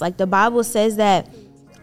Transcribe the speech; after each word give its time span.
Like 0.00 0.16
the 0.16 0.26
Bible 0.26 0.64
says 0.64 0.96
that 0.96 1.28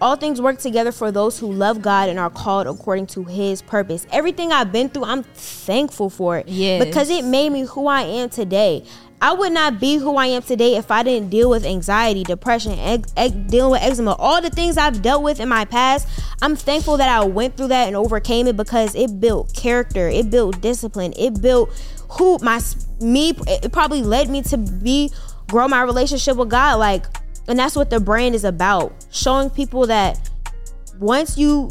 all 0.02 0.16
things 0.18 0.42
work 0.42 0.60
together 0.60 0.92
for 0.92 1.12
those 1.12 1.40
who 1.40 1.52
love 1.52 1.82
God 1.82 2.10
and 2.10 2.20
are 2.20 2.30
called 2.30 2.68
according 2.68 3.08
to 3.08 3.24
his 3.24 3.62
purpose. 3.62 4.06
Everything 4.12 4.52
I've 4.52 4.72
been 4.72 4.90
through, 4.90 5.06
I'm 5.06 5.24
thankful 5.24 6.10
for 6.10 6.38
it. 6.38 6.48
Yes. 6.50 6.84
Because 6.84 7.10
it 7.10 7.24
made 7.24 7.52
me 7.52 7.62
who 7.66 7.88
I 7.88 8.02
am 8.02 8.30
today. 8.30 8.86
I 9.22 9.32
would 9.32 9.54
not 9.54 9.80
be 9.80 9.96
who 9.96 10.18
I 10.18 10.26
am 10.26 10.42
today 10.42 10.76
if 10.76 10.92
I 10.92 11.02
didn't 11.02 11.30
deal 11.30 11.50
with 11.50 11.66
anxiety, 11.66 12.26
depression, 12.26 12.74
ex- 12.78 13.14
ex- 13.16 13.34
dealing 13.34 13.72
with 13.72 13.82
eczema, 13.82 14.16
all 14.16 14.42
the 14.42 14.50
things 14.50 14.78
I've 14.78 15.02
dealt 15.02 15.24
with 15.24 15.40
in 15.40 15.48
my 15.48 15.64
past. 15.64 16.10
I'm 16.42 16.58
thankful 16.58 16.98
that 16.98 17.08
I 17.08 17.24
went 17.24 17.56
through 17.56 17.70
that 17.70 17.88
and 17.88 17.96
overcame 17.96 18.48
it 18.48 18.58
because 18.58 18.96
it 18.96 19.22
built 19.22 19.54
character, 19.56 20.10
it 20.10 20.30
built 20.30 20.60
discipline, 20.60 21.14
it 21.18 21.42
built 21.42 21.70
who 22.10 22.38
my 22.40 22.60
me. 23.00 23.34
It 23.48 23.72
probably 23.72 24.02
led 24.02 24.30
me 24.30 24.42
to 24.42 24.58
be 24.58 25.10
grow 25.48 25.70
my 25.70 25.84
relationship 25.84 26.36
with 26.36 26.50
God. 26.50 26.80
Like 26.80 27.06
and 27.48 27.58
that's 27.60 27.76
what 27.76 27.90
the 27.90 28.00
brand 28.00 28.36
is 28.36 28.44
about 28.44 28.94
showing 29.12 29.50
people 29.50 29.88
that 29.88 30.30
once 31.00 31.38
you 31.38 31.70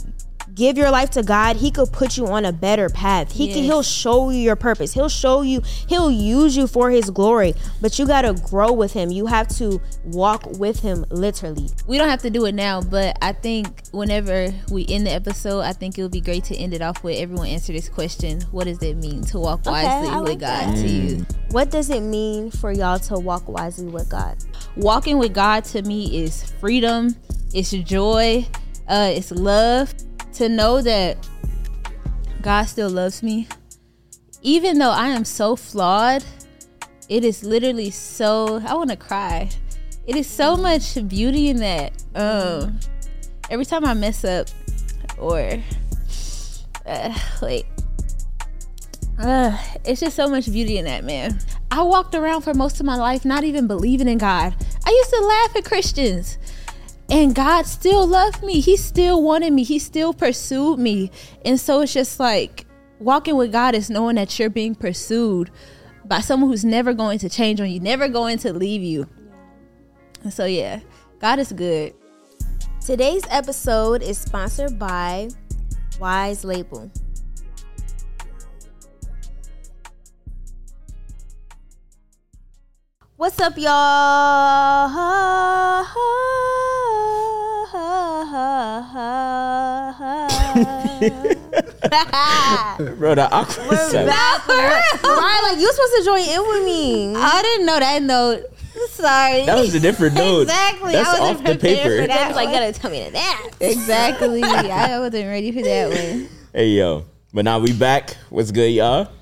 give 0.55 0.77
your 0.77 0.91
life 0.91 1.11
to 1.11 1.23
God, 1.23 1.57
he 1.57 1.71
could 1.71 1.93
put 1.93 2.17
you 2.17 2.27
on 2.27 2.45
a 2.45 2.53
better 2.53 2.89
path. 2.89 3.33
He 3.33 3.53
can 3.53 3.63
he'll 3.63 3.83
show 3.83 4.31
you 4.31 4.39
your 4.39 4.57
purpose. 4.57 4.93
He'll 4.93 5.09
show 5.09 5.43
you 5.43 5.63
he'll 5.89 6.11
use 6.11 6.57
you 6.57 6.67
for 6.67 6.91
his 6.91 7.11
glory, 7.11 7.55
but 7.81 7.99
you 7.99 8.07
got 8.07 8.23
to 8.23 8.35
grow 8.35 8.73
with 8.73 8.93
him. 8.93 9.11
You 9.11 9.27
have 9.27 9.49
to 9.57 9.81
walk 10.05 10.59
with 10.59 10.81
him 10.81 11.05
literally. 11.11 11.71
we 11.87 11.99
don't 11.99 12.09
have 12.09 12.23
to 12.23 12.31
do 12.31 12.45
it 12.47 12.55
now, 12.55 12.81
but 12.81 13.17
I 13.23 13.33
think 13.33 13.83
whenever 13.93 14.49
we 14.71 14.87
end 14.89 15.07
the 15.07 15.13
episode, 15.13 15.61
I 15.61 15.73
think 15.73 15.99
it 15.99 16.03
would 16.03 16.13
be 16.13 16.21
great 16.21 16.45
to 16.45 16.57
end 16.57 16.75
it 16.75 16.83
off 16.83 17.03
with 17.03 17.19
everyone 17.19 17.47
answer 17.47 17.73
this 17.73 17.89
question: 17.89 18.43
What 18.51 18.65
does 18.65 18.83
it 18.83 18.97
mean 18.97 19.23
to 19.25 19.39
walk 19.39 19.65
wisely 19.67 20.09
I 20.09 20.21
with 20.21 20.41
God 20.41 20.41
that. 20.41 20.77
to 20.77 20.89
you? 20.89 21.17
Mm. 21.17 21.53
What 21.53 21.71
does 21.71 21.91
it 21.91 22.01
mean 22.01 22.51
for 22.51 22.73
y'all 22.73 22.99
to 22.99 23.15
walk 23.15 23.49
wisely 23.49 23.87
with 23.87 24.09
God? 24.09 24.37
Walking 24.77 25.19
with 25.19 25.35
God 25.35 25.65
to 25.67 25.83
me 25.83 26.25
is 26.25 26.51
freedom, 26.53 27.15
it's 27.55 27.71
joy, 27.71 28.47
uh, 28.89 29.11
it's 29.13 29.31
love. 29.31 29.95
To 30.35 30.49
know 30.49 30.81
that 30.81 31.29
God 32.41 32.65
still 32.65 32.89
loves 32.89 33.23
me, 33.23 33.47
even 34.41 34.79
though 34.79 34.91
I 34.91 35.09
am 35.09 35.27
so 35.27 35.57
flawed, 35.57 36.25
it 37.11 37.23
is 37.23 37.45
literally 37.45 37.91
so. 37.91 38.63
I 38.67 38.75
want 38.75 38.89
to 38.89 38.97
cry. 38.97 39.51
It 40.07 40.17
is 40.17 40.27
so 40.27 40.57
much 40.57 41.07
beauty 41.07 41.51
in 41.51 41.59
that. 41.59 42.03
Um, 42.15 42.81
every 43.51 43.67
time 43.67 43.85
I 43.85 43.93
mess 43.93 44.25
up, 44.25 44.49
or 45.19 45.63
uh, 46.87 47.19
wait, 47.43 47.67
uh, 49.19 49.57
it's 49.85 50.01
just 50.01 50.17
so 50.17 50.29
much 50.29 50.51
beauty 50.51 50.79
in 50.79 50.87
that, 50.87 51.05
man. 51.05 51.39
I 51.73 51.81
walked 51.81 52.15
around 52.15 52.43
for 52.43 52.53
most 52.53 52.81
of 52.81 52.85
my 52.85 52.97
life 52.97 53.25
not 53.25 53.45
even 53.45 53.67
believing 53.67 54.07
in 54.07 54.19
God. 54.19 54.55
I 54.85 54.91
used 54.91 55.11
to 55.11 55.21
laugh 55.25 55.57
at 55.57 55.65
Christians. 55.65 56.37
And 57.09 57.35
God 57.35 57.65
still 57.65 58.07
loved 58.07 58.43
me. 58.43 58.61
He 58.61 58.77
still 58.77 59.23
wanted 59.23 59.55
me. 59.55 59.65
He 59.65 59.79
still 59.79 60.13
pursued 60.13 60.79
me. 60.79 61.11
And 61.47 61.59
so 61.59 61.81
it's 61.81 61.95
just 61.95 62.21
like 62.21 62.67
walking 62.99 63.37
with 63.37 63.53
God 63.53 63.75
is 63.75 63.89
knowing 63.89 64.17
that 64.17 64.39
you're 64.39 64.51
being 64.51 64.75
pursued 64.75 65.51
by 66.05 66.21
someone 66.21 66.51
who's 66.51 66.63
never 66.63 66.93
going 66.93 67.19
to 67.21 67.31
change 67.31 67.59
on 67.59 67.71
you, 67.71 67.81
never 67.81 68.07
going 68.07 68.37
to 68.41 68.53
leave 68.53 68.83
you. 68.83 69.09
And 70.25 70.33
so, 70.33 70.45
yeah, 70.45 70.81
God 71.21 71.39
is 71.39 71.53
good. 71.53 71.95
Today's 72.85 73.25
episode 73.31 74.03
is 74.03 74.19
sponsored 74.19 74.79
by 74.79 75.31
Wise 75.99 76.45
Label. 76.45 76.93
What's 83.23 83.39
up, 83.39 83.57
y'all? 83.57 83.71
Bro, 92.99 93.15
the 93.15 93.29
awkward 93.31 93.79
sound. 93.79 94.09
Right, 94.09 95.41
like 95.45 95.61
you 95.61 95.71
supposed 95.71 95.93
to 95.99 96.03
join 96.05 96.23
in 96.23 96.41
with 96.49 96.65
me. 96.65 97.15
I 97.15 97.43
didn't 97.43 97.67
know 97.67 97.79
that 97.79 98.03
note. 98.03 98.43
Sorry. 98.89 99.47
That 99.47 99.57
was 99.57 99.73
a 99.73 99.79
different 99.79 100.17
note. 100.17 100.41
Exactly. 100.41 100.95
That's 100.95 101.09
I 101.09 101.21
wasn't 101.21 101.47
off 101.47 101.55
the 101.55 101.59
paper. 101.61 102.01
for 102.01 102.07
that. 102.09 102.09
That 102.09 102.27
was 102.27 102.35
like 102.35 102.51
gotta 102.51 102.73
tell 102.73 102.91
me 102.91 103.09
that. 103.09 103.51
Exactly. 103.61 104.43
I 104.43 104.99
wasn't 104.99 105.29
ready 105.29 105.53
for 105.53 105.63
that 105.63 105.91
one. 105.91 106.29
Hey, 106.53 106.71
yo. 106.71 107.05
But 107.33 107.45
now 107.45 107.61
we 107.61 107.73
back. 107.73 108.17
What's 108.31 108.51
good, 108.51 108.73
y'all? 108.73 109.13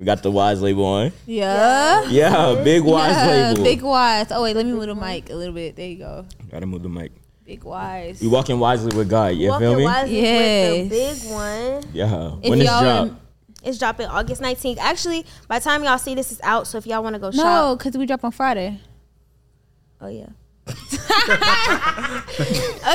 We 0.00 0.06
got 0.06 0.22
the 0.22 0.30
Wise 0.30 0.62
label 0.62 0.84
on. 0.86 1.12
Yeah. 1.26 2.08
Yeah, 2.08 2.60
big 2.64 2.82
Wise 2.82 3.14
Yeah, 3.14 3.26
label. 3.50 3.62
Big 3.64 3.82
wise. 3.82 4.32
Oh 4.32 4.42
wait, 4.42 4.56
let 4.56 4.64
me 4.64 4.72
move 4.72 4.86
the 4.86 4.94
mic 4.94 5.28
a 5.30 5.34
little 5.34 5.52
bit. 5.54 5.76
There 5.76 5.86
you 5.86 5.98
go. 5.98 6.24
Gotta 6.50 6.64
move 6.66 6.82
the 6.82 6.88
mic. 6.88 7.12
Big 7.44 7.62
wise. 7.64 8.20
We 8.22 8.28
walking 8.28 8.58
wisely 8.58 8.96
with 8.96 9.10
God. 9.10 9.34
You 9.36 9.56
feel 9.58 9.76
me? 9.76 9.84
wisely 9.84 10.22
Yes. 10.22 10.72
with 10.72 10.88
the 10.90 10.96
big 11.24 11.32
one. 11.32 11.84
Yeah. 11.92 12.32
If 12.42 12.48
when 12.50 12.60
it's 12.62 12.70
y'all 12.70 12.80
drop. 12.82 13.06
rem- 13.08 13.20
It's 13.62 13.78
dropping 13.78 14.06
August 14.06 14.40
19th. 14.40 14.78
Actually, 14.78 15.26
by 15.48 15.58
the 15.58 15.64
time 15.64 15.84
y'all 15.84 15.98
see 15.98 16.14
this 16.14 16.32
is 16.32 16.40
out, 16.42 16.66
so 16.66 16.78
if 16.78 16.86
y'all 16.86 17.02
want 17.02 17.14
to 17.14 17.20
go 17.20 17.28
No, 17.28 17.42
shop. 17.42 17.78
because 17.78 17.98
we 17.98 18.06
drop 18.06 18.24
on 18.24 18.30
Friday. 18.30 18.80
Oh 20.00 20.08
yeah. 20.08 20.28
So 20.70 20.76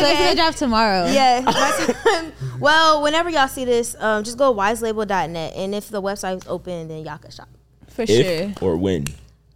it's 0.02 0.20
gonna 0.20 0.36
drop 0.36 0.56
tomorrow. 0.56 1.06
Yeah. 1.08 1.42
by 1.42 1.94
time- 2.04 2.32
well, 2.60 3.02
whenever 3.04 3.30
y'all 3.30 3.48
see 3.48 3.66
this, 3.66 3.96
um, 4.00 4.24
just 4.24 4.38
go 4.38 4.54
wiselabel.net 4.54 5.54
and 5.56 5.76
if 5.76 5.90
the 5.90 6.02
website's 6.02 6.48
open, 6.48 6.88
then 6.88 7.04
y'all 7.06 7.18
can 7.18 7.32
shop. 7.32 7.50
For 7.88 8.04
if 8.08 8.10
sure. 8.10 8.54
or 8.68 8.78
when. 8.78 9.06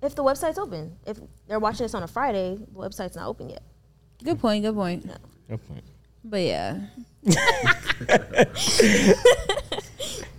If 0.01 0.15
the 0.15 0.23
website's 0.23 0.57
open. 0.57 0.95
If 1.05 1.19
they're 1.47 1.59
watching 1.59 1.83
this 1.85 1.93
on 1.93 2.03
a 2.03 2.07
Friday, 2.07 2.57
the 2.57 2.79
website's 2.79 3.15
not 3.15 3.27
open 3.27 3.49
yet. 3.49 3.63
Good 4.23 4.39
point. 4.39 4.63
Good 4.63 4.75
point. 4.75 5.05
Good 5.49 5.67
point. 5.67 5.83
But 6.23 6.41
yeah. 6.41 6.79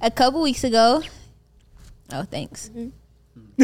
a 0.00 0.10
couple 0.10 0.42
weeks 0.42 0.64
ago. 0.64 1.02
Oh, 2.12 2.22
thanks. 2.24 2.70
Mm-hmm. 2.70 2.88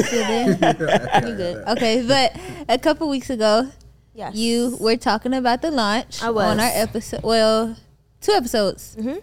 Still 0.01 0.27
there? 0.27 1.23
You 1.27 1.35
good? 1.35 1.65
Okay, 1.69 2.05
but 2.07 2.37
a 2.69 2.79
couple 2.79 3.09
weeks 3.09 3.31
ago, 3.31 3.69
Yes. 4.17 4.35
you 4.35 4.77
were 4.81 4.97
talking 4.97 5.35
about 5.35 5.61
the 5.61 5.71
launch 5.71 6.23
I 6.23 6.31
was. 6.31 6.45
on 6.45 6.59
our 6.59 6.71
episode. 6.73 7.23
Well, 7.23 7.77
two 8.23 8.33
episodes, 8.33 8.97
Mhm. 8.99 9.21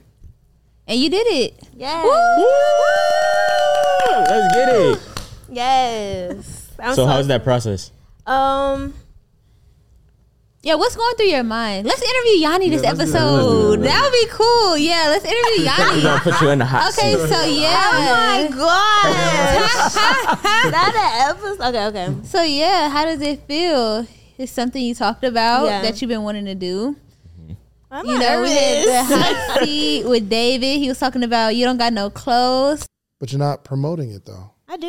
and 0.87 0.99
you 0.99 1.09
did 1.09 1.25
it. 1.27 1.53
Yes. 1.75 2.05
Let's 4.29 4.55
get 4.55 4.69
it. 4.69 4.99
Yes. 5.49 6.67
I'm 6.79 6.95
So, 6.95 7.05
how's 7.07 7.27
that 7.27 7.43
process? 7.43 7.91
Um. 8.27 8.93
Yeah, 10.61 10.75
what's 10.75 10.95
going 10.95 11.13
through 11.17 11.25
your 11.27 11.43
mind? 11.43 11.85
Let's 11.85 12.01
interview 12.01 12.39
Yanni 12.39 12.69
this 12.69 12.81
let's 12.83 12.97
do 12.99 13.05
that, 13.05 13.11
let's 13.11 13.11
do 13.11 13.17
episode. 13.17 13.79
that. 13.81 13.87
That 13.89 14.01
would 14.01 14.11
be 14.13 14.27
cool. 14.31 14.77
Yeah, 14.77 15.05
let's 15.09 15.25
interview 15.25 15.57
We're 15.57 15.63
Yanni. 15.65 16.01
gonna 16.03 16.21
put 16.21 16.39
you 16.41 16.49
in 16.51 16.59
the 16.59 16.65
hot 16.65 16.93
okay, 16.97 17.15
seat. 17.17 17.27
so 17.27 17.43
yeah. 17.43 17.89
Oh 17.91 17.99
my 17.99 18.47
god! 18.55 19.13
that 20.71 20.93
an 20.95 21.35
episode? 21.35 21.75
Okay, 21.75 21.85
okay. 21.87 22.15
So 22.27 22.43
yeah, 22.43 22.89
how 22.89 23.03
does 23.05 23.19
it 23.21 23.41
feel? 23.45 24.07
It's 24.37 24.51
something 24.51 24.81
you 24.81 24.95
talked 24.95 25.23
about 25.23 25.65
Yeah. 25.65 25.81
that 25.83 26.01
you've 26.01 26.09
been 26.09 26.23
wanting 26.23 26.45
to 26.45 26.55
do. 26.55 26.95
I'm 27.91 28.05
You 28.07 28.17
know, 28.17 28.41
we 28.41 28.49
had 28.49 28.87
the 28.87 29.03
hot 29.03 29.59
seat 29.63 30.05
with 30.05 30.27
David. 30.27 30.79
He 30.79 30.87
was 30.89 30.97
talking 30.99 31.21
about 31.23 31.55
you 31.55 31.63
don't 31.65 31.77
got 31.77 31.93
no 31.93 32.09
clothes. 32.09 32.87
But 33.19 33.31
you're 33.31 33.37
not 33.39 33.63
promoting 33.63 34.11
it 34.11 34.25
though. 34.25 34.51
I 34.67 34.77
do. 34.77 34.87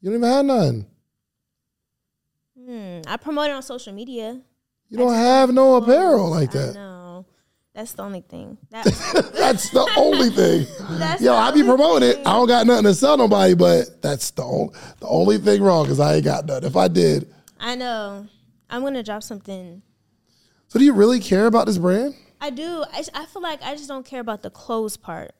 You 0.00 0.10
don't 0.10 0.14
even 0.14 0.28
have 0.30 0.44
none. 0.46 0.86
Hmm. 2.58 3.00
I 3.06 3.16
promote 3.18 3.46
it 3.50 3.52
on 3.52 3.62
social 3.62 3.92
media. 3.92 4.40
You 4.88 4.96
don't 4.98 5.14
have 5.14 5.52
no 5.52 5.76
apparel 5.76 6.30
like 6.30 6.50
that. 6.52 6.74
know. 6.74 7.26
That's 7.74 7.92
the 7.92 8.02
only 8.02 8.22
thing. 8.22 8.58
That, 8.70 8.84
That's 9.34 9.70
the 9.70 9.88
only 9.96 10.30
thing. 10.30 10.66
That's 10.98 11.22
Yo, 11.22 11.34
I 11.34 11.50
be 11.52 11.60
only 11.60 11.76
promoting 11.76 12.08
it. 12.08 12.18
I 12.26 12.32
don't 12.32 12.48
got 12.48 12.66
nothing 12.66 12.84
to 12.84 12.94
sell 12.94 13.16
nobody, 13.16 13.54
but 13.54 14.02
that's 14.02 14.30
the 14.32 14.42
only 14.42 14.74
the 14.98 15.06
only 15.06 15.38
thing 15.38 15.62
wrong 15.62 15.84
because 15.84 16.00
I 16.00 16.14
ain't 16.16 16.24
got 16.24 16.46
nothing. 16.46 16.64
If 16.66 16.76
I 16.76 16.88
did, 16.88 17.32
I 17.60 17.76
know. 17.76 18.26
I'm 18.70 18.82
gonna 18.82 19.02
drop 19.02 19.22
something. 19.22 19.82
so 20.68 20.78
do 20.78 20.84
you 20.84 20.92
really 20.92 21.20
care 21.20 21.46
about 21.46 21.66
this 21.66 21.78
brand? 21.78 22.14
I 22.40 22.50
do. 22.50 22.84
I, 22.92 23.02
I 23.14 23.26
feel 23.26 23.42
like 23.42 23.62
I 23.62 23.74
just 23.74 23.88
don't 23.88 24.06
care 24.06 24.20
about 24.20 24.42
the 24.42 24.50
clothes 24.50 24.96
part. 24.96 25.32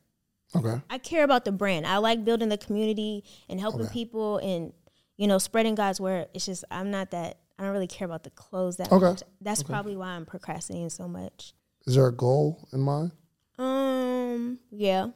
Okay. 0.57 0.81
I 0.89 0.99
care 0.99 1.25
about 1.25 1.45
the 1.45 1.53
brand. 1.53 1.87
I 1.87 1.99
like 1.99 2.25
building 2.25 2.49
the 2.49 2.57
community 2.59 3.23
and 3.49 3.61
helping 3.61 3.87
people 3.89 4.39
and 4.39 4.73
you 5.17 5.27
know 5.27 5.39
spreading 5.39 5.75
God's 5.75 6.01
word. 6.01 6.29
It's 6.35 6.47
just 6.47 6.65
I'm 6.71 6.91
not 6.91 7.11
that. 7.13 7.39
I 7.59 7.65
don't 7.65 7.73
really 7.73 7.87
care 7.89 8.07
about 8.07 8.23
the 8.25 8.31
clothes 8.31 8.77
that 8.79 8.91
Okay. 8.93 9.05
much. 9.05 9.23
That's 9.41 9.63
probably 9.63 9.97
why 9.97 10.09
I'm 10.11 10.25
procrastinating 10.27 10.91
so 10.91 11.07
much. 11.09 11.55
Is 11.87 11.97
there 11.97 12.07
a 12.07 12.13
goal 12.13 12.67
in 12.73 12.81
mind? 12.81 13.13
Um. 13.59 14.59
Yeah. 14.71 15.09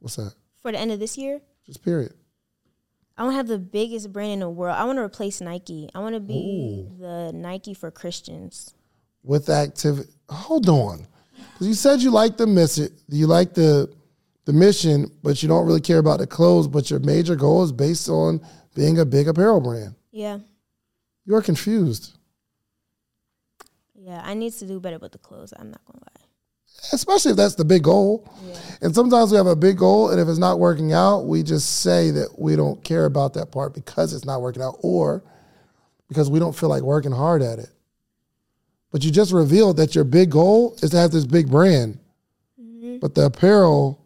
What's 0.00 0.16
that? 0.16 0.34
For 0.62 0.72
the 0.72 0.78
end 0.78 0.90
of 0.92 0.98
this 1.00 1.16
year, 1.16 1.40
Just 1.64 1.82
period. 1.82 2.12
I 3.18 3.22
want 3.22 3.32
to 3.32 3.36
have 3.38 3.46
the 3.48 3.58
biggest 3.58 4.12
brand 4.12 4.32
in 4.32 4.40
the 4.40 4.50
world. 4.50 4.76
I 4.76 4.84
want 4.84 4.98
to 4.98 5.02
replace 5.02 5.40
Nike. 5.40 5.88
I 5.94 6.00
want 6.00 6.14
to 6.14 6.20
be 6.20 6.86
the 6.98 7.32
Nike 7.34 7.72
for 7.74 7.90
Christians. 7.90 8.74
With 9.22 9.48
activity. 9.48 10.10
Hold 10.28 10.68
on. 10.68 11.06
Because 11.52 11.66
you 11.68 11.74
said 11.74 12.00
you 12.00 12.10
like 12.10 12.36
the 12.36 12.46
mission, 12.46 12.88
you 13.08 13.26
like 13.26 13.54
the 13.54 13.90
the 14.44 14.52
mission, 14.52 15.10
but 15.22 15.42
you 15.42 15.48
don't 15.48 15.66
really 15.66 15.80
care 15.80 15.98
about 15.98 16.18
the 16.18 16.26
clothes. 16.26 16.68
But 16.68 16.90
your 16.90 17.00
major 17.00 17.34
goal 17.36 17.64
is 17.64 17.72
based 17.72 18.08
on 18.08 18.40
being 18.74 18.98
a 18.98 19.04
big 19.04 19.26
apparel 19.28 19.60
brand. 19.60 19.94
Yeah. 20.12 20.38
You're 21.24 21.42
confused, 21.42 22.16
Yeah. 23.94 24.20
I 24.24 24.34
need 24.34 24.52
to 24.54 24.66
do 24.66 24.78
better 24.78 24.98
with 24.98 25.10
the 25.12 25.18
clothes. 25.18 25.52
I'm 25.58 25.70
not 25.70 25.80
gonna 25.86 26.04
lie. 26.04 26.22
especially 26.92 27.32
if 27.32 27.36
that's 27.36 27.56
the 27.56 27.64
big 27.64 27.82
goal. 27.82 28.28
And 28.80 28.94
sometimes 28.94 29.30
we 29.30 29.36
have 29.36 29.46
a 29.46 29.56
big 29.56 29.78
goal, 29.78 30.10
and 30.10 30.20
if 30.20 30.28
it's 30.28 30.38
not 30.38 30.58
working 30.58 30.92
out, 30.92 31.26
we 31.26 31.42
just 31.42 31.82
say 31.82 32.10
that 32.10 32.38
we 32.38 32.56
don't 32.56 32.82
care 32.84 33.06
about 33.06 33.34
that 33.34 33.50
part 33.50 33.74
because 33.74 34.12
it's 34.12 34.24
not 34.24 34.42
working 34.42 34.62
out, 34.62 34.76
or 34.82 35.22
because 36.08 36.30
we 36.30 36.38
don't 36.38 36.54
feel 36.54 36.68
like 36.68 36.82
working 36.82 37.12
hard 37.12 37.42
at 37.42 37.58
it. 37.58 37.70
But 38.92 39.04
you 39.04 39.10
just 39.10 39.32
revealed 39.32 39.76
that 39.78 39.94
your 39.94 40.04
big 40.04 40.30
goal 40.30 40.76
is 40.82 40.90
to 40.90 40.96
have 40.98 41.10
this 41.10 41.24
big 41.24 41.50
brand, 41.50 41.98
but 43.00 43.14
the 43.14 43.26
apparel. 43.26 44.02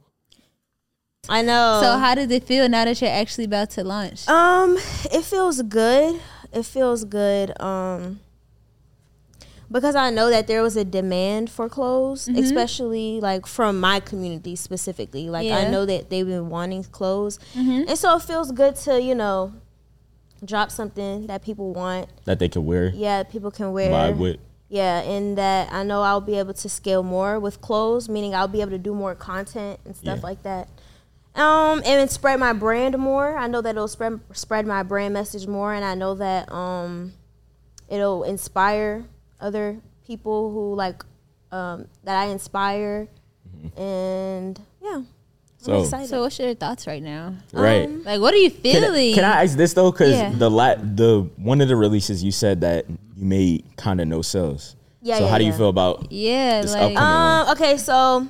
I 1.28 1.42
know. 1.42 1.80
So 1.82 1.98
how 1.98 2.14
does 2.14 2.30
it 2.30 2.44
feel 2.44 2.68
now 2.68 2.84
that 2.84 3.00
you're 3.00 3.10
actually 3.10 3.44
about 3.44 3.70
to 3.70 3.84
launch? 3.84 4.26
Um, 4.28 4.76
it 5.12 5.24
feels 5.24 5.62
good. 5.62 6.20
It 6.52 6.64
feels 6.64 7.04
good. 7.04 7.60
Um, 7.60 8.20
because 9.70 9.94
I 9.94 10.10
know 10.10 10.30
that 10.30 10.46
there 10.46 10.62
was 10.62 10.76
a 10.76 10.84
demand 10.84 11.50
for 11.50 11.68
clothes, 11.68 12.28
especially 12.28 13.20
like 13.20 13.46
from 13.46 13.78
my 13.80 14.00
community 14.00 14.56
specifically. 14.56 15.28
Like 15.30 15.50
I 15.50 15.70
know 15.70 15.86
that 15.86 16.10
they've 16.10 16.26
been 16.26 16.48
wanting 16.50 16.84
clothes, 16.84 17.38
and 17.54 17.96
so 17.98 18.16
it 18.16 18.22
feels 18.22 18.52
good 18.52 18.76
to 18.76 19.00
you 19.00 19.14
know 19.14 19.52
drop 20.44 20.70
something 20.70 21.26
that 21.26 21.42
people 21.42 21.72
want. 21.74 22.08
that 22.24 22.38
they 22.38 22.48
can 22.48 22.64
wear, 22.64 22.88
Yeah, 22.94 23.22
people 23.24 23.50
can 23.50 23.72
wear. 23.72 23.90
vibe 23.90 24.18
with. 24.18 24.36
Yeah, 24.68 25.00
and 25.00 25.36
that 25.36 25.72
I 25.72 25.82
know 25.82 26.02
I'll 26.02 26.20
be 26.20 26.38
able 26.38 26.54
to 26.54 26.68
scale 26.68 27.02
more 27.02 27.38
with 27.40 27.60
clothes, 27.60 28.08
meaning 28.08 28.34
I'll 28.36 28.46
be 28.48 28.60
able 28.60 28.70
to 28.70 28.78
do 28.78 28.94
more 28.94 29.14
content 29.16 29.80
and 29.84 29.96
stuff 29.96 30.18
Yeah. 30.18 30.22
like 30.26 30.42
that. 30.44 30.68
Um, 31.34 31.82
and 31.84 32.08
spread 32.10 32.38
my 32.40 32.52
brand 32.52 32.96
more. 32.98 33.36
I 33.36 33.46
know 33.48 33.60
that 33.60 33.70
it'll 33.70 33.88
spread 33.88 34.20
spread 34.32 34.66
my 34.66 34.82
brand 34.82 35.12
message 35.14 35.46
more, 35.46 35.74
and 35.74 35.84
I 35.84 35.94
know 35.94 36.14
that 36.14 36.50
um, 36.52 37.12
it'll 37.88 38.22
inspire 38.24 39.04
other 39.40 39.78
people 40.06 40.50
who 40.52 40.74
like 40.74 41.02
um, 41.52 41.86
that 42.04 42.16
I 42.16 42.26
inspire, 42.26 43.08
and 43.76 44.58
yeah, 44.82 44.96
I'm 44.96 45.06
So- 45.58 45.80
excited. 45.82 46.08
So 46.08 46.22
what's 46.22 46.38
your 46.38 46.54
thoughts 46.54 46.86
right 46.86 47.02
now? 47.02 47.34
Right. 47.52 47.88
Like 48.04 48.20
what 48.20 48.32
are 48.34 48.38
you 48.38 48.50
feeling? 48.50 49.14
can 49.14 49.24
I 49.24 49.42
ask 49.44 49.56
this 49.56 49.72
though? 49.74 49.90
Because 49.90 50.12
Yeah. 50.16 50.30
the 50.30 50.50
la- 50.50 50.76
the 50.76 51.28
one 51.36 51.60
of 51.60 51.68
the 51.68 51.76
releases 51.76 52.22
you 52.22 52.32
said 52.32 52.60
that 52.62 52.86
you 52.88 53.24
made 53.24 53.64
kind 53.76 54.00
of 54.00 54.08
no 54.08 54.22
sales. 54.22 54.76
Yeah, 55.02 55.16
So 55.18 55.24
yeah, 55.24 55.30
how 55.30 55.38
do 55.38 55.44
you 55.44 55.50
yeah. 55.50 55.56
feel 55.56 55.68
about? 55.70 56.12
yeah, 56.12 56.62
This 56.62 56.72
like 56.74 56.94
upcoming- 56.94 57.48
Um. 57.48 57.48
Okay. 57.56 57.76
So 57.78 58.28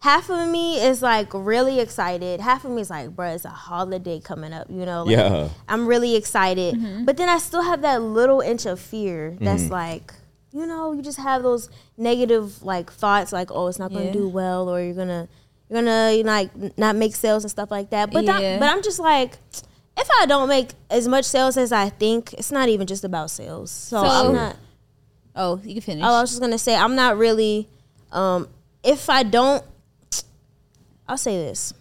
half 0.00 0.28
of 0.30 0.48
me 0.48 0.80
is 0.80 1.02
like 1.02 1.28
really 1.32 1.78
excited. 1.80 2.40
Half 2.40 2.64
of 2.64 2.72
me 2.72 2.80
is 2.82 2.90
like, 2.90 3.10
bruh, 3.10 3.34
it's 3.34 3.44
a 3.44 3.48
holiday 3.50 4.18
coming 4.20 4.52
up. 4.52 4.66
You 4.70 4.84
know. 4.86 5.04
Like, 5.04 5.12
Yeah. 5.16 5.48
I'm 5.68 5.86
really 5.86 6.16
excited, 6.16 7.06
but 7.06 7.16
then 7.16 7.28
I 7.28 7.38
still 7.38 7.62
have 7.62 7.82
that 7.82 8.02
little 8.02 8.40
inch 8.40 8.66
of 8.66 8.80
fear 8.80 9.36
that's 9.40 9.62
Mm-hmm. 9.64 9.72
like, 9.72 10.14
you 10.52 10.66
know, 10.66 10.92
you 10.92 11.02
just 11.02 11.18
have 11.18 11.42
those 11.42 11.68
negative 11.96 12.62
like 12.62 12.90
thoughts, 12.92 13.32
like, 13.32 13.50
oh, 13.52 13.66
it's 13.68 13.78
not 13.78 13.92
gonna 13.92 14.06
Yeah. 14.06 14.12
do 14.12 14.28
well, 14.28 14.68
or 14.68 14.80
you're 14.82 14.94
gonna 14.94 15.28
you're 15.68 15.80
gonna 15.80 16.12
you 16.12 16.24
know, 16.24 16.30
like 16.32 16.50
not 16.78 16.96
make 16.96 17.14
sales 17.14 17.44
and 17.44 17.50
stuff 17.50 17.70
like 17.70 17.90
that. 17.90 18.12
But 18.12 18.26
that- 18.26 18.58
but 18.60 18.68
I'm 18.68 18.82
just 18.82 18.98
like. 18.98 19.38
If 19.98 20.08
I 20.20 20.24
don't 20.24 20.48
make 20.48 20.70
as 20.88 21.06
much 21.08 21.26
sales 21.26 21.58
as 21.58 21.72
I 21.72 21.90
think, 21.90 22.32
it's 22.34 22.50
not 22.50 22.68
even 22.70 22.86
just 22.86 23.04
about 23.04 23.28
sales. 23.30 23.70
So, 23.70 24.02
So- 24.02 24.08
I'm 24.08 24.34
not. 24.34 24.56
oh, 25.36 25.60
you 25.62 25.74
can 25.74 25.82
finish. 25.82 26.04
Oh, 26.04 26.14
I 26.14 26.20
was 26.22 26.30
just 26.30 26.40
gonna 26.40 26.58
say 26.58 26.74
I'm 26.74 26.94
not 26.94 27.18
really. 27.18 27.68
Um, 28.10 28.48
if 28.82 29.10
I 29.10 29.24
don't, 29.24 29.62
I'll 31.08 31.18
say 31.18 31.36
this: 31.36 31.74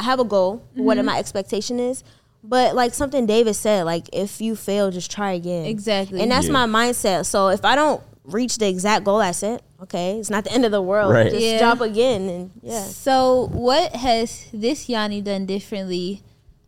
I 0.00 0.04
have 0.04 0.18
a 0.20 0.24
goal. 0.24 0.62
What 0.74 0.96
Mm-hmm. 0.96 1.06
my 1.06 1.18
expectation 1.18 1.78
is, 1.78 2.02
but 2.48 2.74
like 2.74 2.94
something 2.94 3.26
David 3.26 3.54
said, 3.54 3.84
like 3.84 4.08
if 4.12 4.40
you 4.40 4.56
fail, 4.56 4.90
just 4.90 5.10
try 5.10 5.32
again. 5.32 5.66
Exactly. 5.66 6.20
and 6.22 6.30
that's 6.30 6.46
Yeah. 6.46 6.52
my 6.52 6.66
mindset. 6.66 7.26
So 7.26 7.48
if 7.48 7.64
I 7.64 7.74
don't 7.76 8.00
reach 8.24 8.58
the 8.58 8.66
exact 8.68 9.04
goal 9.04 9.20
I 9.20 9.32
set, 9.32 9.62
okay, 9.82 10.18
it's 10.18 10.30
not 10.30 10.44
the 10.44 10.52
end 10.52 10.64
of 10.64 10.70
the 10.72 10.82
world. 10.82 11.12
Right. 11.12 11.30
Just 11.30 11.42
Yeah. 11.44 11.58
drop 11.58 11.80
again, 11.80 12.28
and 12.28 12.50
yeah. 12.62 12.82
So 12.84 13.48
what 13.52 13.94
has 13.96 14.44
this 14.52 14.88
Yanni 14.88 15.20
done 15.22 15.46
differently 15.46 16.22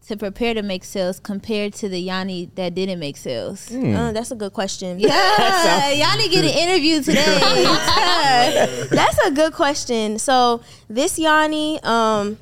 to 0.08 0.16
prepare 0.16 0.54
to 0.54 0.62
make 0.62 0.82
sales 0.84 1.20
compared 1.20 1.72
to 1.74 1.88
the 1.88 2.00
Yanni 2.00 2.50
that 2.56 2.74
didn't 2.74 2.98
make 2.98 3.16
sales? 3.16 3.68
Hmm. 3.68 3.94
Uh, 3.94 4.12
that's 4.12 4.30
a 4.30 4.36
good 4.36 4.52
question. 4.52 4.98
Yeah, 5.00 5.88
Yanni 6.02 6.28
get 6.28 6.44
an 6.44 6.50
interview 6.68 7.02
today. 7.08 8.86
That's 8.90 9.18
a 9.26 9.30
good 9.30 9.52
question. 9.52 10.18
So 10.18 10.62
this 10.88 11.18
Yanni, 11.18 11.78
um, 11.82 12.38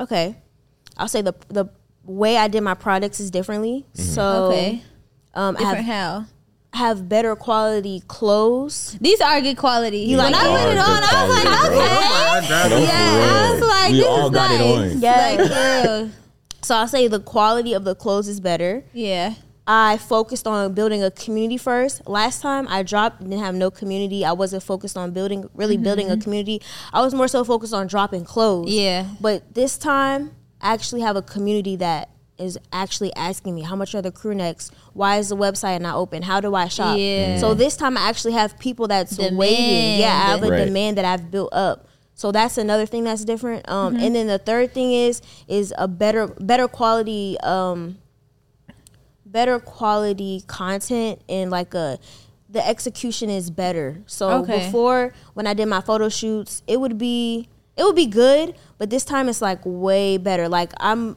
okay, 0.00 0.36
I'll 0.96 1.08
say 1.08 1.22
the 1.22 1.34
the 1.48 1.66
way 2.04 2.36
I 2.36 2.48
did 2.48 2.62
my 2.62 2.74
products 2.74 3.20
is 3.20 3.30
differently. 3.30 3.86
So 3.94 4.50
okay, 4.52 4.82
um, 5.34 5.56
I 5.56 5.60
different 5.60 5.86
have, 5.86 6.24
how? 6.72 6.78
have 6.78 7.08
better 7.08 7.36
quality 7.36 8.02
clothes. 8.08 8.96
These 9.00 9.20
are 9.20 9.40
good 9.40 9.56
quality. 9.56 9.98
You 9.98 10.16
like 10.16 10.32
when 10.32 10.34
I 10.34 10.64
put 10.64 10.72
it 10.72 10.78
on, 10.78 11.02
good 11.02 11.14
I 11.14 11.26
was 11.26 11.34
like, 11.34 11.46
quality, 11.46 11.68
bro. 11.68 11.86
okay. 11.86 12.68
No, 12.68 12.78
for 12.78 12.84
Yeah, 12.84 13.30
I 13.30 13.52
was 13.52 13.60
like, 13.60 13.90
we 13.90 13.96
this 13.98 14.06
all 14.06 14.26
is 14.26 14.30
got 14.32 14.50
nice. 14.50 14.60
it 14.60 14.94
on. 14.94 15.00
Yeah. 15.00 15.36
Like, 15.42 15.50
yeah. 15.50 16.08
So 16.62 16.74
I'll 16.76 16.88
say 16.88 17.08
the 17.08 17.20
quality 17.20 17.72
of 17.72 17.84
the 17.84 17.94
clothes 17.94 18.28
is 18.28 18.40
better. 18.40 18.84
yeah. 18.92 19.34
I 19.64 19.96
focused 19.96 20.48
on 20.48 20.74
building 20.74 21.04
a 21.04 21.10
community 21.12 21.56
first. 21.56 22.08
Last 22.08 22.42
time 22.42 22.66
I 22.68 22.82
dropped, 22.82 23.20
didn't 23.22 23.38
have 23.38 23.54
no 23.54 23.70
community. 23.70 24.24
I 24.24 24.32
wasn't 24.32 24.64
focused 24.64 24.96
on 24.96 25.12
building, 25.12 25.48
really 25.54 25.76
building 25.76 26.10
a 26.10 26.16
community. 26.16 26.60
I 26.92 27.00
was 27.00 27.14
more 27.14 27.28
so 27.28 27.44
focused 27.44 27.72
on 27.72 27.86
dropping 27.86 28.24
clothes. 28.24 28.72
Yeah. 28.72 29.06
But 29.20 29.54
this 29.54 29.78
time, 29.78 30.32
I 30.32 30.32
actually 30.62 31.00
have 31.02 31.16
a 31.16 31.22
community 31.22 31.76
that 31.76 32.08
is 32.38 32.58
actually 32.72 33.14
asking 33.14 33.54
me 33.54 33.62
how 33.62 33.76
much 33.76 33.94
are 33.94 34.02
the 34.02 34.10
crew 34.10 34.34
necks? 34.34 34.70
Why 34.94 35.18
is 35.18 35.28
the 35.28 35.36
website 35.36 35.80
not 35.80 35.96
open? 35.96 36.22
How 36.22 36.40
do 36.40 36.54
I 36.54 36.68
shop? 36.68 36.98
Yeah. 36.98 37.36
So 37.38 37.54
this 37.54 37.76
time, 37.76 37.96
I 37.96 38.08
actually 38.08 38.32
have 38.32 38.58
people 38.58 38.88
that's 38.88 39.16
Demand. 39.16 39.36
waiting. 39.36 40.00
Yeah, 40.00 40.08
I 40.12 40.30
have 40.30 40.42
a 40.42 40.48
Right. 40.50 40.64
demand 40.64 40.96
that 40.98 41.04
I've 41.04 41.30
built 41.30 41.52
up. 41.52 41.86
So 42.14 42.32
that's 42.32 42.58
another 42.58 42.86
thing 42.86 43.04
that's 43.04 43.24
different. 43.24 43.68
Um, 43.68 43.94
Mm-hmm. 43.94 44.02
And 44.04 44.14
then 44.16 44.26
the 44.26 44.38
third 44.38 44.72
thing 44.72 44.92
is 44.92 45.22
is 45.48 45.72
a 45.78 45.86
better 45.88 46.26
better 46.26 46.68
quality 46.68 47.38
um, 47.40 47.98
better 49.24 49.58
quality 49.58 50.42
content 50.46 51.20
and 51.28 51.50
like 51.50 51.74
a 51.74 51.98
the 52.48 52.66
execution 52.66 53.30
is 53.30 53.50
better. 53.50 54.02
So 54.06 54.28
Okay. 54.42 54.58
before 54.66 55.14
when 55.34 55.46
I 55.46 55.54
did 55.54 55.66
my 55.66 55.80
photo 55.80 56.08
shoots, 56.08 56.62
it 56.66 56.78
would 56.80 56.98
be 56.98 57.48
it 57.76 57.84
would 57.84 57.96
be 57.96 58.06
good, 58.06 58.54
but 58.82 58.90
this 58.90 59.04
time 59.04 59.28
it's 59.28 59.40
like 59.40 59.60
way 59.64 60.16
better. 60.16 60.48
Like 60.48 60.72
I'm 60.80 61.16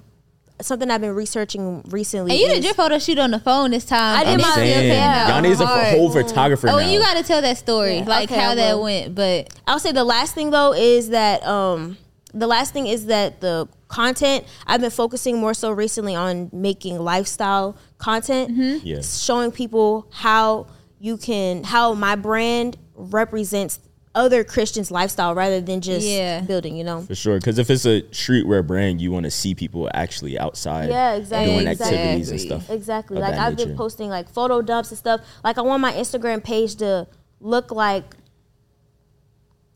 something 0.62 0.92
I've 0.92 1.02
been 1.02 1.16
researching 1.16 1.82
recently. 1.90 2.30
And 2.34 2.40
you 2.40 2.48
did 2.48 2.64
your 2.64 2.76
photo 2.76 3.00
shoot 3.00 3.18
on 3.18 3.32
the 3.32 3.40
phone 3.40 3.72
this 3.72 3.86
time. 3.86 4.20
I 4.20 4.24
did 4.24 4.34
and 4.34 4.42
my- 4.44 4.48
it 4.50 4.52
still 4.52 4.64
Saying, 4.66 4.92
came 4.92 5.02
out 5.04 5.30
y'all 5.30 5.42
need 5.42 5.60
a 5.60 5.66
hard. 5.66 5.88
whole 5.98 6.12
photographer 6.12 6.70
Oh, 6.70 6.78
now. 6.78 6.88
you 6.92 7.00
got 7.00 7.16
to 7.18 7.24
tell 7.24 7.42
that 7.42 7.58
story, 7.58 7.98
Yeah, 7.98 8.04
like 8.06 8.30
okay, 8.32 8.40
how 8.40 8.54
that 8.54 8.80
went. 8.80 9.16
But 9.16 9.52
I'll 9.66 9.80
say 9.80 9.92
the 9.92 10.04
last 10.04 10.36
thing 10.36 10.52
though 10.52 10.74
is 10.74 11.10
that 11.10 11.44
um 11.48 11.98
the 12.36 12.46
last 12.46 12.72
thing 12.72 12.86
is 12.86 13.08
that 13.08 13.42
the 13.42 13.68
content 13.88 14.46
I've 14.68 14.80
been 14.82 14.92
focusing 14.92 15.40
more 15.40 15.56
so 15.56 15.72
recently 15.72 16.14
on 16.14 16.52
making 16.54 17.00
lifestyle 17.00 17.78
content, 17.98 18.84
Yeah. 18.86 19.02
showing 19.02 19.52
people 19.52 20.06
how 20.12 20.68
you 21.00 21.18
can 21.18 21.64
how 21.64 21.96
my 21.96 22.16
brand 22.16 22.78
represents 22.94 23.80
other 24.16 24.44
Christians' 24.44 24.90
lifestyle 24.90 25.36
rather 25.36 25.62
than 25.62 25.82
just 25.82 26.08
Yeah. 26.08 26.42
building. 26.42 26.76
You 26.76 26.84
know. 26.86 27.02
For 27.02 27.14
sure, 27.14 27.38
because 27.38 27.60
if 27.60 27.70
it's 27.70 27.86
a 27.86 28.02
streetwear 28.12 28.66
brand, 28.66 29.02
you 29.02 29.12
want 29.12 29.26
to 29.26 29.32
see 29.32 29.54
people 29.54 29.90
actually 29.94 30.40
outside, 30.40 30.90
Yeah, 30.90 31.14
exactly. 31.14 31.54
doing 31.54 31.68
Exactly. 31.68 31.98
activities 31.98 32.32
and 32.32 32.42
stuff. 32.42 32.70
Exactly. 32.70 33.20
Like 33.20 33.36
I've 33.36 33.56
been 33.58 33.76
posting 33.78 34.10
like 34.10 34.30
photo 34.30 34.62
dumps 34.64 34.90
and 34.90 34.98
stuff. 34.98 35.22
Like 35.44 35.58
I 35.58 35.62
want 35.62 35.82
my 35.82 35.92
Instagram 35.94 36.44
page 36.44 36.76
to 36.78 37.08
look 37.40 37.70
like 37.72 38.16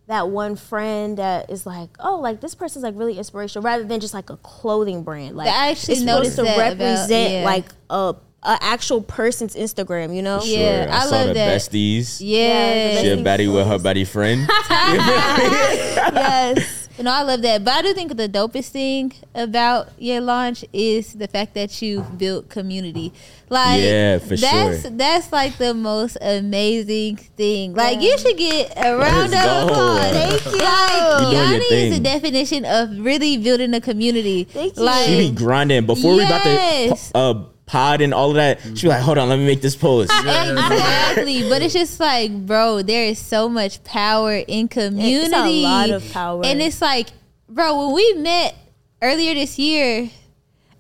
that 0.08 0.29
one 0.29 0.55
friend 0.55 1.17
that 1.17 1.51
is 1.51 1.67
like, 1.67 1.89
oh, 2.00 2.19
like 2.19 2.41
this 2.41 2.55
person's 2.55 2.81
like 2.84 2.96
really 2.98 3.17
inspirational, 3.17 3.62
rather 3.63 3.84
than 3.84 4.00
just 4.00 4.13
like 4.13 4.31
a 4.31 4.38
clothing 4.38 5.03
brand. 5.03 5.38
Like 5.38 5.50
I 5.50 5.69
actually 5.69 5.93
it's 5.93 6.01
supposed 6.01 6.05
noticed 6.05 6.36
to 6.38 6.41
that 6.43 6.55
about- 6.55 6.79
represent 6.79 7.34
yeah. 7.34 7.43
like 7.46 7.65
a, 7.91 8.15
a 8.43 8.58
actual 8.62 9.01
person's 9.01 9.55
Instagram. 9.55 10.15
You 10.15 10.22
know? 10.22 10.39
Sure, 10.39 10.58
Yeah, 10.60 10.88
I, 10.91 10.98
I 10.98 11.05
saw 11.05 11.15
love 11.15 11.27
the 11.29 11.34
that. 11.36 11.62
besties. 11.62 12.17
Yeah. 12.19 13.01
She 13.01 13.10
a 13.10 13.17
baddie 13.17 13.53
with 13.53 13.67
her 13.67 13.79
buddy 13.79 14.05
friend. 14.05 14.48
yes. 14.69 16.75
You 17.00 17.05
know, 17.05 17.13
I 17.13 17.22
love 17.22 17.41
that. 17.43 17.63
But 17.63 17.75
I 17.75 17.81
do 17.81 17.93
think 17.93 18.17
the 18.17 18.27
dopest 18.27 18.72
thing 18.72 19.13
about 19.34 19.88
your 19.98 20.19
launch 20.19 20.65
is 20.74 21.13
the 21.13 21.29
fact 21.29 21.53
that 21.53 21.81
you've 21.81 22.17
built 22.17 22.50
community. 22.50 23.13
Like 23.48 23.81
Yeah, 23.81 24.17
for 24.19 24.36
that's 24.36 24.81
sure. 24.81 24.91
that's 24.91 25.31
like 25.31 25.58
the 25.58 25.74
most 25.74 26.17
amazing 26.19 27.15
thing. 27.15 27.74
Like 27.74 28.01
you 28.01 28.17
should 28.17 28.36
get 28.36 28.74
a 28.75 28.98
round 28.98 29.31
Let's 29.31 29.48
of 29.48 29.69
applause. 29.69 30.12
Thank 30.41 30.46
you. 30.46 30.51
Like 30.60 30.91
You 30.91 31.19
doing 31.19 31.31
your 31.31 31.43
Yanni 31.46 31.65
is 31.88 31.98
the 31.98 32.03
definition 32.03 32.65
of 32.65 32.89
really 33.00 33.38
building 33.38 33.74
a 33.74 33.79
community. 33.79 34.43
Thank 34.43 34.75
you. 34.75 34.84
Like 34.84 35.05
she 35.08 35.29
be 35.29 35.34
grinding 35.34 35.86
before 35.86 36.15
we 36.17 36.25
about 36.25 36.43
to 36.43 36.98
uh, 37.15 37.46
pod 37.69 38.01
and 38.01 38.13
all 38.13 38.29
of 38.31 38.35
that. 38.35 38.59
She 38.75 38.83
be 38.83 38.88
like, 38.88 39.01
hold 39.01 39.17
on, 39.17 39.29
let 39.29 39.38
me 39.38 39.45
make 39.45 39.61
this 39.61 39.75
post. 39.75 40.11
exactly. 40.19 41.47
But 41.47 41.61
it's 41.61 41.73
just 41.73 41.99
like, 41.99 42.31
bro, 42.45 42.81
there 42.81 43.05
is 43.05 43.19
so 43.19 43.47
much 43.47 43.83
power 43.83 44.33
in 44.33 44.67
community. 44.67 45.13
It's 45.13 45.33
a 45.33 45.61
lot 45.61 45.89
of 45.91 46.11
power. 46.11 46.45
And 46.45 46.61
it's 46.61 46.81
like, 46.81 47.09
bro, 47.47 47.85
when 47.85 47.95
we 47.95 48.13
met 48.13 48.55
earlier 49.01 49.35
this 49.35 49.59
year, 49.59 50.09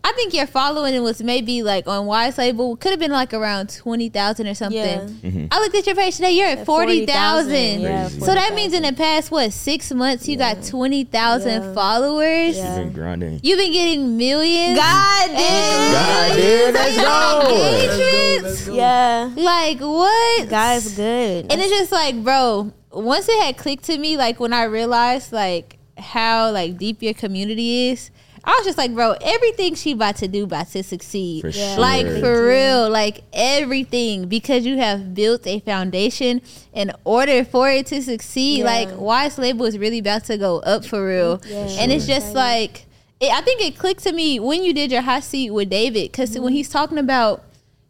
I 0.01 0.13
think 0.13 0.33
your 0.33 0.47
following 0.47 1.01
was 1.03 1.21
maybe 1.21 1.61
like 1.61 1.85
on 1.87 2.05
Wise 2.05 2.37
Label 2.37 2.75
could 2.77 2.91
have 2.91 2.99
been 2.99 3.11
like 3.11 3.33
around 3.33 3.69
twenty 3.75 4.09
thousand 4.09 4.47
or 4.47 4.53
something. 4.53 4.79
Yeah. 4.79 5.01
Mm-hmm. 5.29 5.45
I 5.51 5.59
looked 5.59 5.75
at 5.75 5.85
your 5.85 5.95
page 5.95 6.15
today. 6.15 6.31
You're 6.31 6.47
at 6.47 6.65
forty 6.65 7.05
40,000, 7.05 7.05
thousand. 7.07 7.81
yeah, 7.81 8.07
so 8.07 8.33
that 8.33 8.53
means 8.55 8.73
in 8.73 8.83
the 8.83 8.93
past 8.93 9.29
what 9.29 9.51
six 9.51 9.91
months 9.91 10.27
you 10.27 10.37
got 10.37 10.63
twenty 10.63 11.03
thousand 11.03 11.63
Yeah. 11.63 11.73
followers. 11.73 12.55
She 12.55 12.61
been 12.61 12.93
grinding. 12.93 13.39
You've 13.43 13.59
been 13.59 13.73
getting 13.73 14.17
millions. 14.17 14.79
God 14.79 15.27
damn. 15.27 15.91
God, 15.93 16.35
dude, 16.35 16.73
let's 16.73 16.97
go. 16.97 17.93
Engagements. 17.93 18.67
Yeah. 18.69 19.31
Like 19.35 19.79
what? 19.81 20.49
God's 20.49 20.95
good. 20.95 21.51
And 21.51 21.59
it's 21.61 21.69
just 21.69 21.91
like, 21.91 22.23
bro, 22.23 22.71
once 22.91 23.27
it 23.29 23.43
had 23.43 23.57
clicked 23.57 23.83
to 23.85 23.97
me, 23.97 24.15
like 24.17 24.39
when 24.39 24.53
I 24.53 24.63
realized 24.63 25.33
like 25.33 25.77
how 25.97 26.51
like 26.51 26.77
deep 26.77 27.01
your 27.03 27.13
community 27.13 27.89
is, 27.89 28.11
I 28.43 28.51
was 28.51 28.65
just 28.65 28.77
like, 28.77 28.93
bro, 28.93 29.15
everything 29.21 29.75
she 29.75 29.91
about 29.91 30.15
to 30.17 30.27
do 30.27 30.43
about 30.45 30.67
to 30.69 30.83
succeed. 30.83 31.41
For 31.41 31.51
sure. 31.51 31.77
Like 31.77 32.05
for 32.05 32.47
real, 32.47 32.89
like 32.89 33.23
everything 33.33 34.27
because 34.27 34.65
you 34.65 34.77
have 34.77 35.13
built 35.13 35.45
a 35.45 35.59
foundation 35.59 36.41
in 36.73 36.91
order 37.03 37.43
for 37.43 37.69
it 37.69 37.87
to 37.87 38.01
succeed. 38.01 38.59
Yeah. 38.59 38.65
Like 38.65 38.89
Wise 38.97 39.37
Label 39.37 39.65
is 39.65 39.77
really 39.77 39.99
about 39.99 40.25
to 40.25 40.37
go 40.37 40.59
up 40.59 40.85
for 40.85 41.05
real, 41.07 41.41
and 41.45 41.91
it's 41.91 42.07
just 42.07 42.33
like 42.33 42.85
it, 43.19 43.31
I 43.31 43.41
think 43.41 43.61
it 43.61 43.77
clicked 43.77 44.03
to 44.03 44.13
me 44.13 44.39
when 44.39 44.63
you 44.63 44.73
did 44.73 44.91
your 44.91 45.01
hot 45.01 45.23
seat 45.23 45.51
with 45.51 45.69
David 45.69 46.11
because 46.11 46.31
Mm-hmm. 46.31 46.43
when 46.43 46.53
he's 46.53 46.69
talking 46.69 46.97
about 46.97 47.43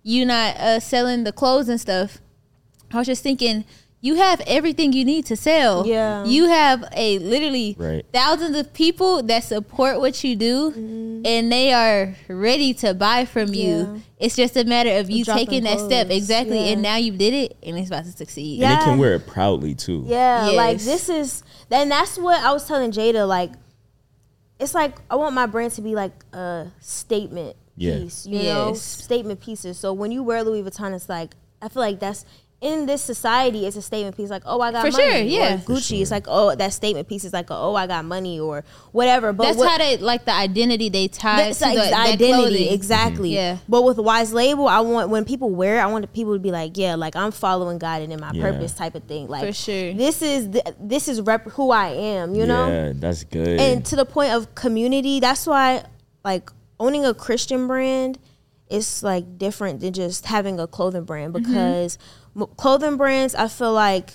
you 0.03 0.25
not 0.25 0.55
uh, 0.57 0.79
selling 0.79 1.23
the 1.25 1.31
clothes 1.31 1.69
and 1.69 1.79
stuff, 1.79 2.19
I 2.91 2.97
was 2.97 3.07
just 3.07 3.23
thinking. 3.23 3.65
You 4.01 4.15
have 4.15 4.39
everything 4.47 4.93
you 4.93 5.03
need 5.03 5.25
to 5.25 5.35
sell. 5.35 5.85
Yeah. 5.85 6.23
You 6.23 6.47
have 6.47 6.85
a 6.95 7.19
literally 7.19 7.75
Right. 7.77 8.05
thousands 8.13 8.55
of 8.55 8.73
people 8.73 9.21
that 9.23 9.43
support 9.43 9.99
what 9.99 10.23
you 10.23 10.37
do 10.37 10.71
Mm-hmm. 10.71 11.25
and 11.25 11.51
they 11.51 11.73
are 11.73 12.15
ready 12.29 12.73
to 12.75 12.93
buy 12.93 13.25
from 13.25 13.53
Yeah. 13.53 13.65
you. 13.65 14.01
It's 14.17 14.37
just 14.37 14.55
a 14.55 14.63
matter 14.63 14.91
of 14.99 15.09
you 15.09 15.25
dropping 15.25 15.45
taking 15.47 15.63
that 15.65 15.79
step. 15.81 16.09
Exactly. 16.09 16.57
Yeah. 16.59 16.71
And 16.71 16.81
now 16.81 16.95
you 16.95 17.11
did 17.11 17.33
it 17.33 17.57
and 17.61 17.77
it's 17.77 17.89
about 17.89 18.05
to 18.05 18.11
succeed. 18.13 18.59
Yeah. 18.59 18.71
And 18.71 18.81
they 18.81 18.85
can 18.85 18.99
wear 18.99 19.15
it 19.15 19.27
proudly 19.27 19.75
too. 19.75 20.03
Yeah, 20.07 20.51
like 20.53 20.79
this 20.79 21.09
is, 21.09 21.43
and 21.69 21.91
that's 21.91 22.17
what 22.17 22.41
I 22.41 22.53
was 22.53 22.65
telling 22.65 22.91
Jada. 22.91 23.27
Like, 23.27 23.51
it's 24.59 24.73
like 24.73 24.95
I 25.09 25.15
want 25.17 25.35
my 25.35 25.45
brand 25.45 25.73
to 25.73 25.81
be 25.81 25.93
like 25.95 26.13
a 26.33 26.67
statement 26.79 27.57
Yeah. 27.75 27.97
piece, 27.99 28.25
you 28.25 28.43
know, 28.43 28.69
Yes. 28.69 28.81
statement 28.81 29.41
pieces. 29.41 29.77
So 29.77 29.91
when 29.91 30.11
you 30.11 30.23
wear 30.23 30.41
Louis 30.43 30.63
Vuitton, 30.63 30.93
it's 30.93 31.09
like 31.09 31.35
I 31.61 31.67
feel 31.67 31.81
like 31.81 31.99
that's 31.99 32.23
in 32.61 32.85
this 32.87 33.01
society, 33.01 33.65
it's 33.65 33.77
a 33.77 33.81
statement 33.81 34.17
piece. 34.17 34.29
Like, 34.29 34.43
oh, 34.45 34.59
I 34.59 34.71
got 34.73 34.85
For 34.85 34.91
money. 34.91 35.03
sure, 35.11 35.13
Or 35.21 35.23
yeah. 35.23 35.57
Gucci, 35.59 36.01
it's 36.01 36.11
like, 36.11 36.25
oh, 36.27 36.53
that 36.55 36.73
statement 36.73 37.07
piece 37.07 37.23
is 37.23 37.31
like, 37.31 37.47
oh, 37.49 37.73
I 37.75 37.87
got 37.87 38.03
money 38.03 38.37
or 38.37 38.65
whatever. 38.91 39.31
But 39.31 39.45
That's 39.45 39.57
what, 39.57 39.69
how 39.71 39.77
they 39.77 39.95
like 39.95 40.25
the 40.25 40.33
identity 40.33 40.89
they 40.89 41.07
tie 41.07 41.37
that's 41.37 41.59
to 41.59 41.65
like 41.65 41.75
the, 41.77 41.83
the 41.85 41.89
that 41.91 42.07
identity 42.09 42.33
clothing. 42.57 42.73
exactly. 42.73 43.33
Yeah. 43.33 43.59
But 43.69 43.83
with 43.83 43.97
Wise 43.97 44.33
Label, 44.33 44.67
I 44.67 44.81
want 44.81 45.09
when 45.09 45.23
people 45.23 45.49
wear 45.51 45.77
it, 45.77 45.81
I 45.81 45.85
want 45.87 46.11
people 46.11 46.33
to 46.33 46.39
be 46.39 46.51
like, 46.51 46.77
yeah, 46.77 46.95
like 46.95 47.15
I'm 47.15 47.31
following 47.31 47.77
God 47.77 48.01
and 48.01 48.11
in 48.11 48.19
my 48.19 48.31
Yeah. 48.33 48.51
purpose 48.51 48.73
type 48.73 48.93
of 48.95 49.03
thing. 49.05 49.29
Like 49.29 49.45
For 49.45 49.53
sure. 49.53 49.93
this 49.93 50.21
is 50.21 50.49
the, 50.51 50.75
this 50.81 51.07
is 51.07 51.21
rep 51.21 51.45
who 51.51 51.71
I 51.71 51.87
am. 51.89 52.35
You 52.35 52.45
know 52.45 52.67
Yeah, 52.67 52.91
that's 52.93 53.23
good. 53.23 53.57
and 53.59 53.85
to 53.85 53.95
the 53.95 54.05
point 54.05 54.33
of 54.33 54.53
community 54.55 55.21
that's 55.21 55.47
why 55.47 55.85
like 56.25 56.51
owning 56.77 57.05
a 57.05 57.13
christian 57.13 57.67
brand 57.67 58.19
is 58.69 59.01
like 59.01 59.37
different 59.37 59.79
than 59.79 59.91
just 59.93 60.25
having 60.27 60.59
a 60.59 60.67
clothing 60.67 61.03
brand 61.03 61.33
Mm-hmm. 61.33 61.43
because 61.51 61.97
m- 61.97 62.28
clothing 62.57 62.97
brands 62.97 63.35
i 63.35 63.47
feel 63.47 63.73
like 63.73 64.11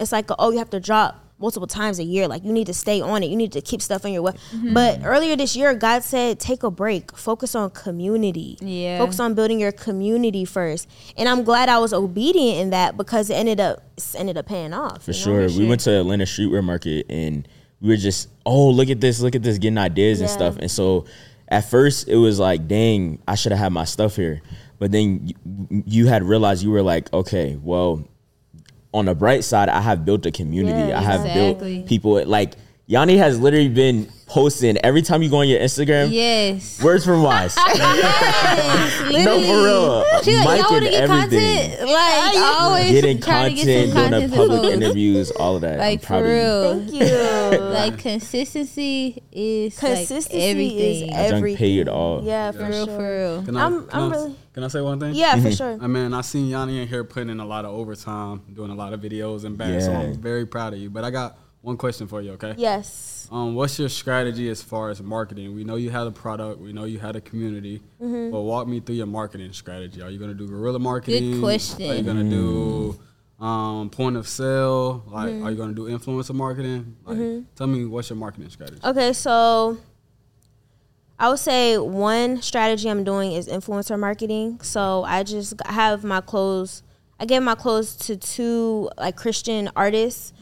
it's 0.00 0.12
like 0.12 0.28
oh 0.38 0.50
you 0.50 0.58
have 0.58 0.70
to 0.70 0.80
drop 0.80 1.18
multiple 1.38 1.66
times 1.66 1.98
a 1.98 2.04
year 2.04 2.28
like 2.28 2.44
you 2.44 2.52
need 2.52 2.66
to 2.68 2.74
stay 2.74 3.00
on 3.00 3.22
it 3.22 3.26
you 3.26 3.34
need 3.36 3.50
to 3.50 3.60
keep 3.60 3.82
stuff 3.82 4.04
on 4.04 4.12
your 4.12 4.22
way 4.22 4.32
Mm-hmm. 4.54 4.74
but 4.74 5.00
earlier 5.04 5.34
this 5.34 5.56
year 5.56 5.74
god 5.74 6.04
said 6.04 6.38
take 6.38 6.62
a 6.62 6.70
break 6.70 7.16
focus 7.16 7.54
on 7.56 7.70
community 7.70 8.56
Yeah. 8.60 8.98
focus 8.98 9.18
on 9.18 9.34
building 9.34 9.58
your 9.58 9.72
community 9.72 10.44
first 10.44 10.88
and 11.16 11.28
i'm 11.28 11.42
glad 11.42 11.68
i 11.68 11.78
was 11.78 11.92
obedient 11.92 12.58
in 12.60 12.70
that 12.70 12.96
because 12.96 13.28
it 13.28 13.34
ended 13.34 13.58
up 13.58 13.82
it 13.98 14.14
ended 14.16 14.38
up 14.38 14.46
paying 14.46 14.72
off 14.72 15.02
For 15.04 15.10
you 15.10 15.18
know? 15.26 15.48
sure. 15.48 15.58
We 15.58 15.66
went 15.68 15.80
to 15.82 15.90
Atlanta 15.98 16.24
Streetwear 16.24 16.62
Market 16.62 17.06
and 17.10 17.46
we 17.80 17.88
were 17.88 17.96
just, 17.96 18.28
oh, 18.46 18.70
look 18.70 18.90
at 18.90 19.00
this, 19.00 19.20
look 19.20 19.34
at 19.34 19.42
this, 19.42 19.58
getting 19.58 19.76
ideas 19.78 20.20
and 20.20 20.30
stuff. 20.30 20.56
And 20.56 20.70
so 20.70 21.04
at 21.48 21.68
first 21.68 22.06
it 22.08 22.14
was 22.16 22.38
like, 22.38 22.68
dang, 22.68 23.20
I 23.26 23.34
should 23.34 23.50
have 23.50 23.58
had 23.58 23.72
my 23.72 23.82
stuff 23.84 24.14
here. 24.14 24.40
But 24.82 24.90
then 24.90 25.28
you, 25.28 25.84
you 25.86 26.06
had 26.08 26.24
realized 26.24 26.64
you 26.64 26.72
were 26.72 26.82
like, 26.82 27.12
okay, 27.12 27.56
well, 27.62 28.02
on 28.92 29.04
the 29.04 29.14
bright 29.14 29.44
side, 29.44 29.68
I 29.68 29.80
have 29.80 30.04
built 30.04 30.26
a 30.26 30.32
community. 30.32 30.88
Yeah, 30.88 30.98
I 30.98 31.02
have 31.02 31.20
exactly. 31.20 31.76
built 31.76 31.88
people 31.88 32.26
like 32.26 32.54
Yanni 32.86 33.16
has 33.16 33.38
literally 33.38 33.68
been 33.68 34.08
posting 34.26 34.76
every 34.78 35.02
time 35.02 35.22
you 35.22 35.30
go 35.30 35.38
on 35.38 35.48
your 35.48 35.60
Instagram. 35.60 36.10
Yes. 36.12 36.82
Words 36.82 37.04
from 37.04 37.22
Wise. 37.22 37.56
Yes, 39.12 39.26
no, 39.26 39.40
for 39.42 39.64
real. 39.64 40.22
She's 40.22 40.36
like, 40.44 40.58
Mic 40.58 40.62
y'all 40.62 40.70
want 40.72 40.84
and 40.84 40.84
to 40.84 40.90
get 40.90 41.02
everything. 41.10 41.70
content? 41.70 41.90
Like, 41.90 42.36
always 42.36 42.90
Getting 42.90 43.20
content, 43.20 43.58
to 43.58 43.64
get 43.64 43.86
some 43.88 43.94
doing 43.94 44.10
content 44.10 44.34
public 44.34 44.60
post. 44.62 44.72
interviews, 44.74 45.30
all 45.32 45.56
of 45.56 45.60
that. 45.62 45.72
I'm 45.74 45.78
Like, 45.80 46.02
proud 46.02 46.20
for 46.20 46.24
of 46.24 46.86
you. 46.86 47.00
real. 47.00 47.10
thank 47.10 47.52
you 47.52 47.58
Like, 47.72 47.98
consistency 47.98 49.22
is 49.32 49.78
Consistency 49.78 50.36
like 50.38 50.44
is 50.44 50.50
everything. 50.50 51.10
That 51.10 51.16
junk 51.28 51.34
everything. 51.34 51.56
paid 51.58 51.78
it 51.80 51.88
all. 51.88 52.24
Yeah, 52.24 52.52
for 52.52 52.58
for 52.58 52.64
real, 52.68 52.86
sure. 52.86 52.96
for 52.96 53.18
real. 53.18 53.42
Can 53.44 53.56
I'm- 53.56 53.86
can 53.86 54.00
I'm 54.00 54.12
I, 54.12 54.16
really- 54.16 54.36
Can 54.54 54.64
I 54.64 54.68
say 54.68 54.80
one 54.80 55.00
thing? 55.00 55.14
Yeah, 55.14 55.32
for 55.34 55.38
mm-hmm. 55.40 55.50
sure. 55.50 55.78
I 55.82 55.86
mean, 55.86 56.14
I 56.14 56.20
seen 56.22 56.46
Yanni 56.46 56.80
in 56.80 56.88
here 56.88 57.04
putting 57.04 57.28
in 57.30 57.40
a 57.40 57.46
lot 57.46 57.64
of 57.66 57.72
overtime, 57.74 58.42
doing 58.54 58.70
a 58.70 58.74
lot 58.74 58.92
of 58.94 59.00
videos 59.00 59.44
and 59.44 59.58
back. 59.58 59.80
So 59.82 59.92
I'm 59.92 60.14
very 60.14 60.46
proud 60.46 60.72
of 60.72 60.78
you. 60.78 60.88
But 60.88 61.04
I 61.04 61.10
got 61.10 61.36
one 61.62 61.76
question 61.76 62.06
for 62.08 62.20
you, 62.20 62.32
okay? 62.32 62.54
Yes. 62.56 63.28
Um, 63.30 63.54
what's 63.54 63.78
your 63.78 63.88
strategy 63.88 64.48
as 64.50 64.62
far 64.62 64.90
as 64.90 65.00
marketing? 65.02 65.54
We 65.54 65.64
know 65.64 65.76
you 65.76 65.90
had 65.90 66.06
a 66.06 66.10
product, 66.10 66.60
we 66.60 66.72
know 66.72 66.84
you 66.84 66.98
had 66.98 67.16
a 67.16 67.20
community, 67.20 67.80
Mm-hmm. 68.02 68.30
but 68.32 68.40
walk 68.42 68.66
me 68.68 68.80
through 68.80 68.96
your 68.96 69.06
marketing 69.06 69.52
strategy. 69.52 70.02
Are 70.02 70.10
you 70.10 70.18
gonna 70.18 70.34
do 70.34 70.46
guerrilla 70.48 70.78
marketing? 70.80 71.32
Good 71.32 71.40
question. 71.40 71.90
Are 71.90 71.94
you 71.94 72.02
gonna 72.02 72.24
do 72.28 72.98
um, 73.40 73.90
point 73.90 74.16
of 74.16 74.28
sale? 74.28 75.04
Like, 75.06 75.30
Mm-hmm. 75.30 75.46
are 75.46 75.50
you 75.52 75.56
gonna 75.56 75.72
do 75.72 75.86
influencer 75.86 76.34
marketing? 76.34 76.96
Like, 77.04 77.44
tell 77.56 77.66
me 77.68 77.84
what's 77.86 78.10
your 78.10 78.18
marketing 78.18 78.50
strategy? 78.50 78.80
Okay, 78.84 79.12
so 79.12 79.78
I 81.18 81.28
would 81.28 81.38
say 81.38 81.78
one 81.78 82.42
strategy 82.42 82.90
I'm 82.90 83.04
doing 83.04 83.32
is 83.32 83.46
influencer 83.48 83.98
marketing. 83.98 84.60
So 84.62 85.04
I 85.04 85.22
just 85.22 85.54
have 85.66 86.02
my 86.02 86.20
clothes. 86.20 86.82
I 87.20 87.24
gave 87.24 87.42
my 87.42 87.54
clothes 87.54 87.94
to 88.08 88.16
two 88.16 88.90
like 88.98 89.14
Christian 89.16 89.70
artists. 89.76 90.32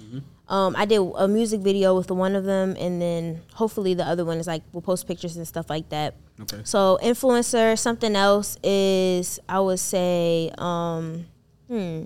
Um, 0.51 0.75
I 0.77 0.85
did 0.85 0.99
a 1.17 1.29
music 1.29 1.61
video 1.61 1.97
with 1.97 2.11
one 2.11 2.35
of 2.35 2.45
them, 2.45 2.77
and 2.79 3.01
then 3.01 3.41
hopefully 3.55 3.95
the 3.95 4.05
other 4.05 4.25
one 4.25 4.37
is 4.39 4.47
like 4.49 4.63
we'll 4.73 4.83
post 4.83 5.07
pictures 5.07 5.37
and 5.37 5.47
stuff 5.47 5.71
like 5.71 5.89
that. 5.91 6.15
Okay. 6.43 6.61
So 6.65 6.99
influencer. 7.03 7.79
Something 7.79 8.17
else 8.17 8.59
is 8.65 9.39
I 9.49 9.61
would 9.61 9.79
say, 9.79 10.51
um, 10.59 11.27
hmm, 11.69 12.05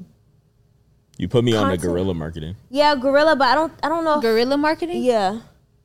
You 1.17 1.29
put 1.29 1.43
me 1.43 1.53
on 1.57 1.69
the 1.71 1.77
Content. 1.77 1.83
guerrilla 1.83 2.15
marketing. 2.15 2.57
yeah, 2.71 2.95
guerrilla, 2.97 3.35
but 3.35 3.49
I 3.49 3.55
don't, 3.55 3.73
I 3.83 3.89
don't 3.89 4.05
know. 4.05 4.21
Guerrilla 4.21 4.57
marketing? 4.59 5.03
Yeah. 5.03 5.41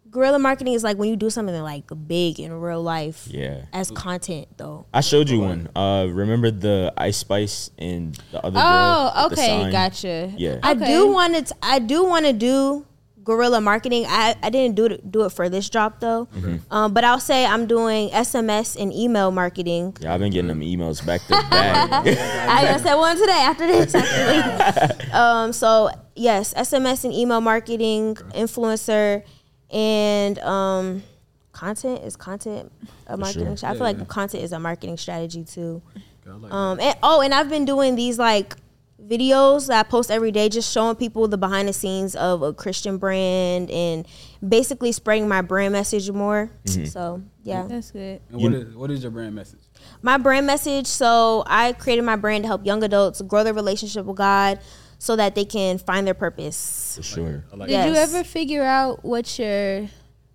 Guerrilla 0.10 0.40
marketing 0.40 0.74
is 0.74 0.84
like 0.84 0.98
when 0.98 1.10
you 1.10 1.16
do 1.16 1.30
something 1.30 1.62
like 1.62 1.90
big 2.08 2.40
in 2.40 2.54
real 2.54 2.82
life 2.82 3.28
Yeah. 3.30 3.66
as 3.74 3.92
content 3.92 4.48
though. 4.58 4.86
I 4.94 5.02
showed 5.02 5.30
you 5.30 5.42
one. 5.42 5.70
Uh, 5.76 6.08
remember 6.10 6.52
the 6.52 6.94
Ice 6.98 7.18
Spice 7.18 7.72
and 7.78 8.16
the 8.32 8.44
other 8.44 8.60
girl? 8.60 9.14
Oh, 9.16 9.30
okay, 9.32 9.72
gotcha. 9.72 10.34
Yeah. 10.38 10.60
I 10.64 10.74
do 10.74 11.12
want 11.12 11.48
to. 11.48 11.56
I 11.62 11.80
do 11.80 12.04
want 12.06 12.26
to 12.26 12.34
do 12.34 12.86
guerrilla 13.24 13.62
marketing. 13.62 14.06
I, 14.08 14.36
I 14.42 14.50
didn't 14.50 14.76
do 14.76 14.86
it 14.86 15.12
do 15.12 15.26
it 15.26 15.30
for 15.32 15.50
this 15.50 15.70
drop 15.70 16.00
though. 16.00 16.26
Mm-hmm. 16.36 16.74
Um, 16.74 16.94
but 16.94 17.04
I'll 17.04 17.20
say 17.20 17.46
I'm 17.46 17.68
doing 17.68 18.10
SMS 18.10 18.80
and 18.82 18.92
email 18.94 19.32
marketing. 19.32 19.96
Yeah, 20.00 20.14
I've 20.14 20.20
been 20.20 20.32
getting 20.32 20.48
them 20.48 20.62
emails 20.62 21.06
back 21.06 21.22
to 21.28 21.30
back. 21.30 21.92
I 22.06 22.64
just 22.72 22.84
said 22.84 22.96
one 22.96 23.18
today 23.18 23.32
after 23.32 23.68
this 23.68 23.94
actually. 23.94 25.12
um, 25.12 25.54
so 25.54 25.90
yes, 26.16 26.54
SMS 26.56 27.06
and 27.06 27.14
email 27.14 27.42
marketing, 27.42 28.16
influencer, 28.34 29.24
and 29.72 30.40
um, 30.40 31.04
content 31.52 32.04
is 32.04 32.16
content 32.16 32.72
a 33.08 33.18
marketing. 33.18 33.56
sure. 33.56 33.70
I 33.70 33.74
feel 33.74 33.82
like 33.82 34.08
content 34.08 34.44
is 34.44 34.52
a 34.52 34.60
marketing 34.60 34.98
strategy 34.98 35.44
too. 35.44 35.82
Like 36.26 36.52
Um, 36.54 36.80
and 36.80 36.98
oh, 37.02 37.22
and 37.22 37.34
I've 37.34 37.50
been 37.50 37.66
doing 37.66 37.96
these 37.96 38.20
like 38.20 38.56
videos 39.04 39.68
that 39.68 39.86
I 39.86 39.90
post 39.90 40.12
every 40.12 40.32
day, 40.32 40.50
just 40.50 40.72
showing 40.72 40.96
people 40.96 41.28
the 41.28 41.38
behind 41.38 41.68
the 41.68 41.74
scenes 41.74 42.16
of 42.16 42.42
a 42.42 42.54
Christian 42.54 42.98
brand 42.98 43.72
and 43.72 44.08
basically 44.48 44.92
spreading 44.92 45.28
my 45.28 45.42
brand 45.42 45.72
message 45.74 46.12
more. 46.12 46.50
So 46.66 47.22
yeah, 47.44 47.66
That's 47.68 47.92
good. 47.92 48.22
And 48.30 48.42
what 48.42 48.54
is 48.54 48.76
what 48.76 48.92
is 48.92 49.02
your 49.02 49.12
brand 49.12 49.36
message? 49.36 49.60
my 50.02 50.18
brand 50.18 50.46
message. 50.46 50.88
So 50.88 51.44
I 51.48 51.74
created 51.74 52.04
my 52.04 52.16
brand 52.16 52.44
to 52.44 52.48
help 52.48 52.66
young 52.66 52.84
adults 52.84 53.22
grow 53.22 53.44
their 53.44 53.54
relationship 53.54 54.06
with 54.06 54.18
God, 54.18 54.60
so 55.00 55.16
that 55.16 55.34
they 55.34 55.46
can 55.46 55.80
find 55.80 56.06
their 56.06 56.14
purpose. 56.14 56.98
For 56.98 57.04
sure. 57.04 57.44
I 57.52 57.56
like 57.56 57.70
Did 57.70 57.86
you 57.88 57.96
ever 57.96 58.24
figure 58.24 58.64
out 58.64 59.04
what 59.04 59.40
your 59.40 59.88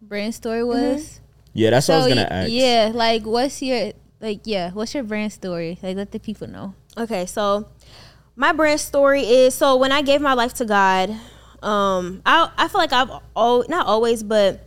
brand 0.02 0.34
story 0.34 0.64
was? 0.64 1.20
Yeah, 1.52 1.70
that's 1.70 1.86
what 1.86 1.94
I 1.94 1.98
was 1.98 2.08
gonna 2.08 2.28
y- 2.28 2.36
ask. 2.36 2.50
Yeah, 2.50 2.90
like 2.92 3.24
what's 3.24 3.62
your 3.62 3.92
like 4.20 4.40
yeah, 4.44 4.72
what's 4.72 4.92
your 4.94 5.04
brand 5.04 5.32
story? 5.32 5.78
Like 5.82 5.96
let 5.96 6.10
the 6.10 6.18
people 6.18 6.48
know. 6.48 6.74
Okay, 6.96 7.26
so 7.26 7.68
my 8.34 8.52
brand 8.52 8.80
story 8.80 9.22
is 9.22 9.54
so 9.54 9.76
when 9.76 9.92
I 9.92 10.02
gave 10.02 10.20
my 10.20 10.32
life 10.32 10.54
to 10.54 10.64
God, 10.64 11.10
um, 11.62 12.22
I 12.26 12.50
I 12.56 12.68
feel 12.68 12.80
like 12.80 12.92
I've 12.92 13.10
all 13.36 13.64
not 13.68 13.86
always, 13.86 14.22
but 14.22 14.66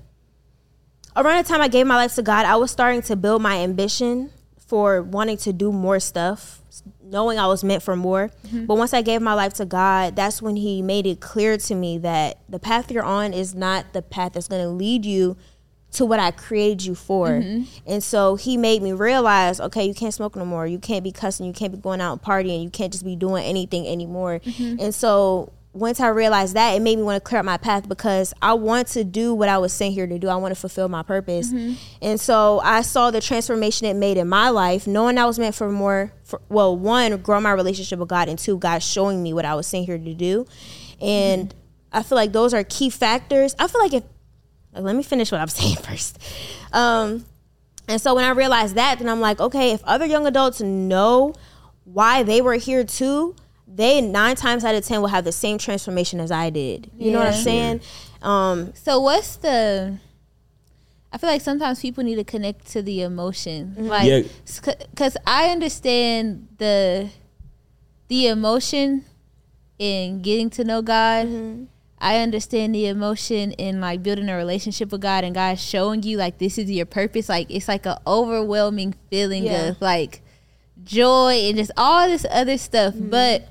around 1.16 1.44
the 1.44 1.50
time 1.50 1.60
I 1.60 1.68
gave 1.68 1.88
my 1.88 1.96
life 1.96 2.14
to 2.16 2.22
God, 2.22 2.46
I 2.46 2.56
was 2.56 2.70
starting 2.72 3.02
to 3.04 3.16
build 3.16 3.42
my 3.42 3.58
ambition 3.58 4.32
for 4.60 5.02
wanting 5.02 5.38
to 5.38 5.52
do 5.54 5.72
more 5.72 6.00
stuff, 6.00 6.62
knowing 7.10 7.40
I 7.40 7.48
was 7.48 7.64
meant 7.64 7.84
for 7.84 7.96
more. 7.96 8.32
Mm-hmm. 8.48 8.66
But 8.66 8.78
once 8.78 8.94
I 8.94 9.02
gave 9.02 9.22
my 9.22 9.34
life 9.34 9.54
to 9.56 9.66
God, 9.66 10.16
that's 10.16 10.42
when 10.42 10.56
He 10.56 10.82
made 10.82 11.06
it 11.06 11.20
clear 11.20 11.58
to 11.58 11.76
me 11.76 11.98
that 12.00 12.40
the 12.50 12.60
path 12.60 12.92
you're 12.92 13.04
on 13.04 13.34
is 13.34 13.56
not 13.56 13.94
the 13.94 14.02
path 14.02 14.34
that's 14.34 14.48
going 14.48 14.64
to 14.64 14.70
lead 14.70 15.06
you 15.06 15.38
to 15.92 16.06
what 16.06 16.20
I 16.20 16.32
created 16.32 16.84
you 16.84 16.96
for. 16.96 17.30
Mm-hmm. 17.30 17.64
And 17.86 18.04
so 18.04 18.36
he 18.36 18.58
made 18.58 18.84
me 18.84 18.92
realize, 18.92 19.60
okay, 19.60 19.86
you 19.86 19.94
can't 19.94 20.14
smoke 20.14 20.36
no 20.36 20.46
more. 20.46 20.68
You 20.68 20.80
can't 20.80 21.04
be 21.04 21.12
cussing. 21.12 21.46
You 21.46 21.54
can't 21.54 21.72
be 21.72 21.78
going 21.78 22.02
out 22.02 22.12
and 22.12 22.22
partying. 22.22 22.62
You 22.62 22.70
can't 22.70 22.92
just 22.92 23.06
be 23.06 23.16
doing 23.16 23.44
anything 23.46 23.88
anymore. 23.88 24.40
Mm-hmm. 24.40 24.82
And 24.82 24.94
so 24.94 25.54
once 25.78 26.00
I 26.00 26.08
realized 26.08 26.56
that, 26.56 26.72
it 26.72 26.82
made 26.82 26.98
me 26.98 27.04
want 27.04 27.16
to 27.16 27.28
clear 27.28 27.40
up 27.40 27.46
my 27.46 27.58
path 27.58 27.88
because 27.88 28.34
I 28.42 28.54
want 28.54 28.88
to 28.90 29.04
do 29.04 29.34
what 29.34 29.50
I 29.50 29.58
was 29.58 29.74
sent 29.74 29.94
here 29.94 30.08
to 30.08 30.20
do. 30.20 30.28
I 30.28 30.36
want 30.36 30.54
to 30.54 30.60
fulfill 30.60 30.90
my 30.90 31.04
purpose. 31.04 31.52
And 32.02 32.20
so 32.20 32.60
I 32.64 32.82
saw 32.82 33.12
the 33.12 33.22
transformation 33.22 33.88
it 33.88 33.96
made 33.96 34.18
in 34.18 34.28
my 34.28 34.50
life, 34.50 34.88
knowing 34.88 35.18
I 35.18 35.26
was 35.26 35.40
meant 35.40 35.56
for 35.56 35.70
more. 35.70 36.12
For, 36.24 36.42
well, 36.50 36.76
one, 36.76 37.16
grow 37.18 37.40
my 37.40 37.52
relationship 37.52 38.00
with 38.00 38.10
God, 38.10 38.28
and 38.28 38.38
two, 38.38 38.58
God 38.58 38.84
showing 38.84 39.24
me 39.24 39.34
what 39.34 39.46
I 39.46 39.56
was 39.56 39.66
sent 39.66 39.86
here 39.86 39.98
to 39.98 40.14
do. 40.14 40.46
And 41.00 41.54
I 41.94 42.04
feel 42.04 42.18
like 42.18 42.34
those 42.34 42.54
are 42.54 42.64
key 42.64 42.90
factors. 42.90 43.56
I 43.58 43.68
feel 43.68 43.82
like 43.82 43.94
if 43.94 44.04
like, 44.74 44.84
let 44.84 44.96
me 44.96 45.04
finish 45.04 45.32
what 45.32 45.42
I'm 45.42 45.48
saying 45.48 45.78
first. 45.78 46.20
Um, 46.74 47.26
and 47.88 48.02
so 48.02 48.16
when 48.16 48.26
I 48.26 48.32
realized 48.32 48.76
that, 48.76 49.00
then 49.00 49.10
I'm 49.10 49.22
like, 49.22 49.40
okay, 49.40 49.72
if 49.72 49.84
other 49.86 50.06
young 50.06 50.28
adults 50.28 50.62
know 50.62 51.34
why 51.86 52.24
they 52.24 52.42
were 52.42 52.56
here 52.56 52.84
too, 52.84 53.36
they 53.68 54.02
nine 54.02 54.36
times 54.36 54.64
out 54.66 54.76
of 54.76 54.86
ten 54.86 55.02
will 55.02 55.08
have 55.10 55.24
the 55.26 55.32
same 55.32 55.58
transformation 55.58 56.20
as 56.20 56.32
I 56.32 56.50
did. 56.50 56.90
You 56.98 57.12
know 57.12 57.20
what 57.20 57.28
I'm 57.28 57.34
saying? 57.34 57.82
Um, 58.22 58.74
So 58.76 59.00
what's 59.02 59.36
the 59.38 59.98
I 61.12 61.18
feel 61.18 61.30
like 61.30 61.42
sometimes 61.42 61.80
people 61.82 62.04
need 62.04 62.16
to 62.16 62.24
connect 62.24 62.68
to 62.72 62.82
the 62.82 63.02
emotion. 63.02 63.76
Mm-hmm. 63.78 63.88
Like 63.88 64.08
Yeah. 64.08 64.74
cuz 64.96 65.18
I 65.26 65.50
understand 65.50 66.48
the 66.58 67.10
the 68.08 68.28
emotion 68.28 69.04
in 69.80 70.22
getting 70.22 70.50
to 70.52 70.64
know 70.64 70.82
God. 70.82 71.28
Mm-hmm. 71.28 71.64
I 72.00 72.20
understand 72.20 72.76
the 72.76 72.86
emotion 72.88 73.54
in 73.54 73.82
like 73.82 74.04
building 74.04 74.30
a 74.30 74.36
relationship 74.36 74.92
with 74.92 75.02
God 75.02 75.24
and 75.24 75.34
God 75.34 75.58
showing 75.60 76.04
you 76.04 76.18
like 76.18 76.38
this 76.38 76.58
is 76.58 76.70
your 76.70 76.86
purpose. 76.86 77.28
Like 77.30 77.50
it's 77.50 77.68
like 77.68 77.86
an 77.86 77.98
overwhelming 78.06 78.94
feeling 79.10 79.46
Yeah. 79.46 79.70
of 79.70 79.82
like 79.82 80.22
joy 80.84 81.34
and 81.48 81.58
just 81.58 81.72
all 81.78 82.08
this 82.08 82.26
other 82.30 82.58
stuff. 82.58 82.94
Mm-hmm. 82.94 83.10
But 83.10 83.48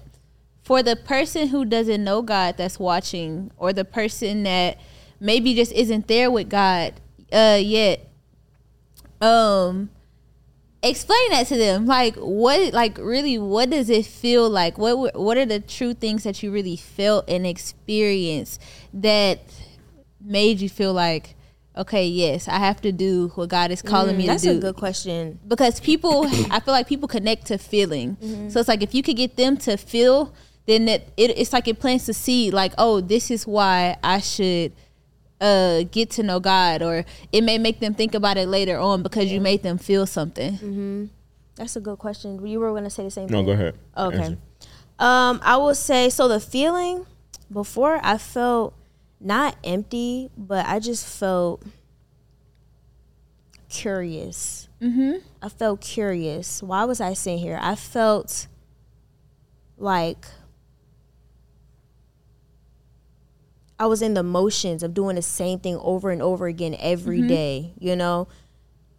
for 0.67 0.83
the 0.83 0.97
person 0.97 1.47
who 1.49 1.65
doesn't 1.65 2.03
know 2.03 2.23
God 2.23 2.57
that's 2.57 2.79
watching, 2.81 3.53
or 3.57 3.73
the 3.73 3.85
person 3.85 4.43
that 4.43 4.79
maybe 5.21 5.55
just 5.55 5.71
isn't 5.73 6.09
there 6.09 6.29
with 6.29 6.49
God 6.49 6.95
uh, 7.33 7.59
yet, 7.63 8.09
um, 9.21 9.91
explain 10.83 11.31
that 11.31 11.47
to 11.49 11.57
them. 11.57 11.87
Like 11.87 12.17
what, 12.17 12.73
like 12.73 12.99
really, 12.99 13.39
what 13.39 13.71
does 13.71 13.89
it 13.91 14.07
feel 14.07 14.51
like? 14.51 14.77
What 14.77 15.15
what 15.19 15.37
are 15.37 15.47
the 15.47 15.61
true 15.61 15.95
things 15.95 16.25
that 16.25 16.43
you 16.43 16.51
really 16.51 16.77
felt 16.77 17.29
and 17.29 17.47
experienced 17.47 18.61
that 18.93 19.39
made 20.21 20.61
you 20.61 20.69
feel 20.69 20.93
like, 20.93 21.35
okay, 21.77 22.07
yes, 22.07 22.49
I 22.49 22.59
have 22.59 22.81
to 22.83 22.91
do 22.93 23.29
what 23.37 23.49
God 23.51 23.71
is 23.71 23.83
calling 23.83 24.17
me 24.17 24.25
Mm, 24.25 24.27
that's 24.27 24.43
to 24.43 24.53
do 24.53 24.59
a 24.59 24.61
good 24.61 24.77
question. 24.77 25.39
because 25.47 25.79
people 25.79 26.27
i 26.51 26.59
feel 26.61 26.73
like 26.75 26.89
people 26.89 27.07
connect 27.07 27.47
to 27.47 27.59
feeling 27.59 28.17
so 28.51 28.59
it's 28.59 28.69
like 28.69 28.83
if 28.83 28.95
you 28.95 29.03
could 29.03 29.17
get 29.17 29.37
them 29.37 29.57
to 29.59 29.77
feel 29.77 30.35
then 30.67 30.89
it, 30.89 31.09
it 31.17 31.37
it's 31.39 31.53
like 31.53 31.69
it 31.69 31.79
plants 31.79 32.07
the 32.07 32.15
seed 32.15 32.53
like 32.53 32.73
oh 32.79 33.01
this 33.01 33.31
is 33.31 33.47
why 33.47 33.97
i 34.03 34.19
should 34.19 34.73
uh 35.41 35.83
get 35.91 36.11
to 36.11 36.23
know 36.23 36.41
god 36.41 36.83
or 36.83 37.05
it 37.33 37.43
may 37.43 37.59
make 37.59 37.81
them 37.81 37.95
think 37.95 38.15
about 38.15 38.37
it 38.37 38.49
later 38.49 38.79
on 38.79 39.03
because 39.03 39.31
you 39.31 39.41
made 39.41 39.63
them 39.63 39.79
feel 39.79 40.07
something 40.07 41.11
That's 41.57 41.75
a 41.75 41.81
good 41.81 41.97
question. 41.99 42.47
You 42.47 42.61
were 42.61 42.71
going 42.71 42.85
to 42.85 42.91
say 42.91 43.05
the 43.05 43.11
same 43.11 43.29
No, 43.29 43.39
thing. 43.39 43.47
No 43.47 43.53
go 43.53 43.53
ahead. 43.53 43.75
Okay. 43.97 44.17
Answer. 44.19 44.39
Um, 44.99 45.41
I 45.43 45.57
will 45.57 45.75
say 45.75 46.11
so. 46.11 46.29
The 46.29 46.39
feeling 46.39 47.07
before 47.51 47.99
I 48.03 48.19
felt 48.19 48.75
not 49.21 49.57
empty, 49.65 50.29
but 50.37 50.67
I 50.67 50.79
just 50.81 51.07
felt 51.07 51.63
curious. 53.69 54.69
Mm-hmm. 54.83 55.25
I 55.43 55.49
felt 55.49 55.81
curious. 55.81 56.63
Why 56.63 56.85
was 56.85 57.01
I 57.01 57.15
sitting 57.15 57.39
here? 57.39 57.59
I 57.61 57.75
felt 57.75 58.49
like 59.79 60.27
I 63.79 63.87
was 63.87 64.03
in 64.03 64.15
the 64.15 64.23
motions 64.23 64.83
of 64.83 64.95
doing 64.95 65.17
the 65.17 65.23
same 65.23 65.59
thing 65.59 65.77
over 65.77 66.11
and 66.11 66.23
over 66.23 66.47
again 66.47 66.77
every 66.79 67.19
mm-hmm. 67.19 67.29
day, 67.29 67.75
you 67.79 67.95
know? 67.95 68.29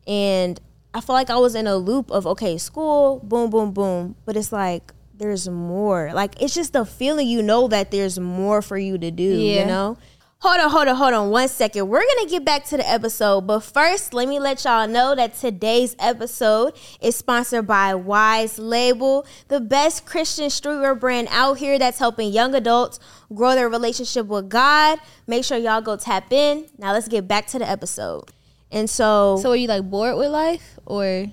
And 0.06 0.60
I 0.94 1.02
felt 1.02 1.16
like 1.16 1.30
I 1.30 1.38
was 1.38 1.56
in 1.56 1.68
a 1.68 1.76
loop 1.76 2.12
of 2.12 2.26
okay, 2.28 2.58
school, 2.58 3.20
boom, 3.24 3.50
boom, 3.50 3.72
boom. 3.72 4.16
But 4.26 4.38
it's 4.38 4.52
like 4.52 4.94
there's 5.16 5.50
more. 5.50 6.12
Like 6.14 6.42
it's 6.42 6.54
just 6.54 6.74
the 6.74 6.86
feeling 6.86 7.28
you 7.28 7.42
know 7.42 7.68
that 7.68 7.92
there's 7.92 8.20
more 8.20 8.62
for 8.62 8.78
you 8.78 8.98
to 8.98 9.12
do, 9.12 9.24
Yeah. 9.24 9.62
you 9.62 9.66
know? 9.66 9.98
Hold 10.40 10.60
on, 10.60 10.70
hold 10.70 10.88
on, 10.88 10.96
hold 10.96 11.14
on 11.14 11.30
one 11.32 11.48
second. 11.48 11.88
We're 11.88 12.04
gonna 12.16 12.30
get 12.30 12.46
back 12.46 12.66
to 12.66 12.78
the 12.78 12.88
episode, 12.88 13.48
but 13.48 13.62
first, 13.62 14.14
let 14.14 14.28
me 14.28 14.40
let 14.40 14.64
y'all 14.64 14.88
know 14.88 15.16
that 15.16 15.34
today's 15.36 15.96
episode 15.98 16.78
is 17.02 17.16
sponsored 17.16 17.66
by 17.66 17.96
Wise 17.96 18.60
Label, 18.60 19.26
the 19.48 19.60
best 19.60 20.06
Christian 20.06 20.46
streetwear 20.46 21.00
brand 21.00 21.28
out 21.32 21.58
here 21.58 21.80
that's 21.80 21.98
helping 21.98 22.32
young 22.32 22.54
adults 22.54 23.00
grow 23.34 23.56
their 23.56 23.68
relationship 23.68 24.28
with 24.28 24.48
God. 24.48 25.00
Make 25.26 25.44
sure 25.44 25.58
y'all 25.58 25.82
go 25.82 25.96
tap 25.98 26.32
in. 26.32 26.68
Now 26.78 26.94
let's 26.94 27.08
get 27.08 27.28
back 27.28 27.48
to 27.48 27.60
the 27.60 27.68
episode. 27.68 28.32
And 28.72 28.90
so, 28.90 29.40
so 29.42 29.50
were 29.50 29.56
you 29.56 29.68
like 29.68 29.90
bored 29.90 30.18
with 30.18 30.30
life 30.30 30.78
or 30.86 31.28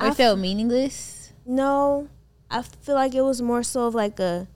I 0.00 0.08
it 0.08 0.14
felt 0.14 0.38
meaningless 0.38 1.20
no, 1.50 2.08
I 2.50 2.62
feel 2.62 2.94
like 2.94 3.14
it 3.14 3.22
was 3.22 3.42
more 3.42 3.62
so 3.62 3.86
of 3.86 3.94
like 3.94 4.20
a 4.20 4.46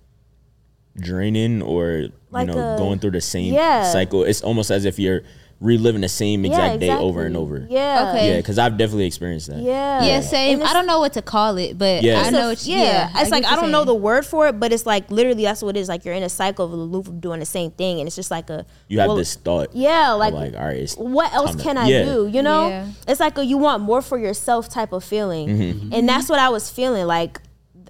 Draining 0.99 1.61
or 1.63 2.09
Like 2.31 2.49
you 2.49 2.55
know 2.55 2.75
a- 2.75 2.79
going 2.79 2.99
through 3.01 3.13
the 3.13 3.21
same 3.21 3.53
Yeah. 3.55 3.85
cycle. 3.91 4.23
It's 4.25 4.43
almost 4.43 4.71
as 4.71 4.85
if 4.85 4.99
you're 4.99 5.23
reliving 5.61 6.01
the 6.03 6.09
same 6.09 6.45
exact 6.45 6.81
day 6.81 6.91
over 6.91 7.25
and 7.25 7.37
over. 7.37 7.67
Yeah. 7.71 8.11
Okay. 8.15 8.31
Yeah, 8.31 8.37
because 8.39 8.59
I've 8.59 8.77
definitely 8.77 9.07
experienced 9.07 9.47
that. 9.47 9.59
Yeah. 9.63 10.03
yeah 10.05 10.21
same 10.21 10.63
i 10.63 10.73
don't 10.75 10.85
know 10.87 10.99
what 10.99 11.13
to 11.15 11.23
call 11.23 11.57
it 11.59 11.79
but 11.79 12.03
Yeah. 12.03 12.19
i 12.19 12.23
It's 12.23 12.33
know 12.33 12.47
a- 12.47 12.49
what, 12.51 12.67
yeah, 12.67 12.77
yeah, 12.83 13.07
it's 13.15 13.31
get 13.31 13.31
like 13.31 13.45
I 13.47 13.57
don't 13.57 13.71
know 13.71 13.85
the 13.85 13.95
word 13.95 14.27
for 14.27 14.49
it, 14.49 14.59
but 14.61 14.73
it's 14.73 14.85
like 14.85 15.11
literally 15.11 15.45
that's 15.45 15.63
what 15.63 15.77
it 15.77 15.81
is. 15.81 15.89
Like 15.89 16.05
you're 16.05 16.13
in 16.15 16.23
a 16.25 16.29
cycle 16.29 16.67
of 16.67 16.73
a 16.73 16.77
loop 16.77 17.07
of 17.09 17.21
doing 17.21 17.41
the 17.41 17.47
same 17.47 17.71
thing, 17.71 18.01
and 18.01 18.07
it's 18.07 18.17
just 18.17 18.31
like 18.33 18.51
a 18.51 18.67
You 18.89 18.99
have 18.99 19.09
well, 19.09 19.17
this 19.17 19.37
thought. 19.37 19.71
Yeah, 19.75 20.11
like, 20.13 20.35
like 20.35 20.55
all 20.55 20.67
right, 20.67 20.91
what 20.99 21.33
else 21.33 21.51
time 21.53 21.59
to- 21.59 21.63
can 21.65 21.79
I 21.79 21.87
yeah. 21.89 22.05
do? 22.05 22.27
You 22.31 22.43
know, 22.43 22.69
Yeah. 22.69 22.87
it's 23.09 23.21
like 23.21 23.39
a 23.39 23.45
you 23.47 23.57
want 23.57 23.83
more 23.83 24.03
for 24.03 24.19
yourself 24.19 24.69
type 24.69 24.93
of 24.93 25.03
feeling, 25.05 25.49
Mm-hmm. 25.49 25.95
and 25.95 26.09
that's 26.09 26.29
what 26.29 26.41
I 26.41 26.49
was 26.51 26.69
feeling. 26.69 27.07
Like 27.07 27.41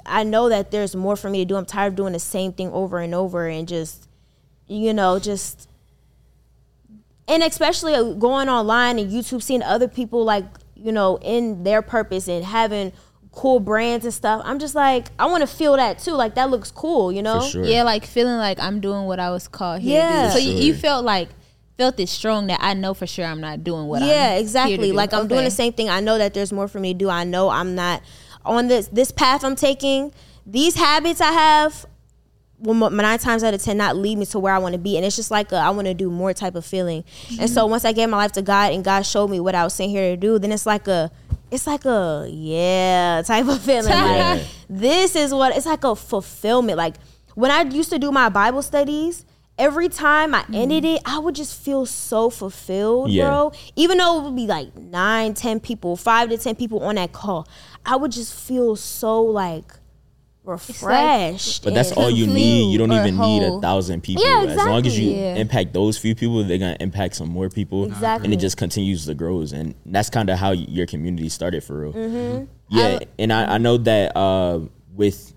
I 0.06 0.22
know 0.22 0.48
that 0.48 0.70
there's 0.70 0.94
more 0.94 1.16
for 1.16 1.30
me 1.30 1.38
to 1.38 1.44
do. 1.44 1.56
I'm 1.56 1.64
tired 1.64 1.88
of 1.88 1.96
doing 1.96 2.12
the 2.12 2.18
same 2.18 2.52
thing 2.52 2.70
over 2.72 2.98
and 2.98 3.14
over, 3.14 3.46
and 3.46 3.66
just 3.66 4.08
you 4.66 4.92
know, 4.94 5.18
just 5.18 5.68
and 7.28 7.42
especially 7.42 7.94
uh, 7.94 8.12
going 8.12 8.48
online 8.48 8.98
and 8.98 9.10
YouTube, 9.10 9.42
seeing 9.42 9.62
other 9.62 9.88
people 9.88 10.24
like 10.24 10.44
you 10.74 10.92
know 10.92 11.18
in 11.22 11.64
their 11.64 11.82
purpose 11.82 12.28
and 12.28 12.44
having 12.44 12.92
cool 13.32 13.58
brands 13.60 14.04
and 14.04 14.14
stuff. 14.14 14.40
I'm 14.44 14.58
just 14.58 14.74
like, 14.74 15.08
I 15.18 15.26
want 15.26 15.40
to 15.40 15.46
feel 15.46 15.76
that 15.76 15.98
too. 15.98 16.12
Like 16.12 16.36
that 16.36 16.50
looks 16.50 16.70
cool, 16.70 17.10
you 17.10 17.20
know? 17.22 17.40
For 17.40 17.48
sure. 17.48 17.64
Yeah, 17.64 17.82
like 17.82 18.06
feeling 18.06 18.36
like 18.36 18.60
I'm 18.60 18.80
doing 18.80 19.06
what 19.06 19.18
I 19.18 19.30
was 19.30 19.48
called 19.48 19.80
here 19.82 19.98
Yeah. 19.98 20.22
to 20.22 20.26
do. 20.26 20.30
So 20.30 20.34
For 20.36 20.40
you, 20.60 20.66
you 20.66 20.74
felt 20.74 21.04
like 21.04 21.30
felt 21.76 21.98
it 21.98 22.08
strong 22.08 22.46
that 22.46 22.60
I 22.62 22.74
know 22.74 22.94
for 22.94 23.08
sure 23.08 23.24
I'm 23.24 23.40
not 23.40 23.64
doing 23.64 23.88
what 23.88 24.02
I'm 24.02 24.08
yeah, 24.08 24.28
here 24.28 24.36
to 24.36 24.40
exactly. 24.40 24.76
do. 24.90 24.92
Like 24.92 25.12
I'm 25.12 25.26
doing 25.26 25.42
the 25.42 25.50
same 25.50 25.72
thing. 25.72 25.88
I 25.88 25.98
know 25.98 26.16
that 26.18 26.32
there's 26.34 26.52
more 26.52 26.68
for 26.68 26.78
me 26.78 26.92
to 26.92 26.98
do. 26.98 27.08
I 27.10 27.24
know 27.24 27.48
I'm 27.48 27.74
not 27.74 28.02
on 28.44 28.68
this 28.68 28.88
this 28.88 29.10
path 29.10 29.44
I'm 29.44 29.56
taking. 29.56 30.12
These 30.46 30.74
habits 30.74 31.20
I 31.20 31.32
have 31.32 31.86
will 32.58 32.74
mo- 32.74 32.88
nine 32.88 33.18
times 33.18 33.42
out 33.42 33.54
of 33.54 33.62
ten 33.62 33.76
not 33.76 33.96
lead 33.96 34.18
me 34.18 34.26
to 34.26 34.38
where 34.38 34.52
I 34.52 34.58
want 34.58 34.74
to 34.74 34.78
be, 34.78 34.96
and 34.96 35.04
it's 35.04 35.16
just 35.16 35.30
like 35.30 35.52
a, 35.52 35.56
I 35.56 35.70
want 35.70 35.86
to 35.86 35.94
do 35.94 36.10
more 36.10 36.32
type 36.32 36.54
of 36.54 36.64
feeling. 36.64 37.04
And 37.38 37.48
so 37.48 37.66
once 37.66 37.84
I 37.84 37.92
gave 37.92 38.08
my 38.08 38.16
life 38.16 38.32
to 38.32 38.42
God 38.42 38.72
and 38.72 38.84
God 38.84 39.02
showed 39.02 39.28
me 39.28 39.40
what 39.40 39.54
I 39.54 39.64
was 39.64 39.74
sent 39.74 39.90
here 39.90 40.10
to 40.10 40.16
do, 40.16 40.38
then 40.38 40.52
it's 40.52 40.66
like 40.66 40.88
a 40.88 41.10
it's 41.50 41.66
like 41.66 41.84
a 41.84 42.26
yeah 42.30 43.22
type 43.26 43.46
of 43.46 43.62
feeling. 43.62 43.90
Like 43.90 44.42
this 44.68 45.16
is 45.16 45.32
what 45.32 45.56
it's 45.56 45.66
like 45.66 45.84
a 45.84 45.94
fulfillment. 45.94 46.78
Like 46.78 46.96
when 47.34 47.50
I 47.50 47.62
used 47.62 47.90
to 47.90 47.98
do 47.98 48.12
my 48.12 48.28
Bible 48.28 48.62
studies, 48.62 49.24
every 49.58 49.88
time 49.88 50.34
I 50.34 50.42
mm. 50.42 50.54
ended 50.54 50.84
it, 50.84 51.02
I 51.04 51.18
would 51.18 51.34
just 51.34 51.60
feel 51.60 51.86
so 51.86 52.30
fulfilled, 52.30 53.10
Yeah. 53.10 53.28
bro. 53.28 53.52
Even 53.76 53.98
though 53.98 54.20
it 54.20 54.24
would 54.24 54.36
be 54.36 54.46
like 54.46 54.76
nine, 54.76 55.34
ten 55.34 55.60
people, 55.60 55.96
five 55.96 56.28
to 56.30 56.38
ten 56.38 56.54
people 56.54 56.80
on 56.80 56.96
that 56.96 57.12
call, 57.12 57.48
I 57.86 57.96
would 57.96 58.12
just 58.12 58.34
feel 58.34 58.76
so 58.76 59.22
like 59.22 59.72
refreshed. 60.44 61.64
But 61.64 61.74
that's 61.74 61.92
all 61.92 62.10
you 62.10 62.26
need. 62.26 62.72
You 62.72 62.78
don't 62.78 62.92
or 62.92 63.00
even 63.00 63.18
need 63.18 63.42
a 63.42 63.60
thousand 63.60 64.02
people. 64.02 64.24
Yeah, 64.24 64.42
exactly. 64.42 64.60
As 64.60 64.66
long 64.66 64.86
as 64.86 64.98
you. 64.98 65.10
Yeah. 65.10 65.34
impact 65.36 65.72
those 65.72 65.98
few 65.98 66.14
people, 66.14 66.44
they're 66.44 66.58
gonna 66.58 66.76
impact 66.80 67.16
some 67.16 67.28
more 67.28 67.48
people. 67.48 67.86
Exactly. 67.86 68.26
And 68.26 68.34
it 68.34 68.38
just 68.38 68.56
continues 68.56 69.06
to 69.06 69.14
grow. 69.14 69.40
And 69.40 69.74
that's 69.86 70.10
kind 70.10 70.30
of 70.30 70.38
how 70.38 70.52
your 70.52 70.86
community 70.86 71.28
started 71.28 71.64
for 71.64 71.80
real. 71.80 71.92
Mm-hmm. 71.92 72.44
Yeah. 72.68 72.98
and 73.18 73.32
I, 73.32 73.54
I 73.54 73.58
know 73.58 73.76
that 73.78 74.16
uh, 74.16 74.60
with 74.94 75.34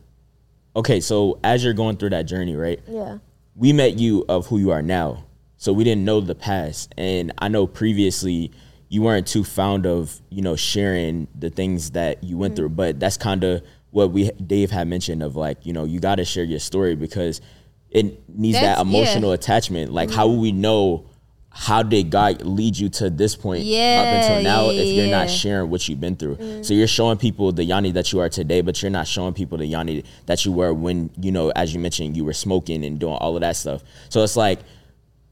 okay, 0.75 0.99
so 0.99 1.39
as 1.43 1.63
you're 1.63 1.73
going 1.73 1.97
through 1.97 2.11
that 2.11 2.23
journey, 2.23 2.55
right? 2.55 2.79
Yeah. 2.87 3.17
we 3.55 3.73
met 3.73 3.97
you 3.97 4.25
of 4.29 4.45
who 4.47 4.59
you 4.59 4.71
are 4.71 4.81
now. 4.81 5.23
So 5.59 5.73
we 5.73 5.83
didn't 5.83 6.05
know 6.05 6.21
the 6.21 6.35
past. 6.35 6.93
And 6.97 7.33
I 7.39 7.47
know 7.47 7.65
previously 7.65 8.51
you 8.89 9.01
weren't 9.01 9.27
too 9.27 9.43
fond 9.43 9.85
of, 9.85 10.21
you 10.29 10.41
know, 10.41 10.55
sharing 10.55 11.27
the 11.37 11.49
things 11.49 11.91
that 11.91 12.23
you 12.23 12.29
Mm-hmm. 12.31 12.39
went 12.39 12.55
through. 12.55 12.69
But 12.69 12.99
that's 12.99 13.17
kind 13.17 13.43
of 13.43 13.61
what 13.91 14.11
we 14.11 14.31
Dave 14.31 14.71
had 14.71 14.87
mentioned 14.87 15.23
of 15.23 15.35
like, 15.35 15.65
you 15.65 15.73
know, 15.73 15.83
you 15.85 15.99
gotta 15.99 16.23
share 16.25 16.43
your 16.43 16.59
story 16.59 16.95
because 16.95 17.41
it 17.89 18.05
needs 18.29 18.57
that 18.57 18.77
That's- 18.77 18.77
yeah. 18.85 18.99
emotional 18.99 19.31
attachment. 19.31 19.91
Like 19.93 20.11
how 20.11 20.27
will 20.27 20.39
we 20.39 20.51
know 20.51 21.05
how 21.49 21.81
did 21.81 22.11
God 22.11 22.43
lead 22.43 22.77
you 22.77 22.87
to 22.89 23.09
this 23.09 23.35
point 23.35 23.63
yeah, 23.63 24.03
up 24.03 24.23
until 24.23 24.43
now 24.43 24.69
yeah, 24.69 24.81
if 24.81 24.95
you're 24.95 25.07
not 25.07 25.27
sharing 25.27 25.71
what 25.71 25.89
you've 25.89 25.99
been 25.99 26.15
through? 26.15 26.35
Mm. 26.35 26.63
So 26.63 26.75
you're 26.75 26.85
showing 26.85 27.17
people 27.17 27.51
the 27.51 27.63
Yanni 27.63 27.91
that 27.93 28.13
you 28.13 28.19
are 28.19 28.29
today, 28.29 28.61
but 28.61 28.79
you're 28.83 28.91
not 28.91 29.07
showing 29.07 29.33
people 29.33 29.57
the 29.57 29.65
Yanni 29.65 30.03
that 30.27 30.45
you 30.45 30.51
were 30.51 30.71
when, 30.71 31.09
you 31.19 31.31
know, 31.31 31.49
as 31.55 31.73
you 31.73 31.79
mentioned, 31.79 32.15
you 32.15 32.23
were 32.25 32.33
smoking 32.33 32.85
and 32.85 32.99
doing 32.99 33.15
all 33.15 33.35
of 33.35 33.41
that 33.41 33.55
stuff. 33.55 33.83
So 34.09 34.21
it's 34.23 34.35
like, 34.37 34.59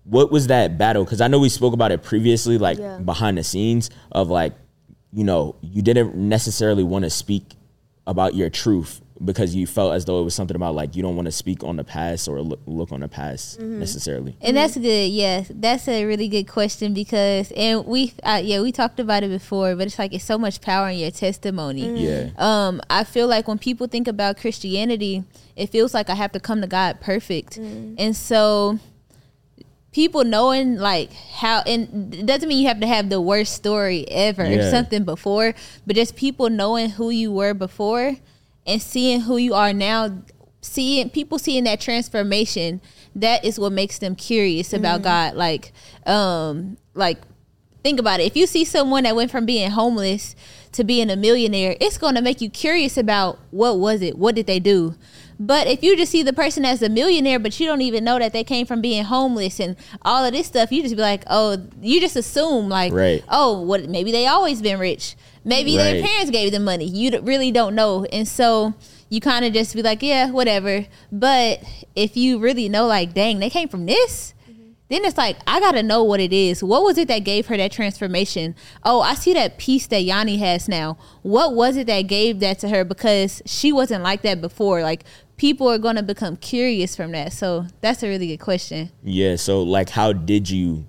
what 0.06 0.32
was 0.32 0.48
that 0.48 0.78
battle? 0.78 1.04
Because 1.04 1.20
I 1.22 1.28
know 1.28 1.39
we 1.39 1.50
spoke 1.50 1.74
about 1.74 1.91
it 1.91 2.02
previously, 2.04 2.58
like 2.58 2.78
Yeah. 2.78 2.98
behind 3.00 3.38
the 3.38 3.44
scenes 3.44 3.89
of 4.12 4.30
like, 4.30 4.54
you 5.12 5.24
know, 5.24 5.56
you 5.62 5.82
didn't 5.82 6.15
necessarily 6.15 6.84
want 6.84 7.04
to 7.04 7.10
speak 7.10 7.54
about 8.08 8.36
your 8.36 8.50
truth 8.50 9.02
because 9.24 9.56
you 9.56 9.65
felt 9.65 9.94
as 9.94 10.04
though 10.06 10.20
it 10.20 10.24
was 10.24 10.36
something 10.36 10.56
about 10.58 10.76
like 10.76 10.96
you 10.96 11.02
don't 11.02 11.15
want 11.15 11.26
to 11.26 11.32
speak 11.32 11.63
on 11.63 11.78
the 11.78 11.84
past 11.86 12.28
or 12.28 12.41
look, 12.41 12.60
look 12.65 12.91
on 12.91 13.00
the 13.00 13.08
past 13.08 13.58
Mm-hmm. 13.60 13.80
necessarily. 13.80 14.36
And 14.41 14.58
that's 14.58 14.76
good. 14.78 15.10
Yes, 15.10 15.50
that's 15.56 15.88
a 15.88 16.06
really 16.06 16.28
good 16.28 16.44
question 16.50 16.94
because, 16.94 17.52
and 17.54 17.86
we, 17.86 18.13
uh, 18.24 18.41
yeah, 18.44 18.62
we 18.62 18.72
talked 18.74 19.00
about 19.00 19.24
it 19.24 19.30
before, 19.30 19.76
but 19.76 19.88
it's 19.88 19.98
like 19.98 20.13
it's 20.13 20.26
so 20.26 20.38
much 20.38 20.60
power 20.62 20.89
in 20.89 21.00
your 21.00 21.12
testimony. 21.12 22.04
Yeah. 22.06 22.30
Um, 22.38 22.82
I 22.89 23.06
feel 23.06 23.28
like 23.28 23.48
when 23.48 23.58
people 23.58 23.88
think 23.88 24.08
about 24.08 24.38
Christianity, 24.38 25.24
it 25.56 25.68
feels 25.70 25.94
like 25.94 26.10
I 26.10 26.15
have 26.15 26.34
to 26.34 26.39
come 26.41 26.60
to 26.62 26.68
God 26.68 27.00
perfect, 27.00 27.56
and 27.58 28.15
so 28.15 28.78
people 29.95 30.25
knowing 30.25 30.75
like 30.75 31.13
how, 31.13 31.62
and 31.62 32.13
it 32.13 32.25
doesn't 32.25 32.49
mean 32.49 32.60
you 32.60 32.67
have 32.67 32.81
to 32.81 32.86
have 32.86 33.10
the 33.10 33.21
worst 33.21 33.53
story 33.53 34.05
ever 34.10 34.43
or 34.43 34.47
Yeah. 34.47 34.69
something 34.69 35.05
before, 35.05 35.55
but 35.88 35.95
just 35.95 36.17
people 36.17 36.49
knowing 36.49 36.89
who 36.89 37.10
you 37.12 37.31
were 37.31 37.53
before 37.53 38.17
and 38.67 38.81
seeing 38.81 39.21
who 39.21 39.38
you 39.38 39.53
are 39.53 39.71
now 39.71 40.12
seeing 40.62 41.10
people 41.10 41.39
seeing 41.39 41.63
that 41.63 41.79
transformation 41.79 42.81
that 43.15 43.45
is 43.45 43.58
what 43.58 43.71
makes 43.71 43.99
them 43.99 44.15
curious 44.15 44.73
about 44.73 45.01
god. 45.01 45.34
Like 45.36 45.71
um 46.05 46.75
like 46.93 47.19
think 47.81 47.97
about 47.97 48.19
it. 48.19 48.23
If 48.23 48.36
you 48.36 48.47
see 48.47 48.65
someone 48.65 49.03
that 49.03 49.15
went 49.15 49.31
from 49.31 49.45
being 49.45 49.69
homeless 49.71 50.36
to 50.73 50.84
being 50.84 51.10
a 51.10 51.15
millionaire 51.15 51.77
it's 51.79 51.97
going 51.97 52.15
to 52.15 52.21
make 52.21 52.41
you 52.41 52.49
curious 52.49 52.97
about 52.97 53.39
what 53.51 53.79
was 53.79 54.01
it? 54.01 54.17
What 54.17 54.36
did 54.36 54.45
they 54.47 54.60
do 54.60 54.95
but 55.39 55.67
if 55.67 55.84
you 55.84 55.98
just 55.98 56.12
see 56.12 56.24
the 56.24 56.34
person 56.34 56.63
as 56.65 56.82
a 56.82 56.89
millionaire 56.89 57.39
but 57.39 57.60
you 57.60 57.65
don't 57.65 57.82
even 57.82 58.04
know 58.04 58.17
that 58.19 58.34
they 58.34 58.43
came 58.43 58.65
from 58.65 58.82
being 58.82 59.04
homeless 59.04 59.60
and 59.60 59.76
all 60.04 60.24
of 60.24 60.32
this 60.32 60.48
stuff 60.48 60.71
you 60.71 60.82
just 60.82 60.95
be 60.95 61.02
like 61.02 61.24
oh 61.28 61.58
you 61.82 62.00
just 62.00 62.15
assume 62.15 62.69
like 62.69 62.93
Right. 62.93 63.24
oh 63.30 63.62
what 63.62 63.89
maybe 63.89 64.12
they 64.12 64.28
always 64.28 64.62
been 64.62 64.80
rich 64.80 65.15
maybe 65.43 65.78
their 65.78 66.02
parents 66.02 66.32
gave 66.32 66.52
them 66.52 66.63
money 66.63 66.86
you 66.86 67.19
really 67.21 67.52
don't 67.52 67.76
know 67.76 68.06
and 68.06 68.28
so 68.28 68.74
you 69.10 69.21
kind 69.21 69.45
of 69.45 69.54
just 69.54 69.76
be 69.76 69.82
like 69.82 70.02
yeah 70.02 70.32
whatever 70.32 70.86
but 71.12 71.63
if 71.95 72.17
you 72.17 72.39
really 72.39 72.69
know 72.69 72.86
like 72.88 73.13
dang 73.13 73.39
they 73.39 73.50
came 73.50 73.67
from 73.67 73.86
this 73.86 74.34
mm-hmm. 74.50 74.69
then 74.89 75.06
it's 75.06 75.17
like 75.17 75.38
I 75.45 75.60
gotta 75.60 75.84
know 75.84 76.04
what 76.04 76.19
it 76.19 76.34
is. 76.34 76.63
What 76.63 76.84
was 76.84 76.98
it 76.98 77.08
that 77.08 77.19
gave 77.19 77.48
her 77.48 77.58
that 77.58 77.71
transformation? 77.71 78.56
Oh, 78.84 79.02
I 79.02 79.13
see 79.13 79.34
that 79.34 79.58
peace 79.58 79.88
that 79.88 80.02
Yanni 80.02 80.38
has 80.38 80.67
now. 80.67 80.98
What 81.21 81.54
was 81.54 81.78
it 81.78 81.88
that 81.88 82.04
gave 82.04 82.39
that 82.39 82.60
to 82.60 82.69
her? 82.69 82.84
Because 82.84 83.41
she 83.45 83.71
wasn't 83.71 84.04
like 84.04 84.21
that 84.24 84.41
before. 84.41 84.82
Like 84.82 85.06
people 85.38 85.69
are 85.69 85.78
gonna 85.78 86.04
become 86.04 86.38
curious 86.38 86.95
from 86.95 87.12
that. 87.12 87.34
So 87.34 87.65
that's 87.82 88.04
a 88.04 88.08
really 88.08 88.28
good 88.28 88.39
question. 88.43 88.91
Yeah. 89.04 89.36
So 89.36 89.62
like, 89.63 89.89
how 89.89 90.13
did 90.13 90.50
you 90.50 90.86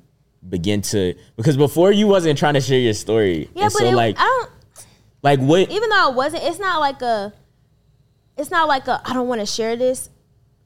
begin 0.48 0.82
to? 0.82 1.14
Because 1.36 1.56
before 1.56 1.92
you 1.92 2.06
wasn't 2.06 2.38
trying 2.38 2.54
to 2.54 2.60
share 2.60 2.78
your 2.78 2.94
story. 2.94 3.48
Yeah, 3.54 3.64
and 3.64 3.72
but 3.72 3.78
so 3.80 3.84
it, 3.86 3.94
like, 3.94 4.16
I 4.18 4.22
don't. 4.24 4.50
like 5.22 5.40
what? 5.40 5.70
Even 5.70 5.88
though 5.90 6.06
I 6.06 6.12
wasn't, 6.14 6.44
it's 6.44 6.58
not 6.58 6.80
like 6.80 7.02
a. 7.02 7.32
It's 8.36 8.50
not 8.50 8.68
like 8.68 8.86
a. 8.86 9.00
I 9.04 9.14
don't 9.14 9.28
want 9.28 9.40
to 9.40 9.46
share 9.46 9.76
this 9.76 10.10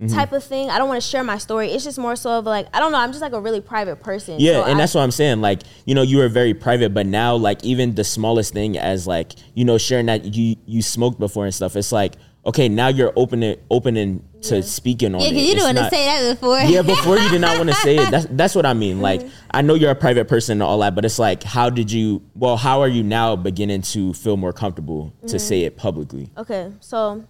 Mm-hmm. 0.01 0.15
type 0.17 0.33
of 0.33 0.43
thing. 0.43 0.71
I 0.71 0.79
don't 0.79 0.89
want 0.89 1.03
to 1.03 1.07
share 1.07 1.23
my 1.23 1.37
story. 1.37 1.73
It's 1.73 1.85
just 1.85 1.99
more 1.99 2.17
so 2.17 2.39
of 2.39 2.47
like 2.47 2.67
I 2.75 2.81
don't 2.81 2.91
know. 2.91 2.97
I'm 2.97 3.11
just 3.11 3.21
like 3.21 3.35
a 3.35 3.41
really 3.41 3.61
private 3.61 3.97
person. 4.03 4.37
Yeah, 4.41 4.53
So 4.53 4.63
and 4.65 4.77
I- 4.77 4.79
that's 4.79 4.95
what 4.95 5.03
I'm 5.03 5.11
saying. 5.11 5.43
Like, 5.43 5.61
you 5.85 5.95
know, 5.95 6.01
you 6.01 6.17
were 6.17 6.29
very 6.31 6.55
private, 6.55 6.95
but 6.95 7.05
now, 7.05 7.37
like, 7.37 7.63
even 7.67 7.95
the 7.97 8.03
smallest 8.03 8.55
thing, 8.55 8.79
as 8.79 9.07
like, 9.07 9.33
you 9.53 9.67
know, 9.67 9.77
sharing 9.77 10.07
that 10.07 10.25
you 10.35 10.57
you 10.65 10.81
smoked 10.81 11.19
before 11.21 11.45
and 11.45 11.55
stuff, 11.55 11.77
it's 11.77 11.93
like, 11.93 12.15
okay, 12.45 12.69
now 12.69 12.89
you're 12.89 13.13
opening 13.17 13.59
opening 13.71 14.25
to 14.43 14.63
speaking 14.63 15.15
on 15.15 15.21
Yeah, 15.21 15.29
it. 15.29 15.31
because 15.31 15.49
you 15.49 15.55
didn't 15.55 15.77
want 15.77 15.79
to 15.79 15.91
say 15.91 16.05
that 16.07 16.35
before. 16.35 16.59
yeah, 16.61 16.83
before 16.83 17.19
you 17.19 17.29
did 17.29 17.41
not 17.41 17.59
want 17.59 17.69
to 17.69 17.75
say 17.77 17.97
it. 17.97 18.11
That's 18.11 18.27
that's 18.31 18.55
what 18.55 18.67
I 18.67 18.73
mean. 18.73 19.01
Like, 19.01 19.27
I 19.51 19.63
know 19.63 19.75
you're 19.75 19.91
a 19.91 19.95
private 19.95 20.29
person 20.29 20.55
and 20.55 20.63
all 20.63 20.79
that, 20.79 20.95
but 20.95 21.05
it's 21.05 21.19
like, 21.19 21.43
how 21.43 21.71
did 21.71 21.93
you? 21.93 22.23
Well, 22.35 22.57
how 22.57 22.81
are 22.81 22.89
you 22.89 23.03
now 23.03 23.37
beginning 23.37 23.83
to 23.83 24.15
feel 24.15 24.37
more 24.37 24.53
comfortable 24.53 25.15
to 25.23 25.27
mm-hmm. 25.27 25.39
say 25.39 25.63
it 25.65 25.77
publicly? 25.77 26.31
Okay, 26.37 26.73
so 26.81 27.25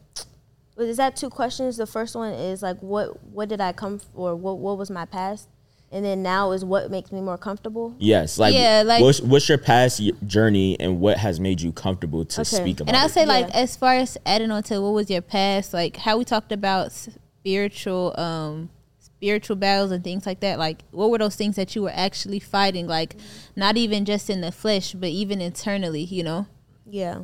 is 0.77 0.97
that 0.97 1.17
two 1.17 1.31
questions? 1.31 1.77
The 1.77 1.87
first 1.87 2.15
one 2.15 2.33
is 2.33 2.63
like 2.63 2.79
what 2.81 3.23
what 3.25 3.49
did 3.49 3.61
I 3.61 3.73
come 3.73 3.97
f- 3.97 4.07
or 4.15 4.37
what 4.37 4.59
what 4.59 4.79
was 4.79 4.91
my 4.91 5.05
past, 5.05 5.49
and 5.93 6.05
then 6.05 6.23
now 6.23 6.53
is 6.53 6.65
what 6.65 6.91
makes 6.91 7.11
me 7.11 7.21
more 7.21 7.37
comfortable. 7.39 7.95
Yes, 7.99 8.39
like, 8.39 8.55
Yeah, 8.55 8.83
like- 8.87 9.03
what's, 9.03 9.21
what's 9.21 9.49
your 9.49 9.59
past 9.59 10.01
journey 10.27 10.79
and 10.79 11.01
what 11.01 11.19
has 11.19 11.41
made 11.41 11.61
you 11.61 11.73
comfortable 11.73 12.25
to 12.25 12.41
Okay. 12.43 12.57
speak 12.57 12.81
about 12.81 12.89
And 12.89 12.97
I'll 12.97 13.07
it? 13.07 13.11
say 13.13 13.27
like 13.27 13.49
Yeah. 13.49 13.57
as 13.57 13.77
far 13.77 13.95
as 13.95 14.17
adding 14.25 14.51
on 14.51 14.63
to 14.65 14.81
what 14.81 14.93
was 14.93 15.11
your 15.11 15.23
past, 15.23 15.75
like 15.75 15.97
how 15.97 16.17
we 16.19 16.25
talked 16.25 16.53
about 16.53 16.93
spiritual 16.93 18.15
um 18.21 18.71
spiritual 18.99 19.57
battles 19.57 19.91
and 19.91 20.03
things 20.03 20.25
like 20.25 20.41
that, 20.41 20.59
like 20.59 20.83
what 20.93 21.11
were 21.11 21.19
those 21.19 21.37
things 21.37 21.57
that 21.57 21.75
you 21.77 21.83
were 21.83 21.93
actually 21.95 22.39
fighting, 22.41 22.87
like 22.87 23.17
not 23.57 23.77
even 23.77 24.05
just 24.05 24.31
in 24.31 24.41
the 24.41 24.51
flesh, 24.53 24.95
but 24.95 25.09
even 25.11 25.41
internally, 25.43 26.03
you 26.05 26.23
know? 26.23 26.47
Yeah. 26.89 27.23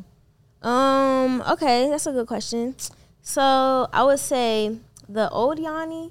Um. 0.62 1.42
Okay, 1.48 1.88
that's 1.88 2.06
a 2.06 2.12
good 2.12 2.26
question. 2.26 2.74
So 3.22 3.88
I 3.92 4.02
would 4.04 4.18
say 4.18 4.76
the 5.08 5.30
old 5.30 5.58
Yanni. 5.58 6.10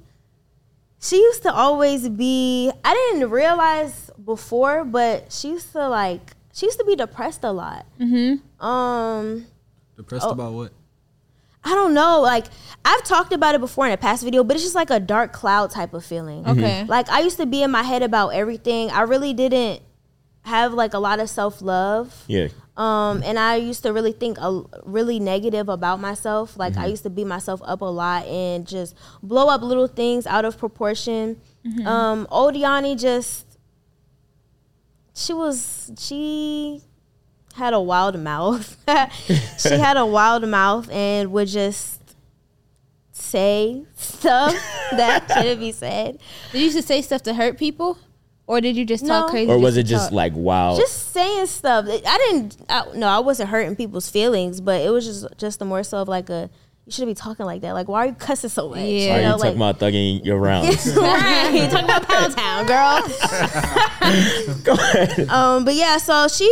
She 1.05 1.17
used 1.17 1.43
to 1.43 1.53
always 1.53 2.09
be. 2.09 2.71
I 2.83 2.93
didn't 2.93 3.29
realize 3.29 4.09
before, 4.23 4.83
but 4.83 5.31
she 5.31 5.49
used 5.49 5.71
to 5.73 5.87
like. 5.87 6.31
She 6.51 6.65
used 6.65 6.79
to 6.79 6.85
be 6.85 6.95
depressed 6.95 7.43
a 7.43 7.51
lot. 7.51 7.85
Mm-hmm. 7.99 8.65
Um. 8.65 9.45
Depressed 9.95 10.25
about 10.27 10.53
what? 10.53 10.73
I 11.63 11.75
don't 11.75 11.93
know. 11.93 12.21
Like 12.21 12.45
I've 12.83 13.03
talked 13.03 13.33
about 13.33 13.53
it 13.53 13.61
before 13.61 13.85
in 13.85 13.91
a 13.91 13.97
past 13.97 14.23
video, 14.23 14.43
but 14.43 14.55
it's 14.55 14.63
just 14.63 14.75
like 14.75 14.89
a 14.89 14.99
dark 14.99 15.31
cloud 15.31 15.69
type 15.69 15.93
of 15.93 16.03
feeling. 16.03 16.47
Okay. 16.47 16.85
Like 16.85 17.09
I 17.09 17.19
used 17.19 17.37
to 17.37 17.45
be 17.45 17.61
in 17.61 17.69
my 17.69 17.83
head 17.83 18.01
about 18.01 18.29
everything. 18.29 18.89
I 18.89 19.01
really 19.01 19.33
didn't 19.33 19.81
have 20.45 20.73
like 20.73 20.93
a 20.93 20.99
lot 20.99 21.19
of 21.19 21.29
self 21.29 21.61
love. 21.61 22.23
yeah, 22.27 22.47
Um, 22.77 23.21
and 23.25 23.37
I 23.39 23.55
used 23.55 23.83
to 23.83 23.91
really 23.91 24.11
think 24.11 24.37
a, 24.39 24.61
really 24.83 25.19
negative 25.19 25.67
about 25.69 25.99
myself. 25.99 26.55
Like 26.57 26.77
I 26.77 26.85
used 26.85 27.03
to 27.03 27.09
beat 27.09 27.27
myself 27.27 27.61
up 27.65 27.81
a 27.81 27.85
lot 27.85 28.25
and 28.25 28.65
just 28.67 28.95
blow 29.23 29.47
up 29.49 29.61
little 29.61 29.87
things 29.87 30.27
out 30.27 30.45
of 30.45 30.57
proportion. 30.57 31.41
Um, 31.85 32.27
old 32.29 32.55
Yanni 32.55 32.95
just 32.95 33.57
she 35.15 35.33
was 35.33 35.91
she 35.97 36.81
had 37.55 37.73
a 37.73 37.79
wild 37.81 38.19
mouth. 38.19 38.77
she 39.57 39.69
had 39.69 39.97
a 39.97 40.05
wild 40.05 40.47
mouth 40.47 40.89
and 40.91 41.31
would 41.31 41.47
just 41.47 42.01
say 43.13 43.83
stuff 43.95 44.53
that 44.91 45.25
shouldn't 45.33 45.59
be 45.59 45.71
said. 45.71 46.19
Did 46.51 46.61
you 46.61 46.71
just 46.71 46.87
say 46.87 47.01
stuff 47.01 47.23
to 47.23 47.33
hurt 47.33 47.57
people, 47.57 47.97
or 48.47 48.61
did 48.61 48.75
you 48.75 48.85
just 48.85 49.05
talk 49.05 49.29
crazy? 49.31 49.51
Or 49.51 49.57
was 49.59 49.75
to 49.75 49.81
it 49.81 49.83
just 49.83 50.09
talk? 50.09 50.13
like 50.13 50.33
wow? 50.35 50.77
Just 50.77 51.11
saying 51.11 51.47
stuff. 51.47 51.85
I 51.87 52.17
didn't. 52.29 52.57
I, 52.69 52.85
no, 52.95 53.07
I 53.07 53.19
wasn't 53.19 53.49
hurting 53.49 53.75
people's 53.75 54.09
feelings, 54.09 54.61
but 54.61 54.81
it 54.81 54.89
was 54.89 55.05
just 55.05 55.37
just 55.37 55.59
the 55.59 55.65
more 55.65 55.83
so 55.83 55.99
of 55.99 56.07
like 56.07 56.29
a. 56.29 56.49
You 56.85 56.91
shouldn't 56.91 57.09
be 57.17 57.19
talking 57.19 57.45
like 57.47 57.61
that. 57.61 57.73
Like, 57.73 57.87
why 57.87 58.03
are 58.03 58.05
you 58.07 58.13
cussing 58.13 58.49
so 58.49 58.69
much? 58.69 58.77
Yeah. 58.79 58.83
Why 58.85 58.89
You 58.89 59.11
are 59.11 59.17
you 59.17 59.23
know, 59.23 59.37
talking 59.37 59.59
like- 59.59 59.75
about 59.75 59.79
thugging 59.79 60.23
your 60.25 60.37
rounds? 60.37 60.85
right. 60.95 61.49
You 61.51 61.61
talking 61.67 61.85
about 61.85 62.07
Pound 62.07 62.35
Town, 62.37 62.65
girl. 62.67 63.01
Go 64.63 64.73
ahead. 64.73 65.27
Um, 65.29 65.65
but 65.65 65.73
yeah, 65.75 65.97
so 65.97 66.27
she 66.27 66.45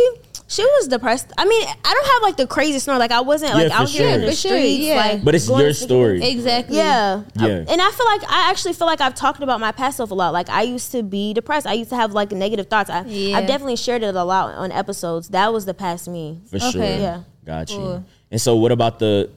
she 0.46 0.62
was 0.64 0.88
depressed. 0.88 1.32
I 1.38 1.44
mean, 1.46 1.64
I 1.66 1.94
don't 1.94 2.06
have 2.06 2.22
like 2.22 2.36
the 2.36 2.46
crazy 2.46 2.78
snore. 2.78 2.98
Like 2.98 3.12
I 3.12 3.20
wasn't 3.20 3.54
like 3.54 3.68
Yeah, 3.68 3.76
for 3.76 3.82
out 3.82 3.88
here 3.88 4.08
in 4.08 4.20
the 4.22 4.26
For 4.28 4.32
sure, 4.36 4.50
streets. 4.58 4.78
yeah. 4.84 4.96
Like, 4.96 5.24
But 5.24 5.34
it's 5.36 5.48
your 5.48 5.58
to- 5.68 5.74
story. 5.74 6.22
exactly. 6.22 6.76
Yeah. 6.76 7.22
Yeah. 7.36 7.64
And 7.68 7.80
I 7.80 7.90
feel 7.90 8.06
like 8.06 8.24
I 8.30 8.50
actually 8.50 8.74
feel 8.74 8.86
like 8.88 9.00
I've 9.00 9.14
talked 9.14 9.40
about 9.42 9.60
my 9.60 9.70
past 9.72 9.96
self 9.98 10.10
a 10.10 10.14
lot. 10.14 10.32
Like 10.32 10.48
I 10.50 10.62
used 10.62 10.92
to 10.92 11.02
be 11.02 11.32
depressed. 11.32 11.66
I 11.66 11.72
used 11.74 11.90
to 11.90 11.96
have 11.96 12.12
like 12.12 12.32
negative 12.32 12.66
thoughts. 12.68 12.90
I, 12.90 13.04
Yeah. 13.06 13.38
I've 13.38 13.46
definitely 13.46 13.76
shared 13.76 14.02
it 14.02 14.14
a 14.16 14.24
lot 14.24 14.52
on 14.54 14.72
episodes. 14.72 15.28
That 15.28 15.52
was 15.52 15.64
the 15.64 15.74
past 15.74 16.08
me. 16.08 16.40
For 16.50 16.58
sure. 16.58 16.82
Yeah. 16.82 17.20
Got 17.44 17.70
you. 17.70 17.76
Cool. 17.76 18.04
And 18.30 18.40
so 18.40 18.56
what 18.56 18.72
about 18.72 18.98
the 18.98 19.30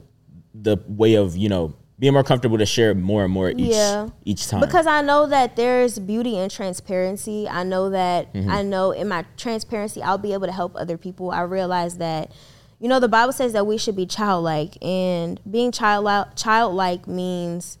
the 0.60 0.78
way 0.88 1.14
of, 1.14 1.36
you 1.36 1.48
know, 1.48 1.74
being 1.98 2.12
more 2.12 2.22
comfortable 2.22 2.58
to 2.58 2.66
share 2.66 2.94
more 2.94 3.24
and 3.24 3.32
more 3.32 3.50
each 3.50 3.58
Yeah. 3.74 4.08
each 4.24 4.46
time? 4.46 4.60
Because 4.60 4.86
I 4.86 5.02
know 5.02 5.26
that 5.26 5.56
there's 5.56 5.98
beauty 5.98 6.36
in 6.36 6.48
transparency. 6.48 7.48
I 7.48 7.64
know 7.64 7.90
that 7.90 8.32
Mm-hmm. 8.32 8.50
I 8.50 8.62
know 8.62 8.92
in 8.92 9.08
my 9.08 9.24
transparency 9.36 10.02
I'll 10.02 10.18
be 10.18 10.32
able 10.32 10.46
to 10.46 10.52
help 10.52 10.76
other 10.76 10.96
people. 10.96 11.30
I 11.30 11.42
realize 11.42 11.98
that 11.98 12.30
you 12.78 12.88
know 12.88 13.00
the 13.00 13.08
Bible 13.08 13.32
says 13.32 13.52
that 13.54 13.66
we 13.66 13.78
should 13.78 13.96
be 13.96 14.06
childlike 14.06 14.76
and 14.82 15.40
being 15.50 15.72
child 15.72 16.06
childlike 16.36 17.08
means 17.08 17.78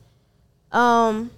um 0.72 1.30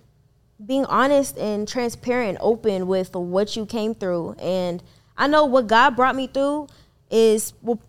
being 0.65 0.85
honest 0.87 1.39
and 1.39 1.67
transparent 1.69 2.37
open 2.41 2.87
with 2.87 3.15
what 3.15 3.57
you 3.57 3.65
came 3.67 3.95
through. 3.95 4.35
And 4.41 4.83
I 5.17 5.27
know 5.27 5.45
what 5.45 5.67
God 5.67 5.97
brought 5.97 6.17
me 6.17 6.27
through 6.27 6.69
is 7.11 7.53
well, 7.63 7.81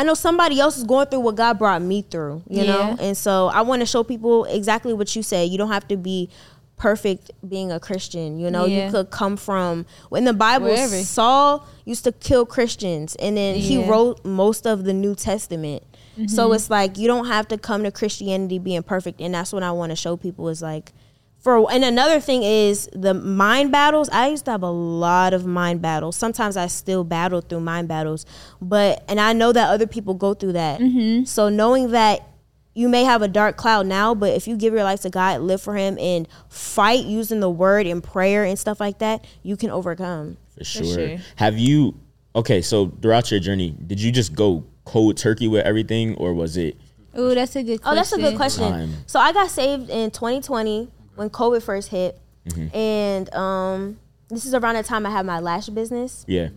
I 0.00 0.02
know 0.02 0.14
somebody 0.14 0.58
else 0.58 0.78
is 0.78 0.84
going 0.84 1.08
through 1.08 1.20
what 1.20 1.34
God 1.36 1.58
brought 1.58 1.82
me 1.82 2.00
through, 2.02 2.42
you 2.48 2.64
know? 2.64 2.96
And 2.98 3.14
so 3.16 3.48
I 3.48 3.60
want 3.60 3.80
to 3.80 3.86
show 3.86 4.02
people 4.02 4.44
exactly 4.46 4.94
what 4.94 5.14
you 5.14 5.22
said. 5.22 5.50
You 5.50 5.58
don't 5.58 5.70
have 5.70 5.86
to 5.88 5.96
be 5.98 6.30
perfect 6.78 7.30
being 7.46 7.70
a 7.70 7.78
Christian, 7.78 8.38
you 8.38 8.50
know? 8.50 8.64
Yeah. 8.64 8.86
You 8.86 8.90
could 8.92 9.10
come 9.10 9.36
from 9.36 9.84
when 10.08 10.24
the 10.24 10.32
Bible 10.32 10.68
Wherever. 10.68 10.96
Saul 11.02 11.66
used 11.84 12.04
to 12.04 12.12
kill 12.12 12.46
Christians 12.46 13.14
and 13.16 13.36
then 13.36 13.56
he 13.56 13.74
Yeah. 13.74 13.80
Mm-hmm. 13.82 13.90
wrote 13.90 14.24
most 14.24 14.66
of 14.66 14.84
the 14.84 14.94
New 14.94 15.14
Testament. 15.14 15.82
So 16.26 16.52
it's 16.52 16.68
like 16.68 16.98
you 16.98 17.06
don't 17.06 17.26
have 17.26 17.48
to 17.48 17.56
come 17.56 17.82
to 17.84 17.90
Christianity 17.90 18.58
being 18.58 18.82
perfect 18.82 19.20
and 19.22 19.32
that's 19.34 19.52
what 19.54 19.62
I 19.62 19.72
want 19.72 19.90
to 19.90 19.96
show 19.96 20.18
people 20.18 20.48
is 20.50 20.60
like 20.60 20.92
for 21.40 21.72
and 21.72 21.84
another 21.84 22.20
thing 22.20 22.42
is 22.42 22.88
the 22.92 23.14
mind 23.14 23.72
battles. 23.72 24.08
I 24.10 24.28
used 24.28 24.44
to 24.44 24.50
have 24.50 24.62
a 24.62 24.70
lot 24.70 25.32
of 25.32 25.46
mind 25.46 25.80
battles. 25.80 26.16
Sometimes 26.16 26.56
I 26.56 26.66
still 26.66 27.02
battle 27.02 27.40
through 27.40 27.60
mind 27.60 27.88
battles, 27.88 28.26
but 28.60 29.04
and 29.08 29.18
I 29.18 29.32
know 29.32 29.50
that 29.52 29.70
other 29.70 29.86
people 29.86 30.14
go 30.14 30.34
through 30.34 30.52
that. 30.52 30.80
Mm-hmm. 30.80 31.24
So 31.24 31.48
knowing 31.48 31.92
that 31.92 32.26
you 32.74 32.88
may 32.88 33.04
have 33.04 33.22
a 33.22 33.28
dark 33.28 33.56
cloud 33.56 33.86
now, 33.86 34.14
but 34.14 34.34
if 34.34 34.46
you 34.46 34.56
give 34.56 34.74
your 34.74 34.84
life 34.84 35.00
to 35.00 35.10
God, 35.10 35.40
live 35.40 35.62
for 35.62 35.74
Him, 35.74 35.98
and 35.98 36.28
fight 36.50 37.04
using 37.04 37.40
the 37.40 37.50
word 37.50 37.86
and 37.86 38.04
prayer 38.04 38.44
and 38.44 38.58
stuff 38.58 38.78
like 38.78 38.98
that, 38.98 39.24
you 39.42 39.56
can 39.56 39.70
overcome. 39.70 40.36
For 40.58 40.64
sure. 40.64 40.84
sure. 40.84 41.16
Have 41.36 41.58
you 41.58 41.94
okay, 42.36 42.60
so 42.60 42.88
throughout 43.00 43.30
your 43.30 43.40
journey, 43.40 43.74
did 43.86 44.00
you 44.00 44.12
just 44.12 44.34
go 44.34 44.64
cold 44.84 45.16
turkey 45.16 45.48
with 45.48 45.64
everything 45.64 46.14
or 46.16 46.34
was 46.34 46.56
it 46.56 46.76
Ooh, 47.18 47.34
that's 47.34 47.56
a 47.56 47.62
good. 47.62 47.80
Oh, 47.84 47.94
that's 47.94 48.12
a 48.12 48.16
good 48.16 48.36
question. 48.36 48.68
question. 48.68 48.92
Time. 48.92 49.04
So 49.06 49.18
I 49.18 49.32
got 49.32 49.50
saved 49.50 49.90
in 49.90 50.10
2020 50.10 50.88
when 51.16 51.30
COVID 51.30 51.62
first 51.62 51.88
hit, 51.88 52.18
Mm-hmm. 52.48 52.74
and 52.74 53.34
um, 53.34 53.98
this 54.28 54.46
is 54.46 54.54
around 54.54 54.76
the 54.76 54.82
time 54.82 55.04
I 55.04 55.10
had 55.10 55.26
my 55.26 55.40
lash 55.40 55.68
business. 55.68 56.24
yeah. 56.26 56.48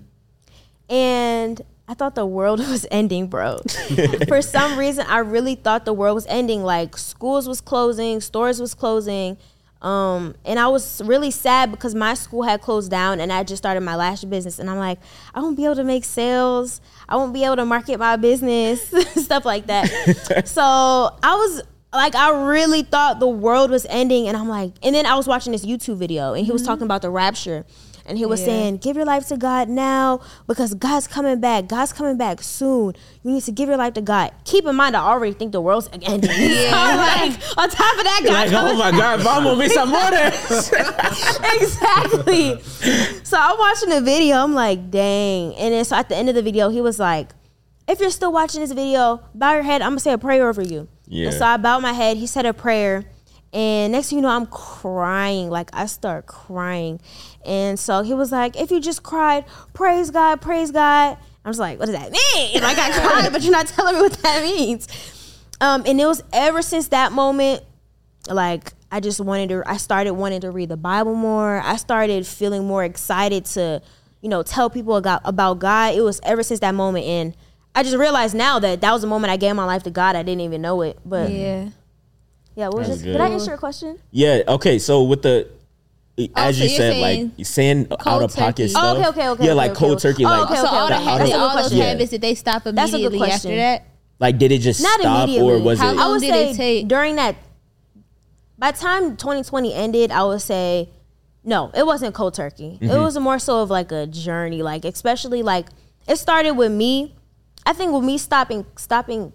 and 0.89 1.61
I 1.87 1.93
thought 1.93 2.15
the 2.15 2.25
world 2.25 2.59
was 2.69 2.85
ending, 2.91 3.27
bro. 3.27 3.59
For 4.27 4.41
some 4.41 4.79
reason, 4.79 5.05
I 5.09 5.17
really 5.19 5.55
thought 5.55 5.83
the 5.85 5.93
world 5.93 6.15
was 6.15 6.25
ending. 6.27 6.63
Like 6.63 6.97
schools 6.97 7.47
was 7.47 7.59
closing, 7.61 8.21
stores 8.21 8.61
was 8.61 8.73
closing, 8.73 9.37
um, 9.81 10.35
and 10.45 10.57
I 10.57 10.67
was 10.69 11.01
really 11.03 11.29
sad 11.31 11.69
because 11.71 11.93
my 11.93 12.13
school 12.13 12.43
had 12.43 12.61
closed 12.61 12.89
down, 12.89 13.19
and 13.19 13.33
I 13.33 13.43
just 13.43 13.61
started 13.61 13.81
my 13.81 13.95
lash 13.97 14.23
business, 14.23 14.59
and 14.59 14.69
I'm 14.69 14.77
like, 14.77 14.99
I 15.35 15.41
won't 15.41 15.57
be 15.57 15.65
able 15.65 15.75
to 15.75 15.83
make 15.83 16.05
sales. 16.05 16.79
I 17.09 17.17
won't 17.17 17.33
be 17.33 17.43
able 17.43 17.57
to 17.57 17.65
market 17.65 17.99
my 17.99 18.15
business, 18.15 18.81
stuff 19.21 19.43
like 19.43 19.67
that. 19.67 20.43
so 20.47 20.61
I 20.63 21.35
was 21.35 21.61
like, 21.93 22.15
I 22.15 22.31
really 22.47 22.83
thought 22.83 23.19
the 23.19 23.27
world 23.27 23.69
was 23.71 23.85
ending, 23.89 24.27
and 24.27 24.35
I'm 24.35 24.49
like, 24.49 24.73
and 24.83 24.93
then 24.95 25.05
I 25.05 25.15
was 25.15 25.27
watching 25.27 25.51
this 25.51 25.65
YouTube 25.65 25.97
video, 25.97 26.33
and 26.33 26.45
he 26.45 26.51
was 26.51 26.63
talking 26.63 26.83
about 26.83 27.01
the 27.01 27.09
rapture. 27.09 27.65
And 28.05 28.17
he 28.17 28.25
was 28.25 28.41
Yeah. 28.41 28.47
saying, 28.47 28.77
give 28.79 28.97
your 28.97 29.05
life 29.05 29.27
to 29.29 29.37
God 29.37 29.69
now 29.69 30.19
because 30.45 30.73
God's 30.73 31.07
coming 31.07 31.39
back. 31.39 31.67
God's 31.67 31.93
coming 31.93 32.17
back 32.17 32.41
soon. 32.43 32.93
You 33.23 33.31
need 33.31 33.43
to 33.43 33.51
give 33.53 33.69
your 33.69 33.77
life 33.77 33.93
to 33.93 34.01
God. 34.01 34.33
Keep 34.43 34.65
in 34.65 34.75
mind, 34.75 34.97
I 34.97 34.99
already 35.07 35.31
think 35.33 35.53
the 35.53 35.61
world's 35.61 35.87
ending. 35.93 36.29
Yeah. 36.29 36.71
like, 36.97 37.31
on 37.57 37.69
top 37.69 37.97
of 37.97 38.03
that, 38.03 38.21
God 38.25 38.51
Like, 38.51 38.51
oh 38.51 38.75
my 38.77 38.91
God, 38.91 39.19
I'm 39.25 39.43
gonna 39.45 39.55
mis 39.55 39.73
amores. 39.77 40.69
exactly. 41.61 42.59
So 43.23 43.37
I'm 43.39 43.57
watching 43.57 43.89
the 43.89 44.01
video. 44.01 44.35
I'm 44.37 44.53
like, 44.53 44.91
dang. 44.91 45.55
And 45.55 45.73
then 45.73 45.85
so 45.85 45.95
at 45.95 46.09
the 46.09 46.17
end 46.17 46.27
of 46.27 46.35
the 46.35 46.41
video, 46.41 46.67
he 46.69 46.81
was 46.81 46.99
like, 46.99 47.29
if 47.87 47.99
you're 47.99 48.09
still 48.09 48.31
watching 48.31 48.61
this 48.61 48.71
video, 48.71 49.23
bow 49.33 49.53
your 49.53 49.63
head. 49.63 49.81
I'm 49.81 49.91
gonna 49.91 49.99
say 49.99 50.13
a 50.13 50.17
prayer 50.17 50.47
over 50.47 50.61
you. 50.61 50.87
Yeah. 51.07 51.27
And 51.27 51.35
so 51.35 51.45
I 51.45 51.57
bowed 51.57 51.81
my 51.81 51.93
head. 51.93 52.17
He 52.17 52.27
said 52.27 52.45
a 52.45 52.53
prayer. 52.53 53.03
And 53.51 53.91
next 53.91 54.09
thing 54.09 54.17
you 54.17 54.23
know, 54.23 54.29
I'm 54.29 54.47
crying. 54.47 55.49
Like 55.49 55.69
I 55.73 55.85
start 55.85 56.25
crying. 56.25 56.99
And 57.45 57.79
so 57.79 58.01
he 58.01 58.13
was 58.13 58.31
like, 58.31 58.55
if 58.59 58.71
you 58.71 58.79
just 58.79 59.03
cried, 59.03 59.45
praise 59.73 60.09
God, 60.09 60.41
praise 60.41 60.71
God. 60.71 61.17
I 61.45 61.47
was 61.47 61.59
like, 61.59 61.77
what 61.77 61.85
does 61.87 61.95
that 61.95 62.11
mean? 62.11 62.61
Like 62.61 62.77
I 62.77 62.89
got 62.89 63.01
cried, 63.01 63.31
but 63.31 63.43
you're 63.43 63.51
not 63.51 63.67
telling 63.67 63.95
me 63.95 64.01
what 64.01 64.13
that 64.23 64.43
means. 64.43 64.87
Um, 65.61 65.83
and 65.85 65.99
it 65.99 66.05
was 66.05 66.23
ever 66.31 66.61
since 66.61 66.87
that 66.89 67.11
moment, 67.11 67.63
like 68.29 68.71
I 68.91 69.01
just 69.01 69.19
wanted 69.19 69.49
to 69.49 69.63
I 69.65 69.77
started 69.77 70.13
wanting 70.13 70.41
to 70.41 70.51
read 70.51 70.69
the 70.69 70.77
Bible 70.77 71.13
more. 71.13 71.59
I 71.59 71.75
started 71.75 72.25
feeling 72.25 72.65
more 72.65 72.83
excited 72.83 73.45
to, 73.45 73.81
you 74.21 74.29
know, 74.29 74.41
tell 74.41 74.69
people 74.69 74.95
about, 74.95 75.21
about 75.25 75.59
God. 75.59 75.95
It 75.95 76.01
was 76.01 76.19
ever 76.23 76.43
since 76.43 76.61
that 76.61 76.73
moment 76.73 77.05
and 77.05 77.35
I 77.75 77.83
just 77.83 77.97
realized 77.97 78.35
now 78.35 78.59
that 78.59 78.81
that 78.81 78.91
was 78.91 79.01
the 79.01 79.07
moment 79.07 79.31
I 79.31 79.37
gave 79.37 79.55
my 79.55 79.65
life 79.65 79.83
to 79.83 79.89
God. 79.91 80.15
I 80.15 80.23
didn't 80.23 80.41
even 80.41 80.61
know 80.61 80.81
it. 80.83 80.99
But 81.05 81.31
yeah, 81.31 81.69
Yeah. 82.55 82.67
what 82.67 82.77
was 82.79 82.87
That's 82.89 83.01
it? 83.01 83.05
Did 83.05 83.21
I 83.21 83.29
answer 83.29 83.51
your 83.51 83.57
question? 83.57 83.99
yeah, 84.11 84.41
okay, 84.47 84.77
so 84.79 85.03
with 85.03 85.23
the 85.23 85.47
oh, 86.19 86.27
as 86.35 86.57
so 86.57 86.63
you 86.63 86.69
said, 86.69 86.93
saying 86.93 87.31
like 87.37 87.45
saying 87.45 87.87
out 88.05 88.21
of 88.21 88.35
pocket 88.35 88.55
turkey. 88.57 88.67
stuff. 88.69 88.97
Oh, 88.97 88.99
okay, 88.99 89.07
okay, 89.09 89.29
okay, 89.29 89.45
Yeah, 89.47 89.53
like 89.53 89.71
okay, 89.71 89.79
cold 89.79 89.93
okay. 89.93 90.01
turkey, 90.11 90.25
Oh, 90.25 90.29
like 90.29 90.41
okay, 90.51 90.55
so 90.55 90.67
okay, 90.67 90.75
all 90.75 90.87
the, 90.87 90.93
okay. 90.95 91.03
ha- 91.03 91.17
That's 91.17 91.23
a 91.23 91.25
did 91.25 91.31
good 91.33 91.39
all 91.41 91.47
those 91.49 91.61
question. 91.61 91.77
Yeah. 91.79 91.85
habits 91.85 92.11
did 92.11 92.21
they 92.21 92.35
stop 92.35 92.63
That's 92.63 92.67
a 92.67 92.71
good 92.73 92.79
immediately 93.05 93.19
after 93.21 93.29
question. 93.31 93.57
that? 93.57 93.87
like 94.19 94.37
did 94.37 94.51
it 94.51 94.59
just 94.59 94.81
Not 94.81 94.99
stop 95.01 95.29
or 95.29 95.59
was 95.59 95.79
How 95.79 95.89
it 95.91 95.95
long 95.97 96.07
I 96.07 96.11
would 96.11 96.21
did 96.21 96.29
say 96.29 96.51
it 96.51 96.55
take? 96.55 96.87
during 96.87 97.15
that. 97.15 97.35
By 98.57 98.71
the 98.71 98.77
time 98.77 99.17
2020 99.17 99.73
ended, 99.73 100.11
I 100.11 100.23
would 100.23 100.41
say, 100.41 100.89
no, 101.43 101.71
it 101.75 101.85
wasn't 101.85 102.13
cold 102.15 102.33
turkey. 102.35 102.77
It 102.79 102.85
mm-hmm. 102.87 103.01
was 103.03 103.17
more 103.19 103.39
so 103.39 103.61
of 103.63 103.69
like 103.69 103.91
a 103.91 104.05
journey, 104.07 104.61
like 104.61 104.85
especially 104.85 105.41
like 105.41 105.67
it 106.07 106.17
started 106.17 106.51
with 106.51 106.71
me. 106.71 107.15
I 107.65 107.73
think 107.73 107.93
with 107.93 108.03
me 108.03 108.17
stopping, 108.17 108.65
stopping, 108.75 109.31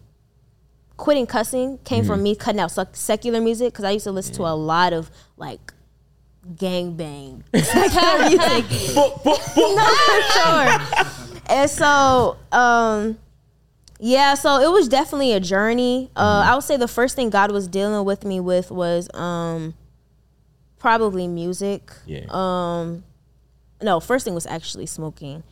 quitting 0.97 1.27
cussing 1.27 1.79
came 1.79 2.05
from 2.05 2.23
me 2.23 2.35
cutting 2.35 2.61
out 2.61 2.71
sec- 2.71 2.95
secular 2.97 3.41
music 3.41 3.73
because 3.73 3.85
I 3.85 3.93
used 3.93 4.05
to 4.05 4.13
listen 4.13 4.35
to 4.35 4.43
a 4.43 4.55
lot 4.55 4.93
of 4.93 5.11
like 5.37 5.73
gang 6.57 6.97
bang 6.97 7.45
music. 7.53 8.95
no, 8.95 9.09
for 9.17 10.23
sure. 10.33 11.05
And 11.51 11.71
so, 11.71 12.37
um, 12.53 13.19
yeah, 14.01 14.35
so 14.35 14.61
it 14.61 14.71
was 14.71 14.89
definitely 14.89 15.33
a 15.33 15.41
journey. 15.41 16.11
Uh, 16.15 16.45
I 16.47 16.55
would 16.55 16.65
say 16.65 16.77
the 16.77 16.89
first 16.89 17.17
thing 17.17 17.31
God 17.31 17.51
was 17.51 17.67
dealing 17.67 18.05
with 18.05 18.25
me 18.25 18.39
with 18.41 18.71
was 18.71 19.09
um, 19.15 19.75
probably 20.79 21.27
music. 21.27 21.91
Yeah. 22.07 22.27
Um, 22.29 23.05
no, 23.83 23.99
first 24.01 24.25
thing 24.25 24.35
was 24.35 24.47
actually 24.47 24.87
smoking. 24.87 25.43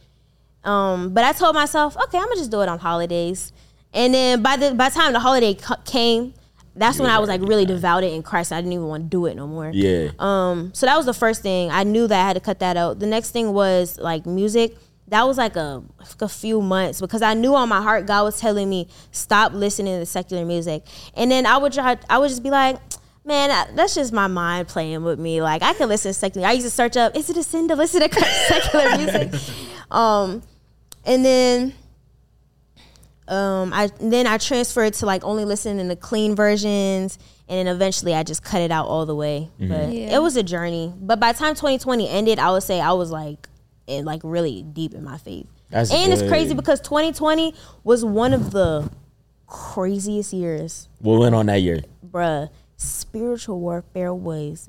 Um, 0.67 1.15
but 1.15 1.25
I 1.25 1.33
told 1.33 1.55
myself, 1.55 1.97
okay, 2.05 2.19
I'm 2.19 2.25
gonna 2.25 2.37
just 2.37 2.51
do 2.51 2.61
it 2.63 2.69
on 2.69 2.79
holidays. 2.79 3.53
And 3.95 4.13
then 4.13 4.43
by 4.43 4.57
the 4.57 4.75
by 4.75 4.89
the 4.89 4.95
time 4.95 5.13
the 5.13 5.21
holiday 5.21 5.55
cu- 5.55 5.75
came, 5.85 6.35
that's 6.75 6.99
when 6.99 7.09
I 7.09 7.19
was 7.19 7.29
like 7.29 7.41
really 7.41 7.65
devoted 7.65 8.13
in 8.13 8.23
Christ. 8.23 8.53
I 8.53 8.57
didn't 8.61 8.73
even 8.75 8.87
want 8.87 9.05
to 9.05 9.09
do 9.09 9.27
it 9.27 9.35
no 9.37 9.47
more. 9.47 9.71
Yeah. 9.73 10.11
Um, 10.19 10.73
so 10.75 10.85
that 10.87 10.97
was 10.97 11.07
the 11.07 11.15
first 11.15 11.43
thing. 11.43 11.71
I 11.71 11.85
knew 11.85 12.07
that 12.07 12.21
I 12.21 12.27
had 12.27 12.35
to 12.35 12.41
cut 12.41 12.59
that 12.59 12.77
out. 12.77 12.99
The 12.99 13.07
next 13.07 13.31
thing 13.31 13.53
was 13.53 13.99
like 13.99 14.27
music. 14.27 14.77
That 15.09 15.23
was 15.27 15.39
like 15.39 15.55
a, 15.55 15.85
a 16.21 16.29
few 16.29 16.61
months 16.61 17.01
because 17.01 17.23
I 17.23 17.35
knew 17.35 17.55
on 17.55 17.69
my 17.69 17.81
heart 17.81 18.07
God 18.07 18.25
was 18.25 18.41
telling 18.41 18.69
me 18.69 18.89
stop 19.13 19.53
listening 19.53 20.01
to 20.01 20.05
secular 20.07 20.45
music. 20.45 20.83
And 21.15 21.31
then 21.31 21.47
I 21.47 21.57
would 21.59 21.73
try. 21.73 21.97
I 22.11 22.19
would 22.19 22.29
just 22.29 22.43
be 22.43 22.51
like, 22.51 22.77
man, 23.25 23.51
I- 23.53 23.69
that's 23.75 23.95
just 23.95 24.13
my 24.13 24.27
mind 24.27 24.67
playing 24.69 25.05
with 25.05 25.19
me. 25.21 25.41
Like 25.41 25.63
I 25.63 25.75
can 25.75 25.89
listen 25.89 26.11
to 26.11 26.13
secular. 26.13 26.49
I 26.49 26.53
used 26.53 26.67
to 26.67 26.71
search 26.71 26.97
up, 26.97 27.17
is 27.17 27.31
it 27.31 27.37
a 27.37 27.43
sin 27.45 27.69
to 27.69 27.77
listen 27.77 28.01
to 28.01 28.21
secular 28.49 28.97
music? 28.99 29.33
um, 29.93 30.43
and 31.07 31.25
then 31.25 31.73
um, 33.29 33.73
I 33.73 33.91
then 34.01 34.27
I 34.27 34.39
transferred 34.39 34.95
to 34.95 35.07
like 35.07 35.25
only 35.25 35.45
listening 35.45 35.79
to 35.79 35.89
the 35.95 35.97
clean 36.01 36.35
versions, 36.37 37.19
and 37.49 37.59
then 37.67 37.75
eventually 37.75 38.15
I 38.15 38.23
just 38.23 38.43
cut 38.43 38.61
it 38.61 38.71
out 38.71 38.87
all 38.87 39.05
the 39.07 39.17
way. 39.17 39.51
But 39.59 39.93
Yeah. 39.93 40.17
it 40.17 40.23
was 40.23 40.37
a 40.37 40.43
journey. 40.43 40.93
But 40.97 41.19
by 41.19 41.33
the 41.33 41.39
time 41.39 41.55
2020 41.55 42.09
ended, 42.09 42.39
I 42.39 42.51
would 42.53 42.63
say 42.63 42.81
I 42.81 42.93
was 42.93 43.11
like, 43.11 43.49
in, 43.87 44.05
like 44.05 44.21
really 44.25 44.63
deep 44.63 44.95
in 44.95 45.03
my 45.03 45.19
faith. 45.19 45.47
That's 45.71 45.93
and 45.93 46.13
it's 46.13 46.23
crazy 46.23 46.55
because 46.55 46.81
2020 46.81 47.53
was 47.83 48.05
one 48.05 48.33
of 48.33 48.53
the 48.53 48.89
craziest 49.49 50.33
years, 50.33 50.89
What 51.01 51.19
went 51.21 51.35
on 51.35 51.47
that 51.47 51.63
year? 51.63 51.81
bruh. 52.09 52.49
Spiritual 52.77 53.59
warfare 53.59 54.13
was 54.15 54.69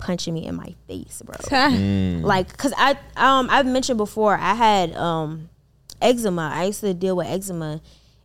punching 0.00 0.34
me 0.34 0.46
in 0.46 0.56
my 0.56 0.74
face, 0.86 1.22
bro. 1.24 1.36
Mm. 1.70 2.22
Like, 2.22 2.56
cause 2.56 2.72
I 2.76 2.92
um 3.16 3.48
I've 3.50 3.66
mentioned 3.66 3.98
before 3.98 4.36
I 4.36 4.54
had 4.54 4.94
um 4.96 5.48
eczema. 6.00 6.50
I 6.52 6.64
used 6.64 6.80
to 6.80 6.94
deal 6.94 7.16
with 7.16 7.26
eczema, 7.26 7.80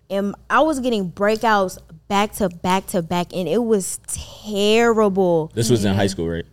and 0.10 0.36
I 0.50 0.62
was 0.62 0.80
getting 0.80 1.12
breakouts 1.12 1.78
back 2.08 2.34
to 2.34 2.50
back 2.50 2.88
to 2.88 3.02
back, 3.02 3.34
and 3.34 3.48
it 3.48 3.64
was 3.64 4.00
terrible. 4.08 5.52
This 5.54 5.70
was 5.70 5.86
in 5.86 5.94
high 5.94 6.08
school, 6.08 6.30
right? 6.30 6.46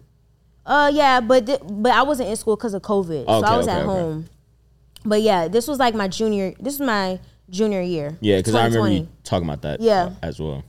Uh, 0.65 0.91
yeah, 0.93 1.21
but 1.21 1.47
th- 1.47 1.61
but 1.65 1.93
I 1.93 2.03
wasn't 2.03 2.29
in 2.29 2.37
school 2.37 2.57
because 2.57 2.75
of 2.75 2.83
COVID, 2.83 3.27
so 3.27 3.33
I 3.33 3.57
was 3.57 3.67
okay, 3.67 3.77
at 3.77 3.83
okay. 3.83 3.87
home. 3.87 4.29
But 5.05 5.23
yeah, 5.23 5.49
this 5.49 5.67
was 5.67 5.79
like 5.79 5.95
my 5.95 6.09
junior. 6.09 6.55
This 6.61 6.79
was 6.79 6.87
my 6.87 7.19
junior 7.51 7.83
year. 7.83 8.17
Yeah, 8.21 8.39
because 8.39 8.55
I 8.55 8.67
remember 8.67 8.89
you 8.89 9.09
talking 9.25 9.49
about 9.49 9.63
that. 9.63 9.81
Yeah. 9.81 10.05
uh, 10.05 10.15
as 10.23 10.41
well. 10.41 10.63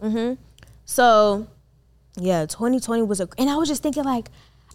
So, 0.85 1.47
yeah, 2.17 2.45
2020 2.45 3.04
was 3.04 3.19
a, 3.19 3.28
and 3.38 3.49
I 3.49 3.56
was 3.56 3.67
just 3.67 3.84
thinking 3.84 4.04
like, 4.04 4.30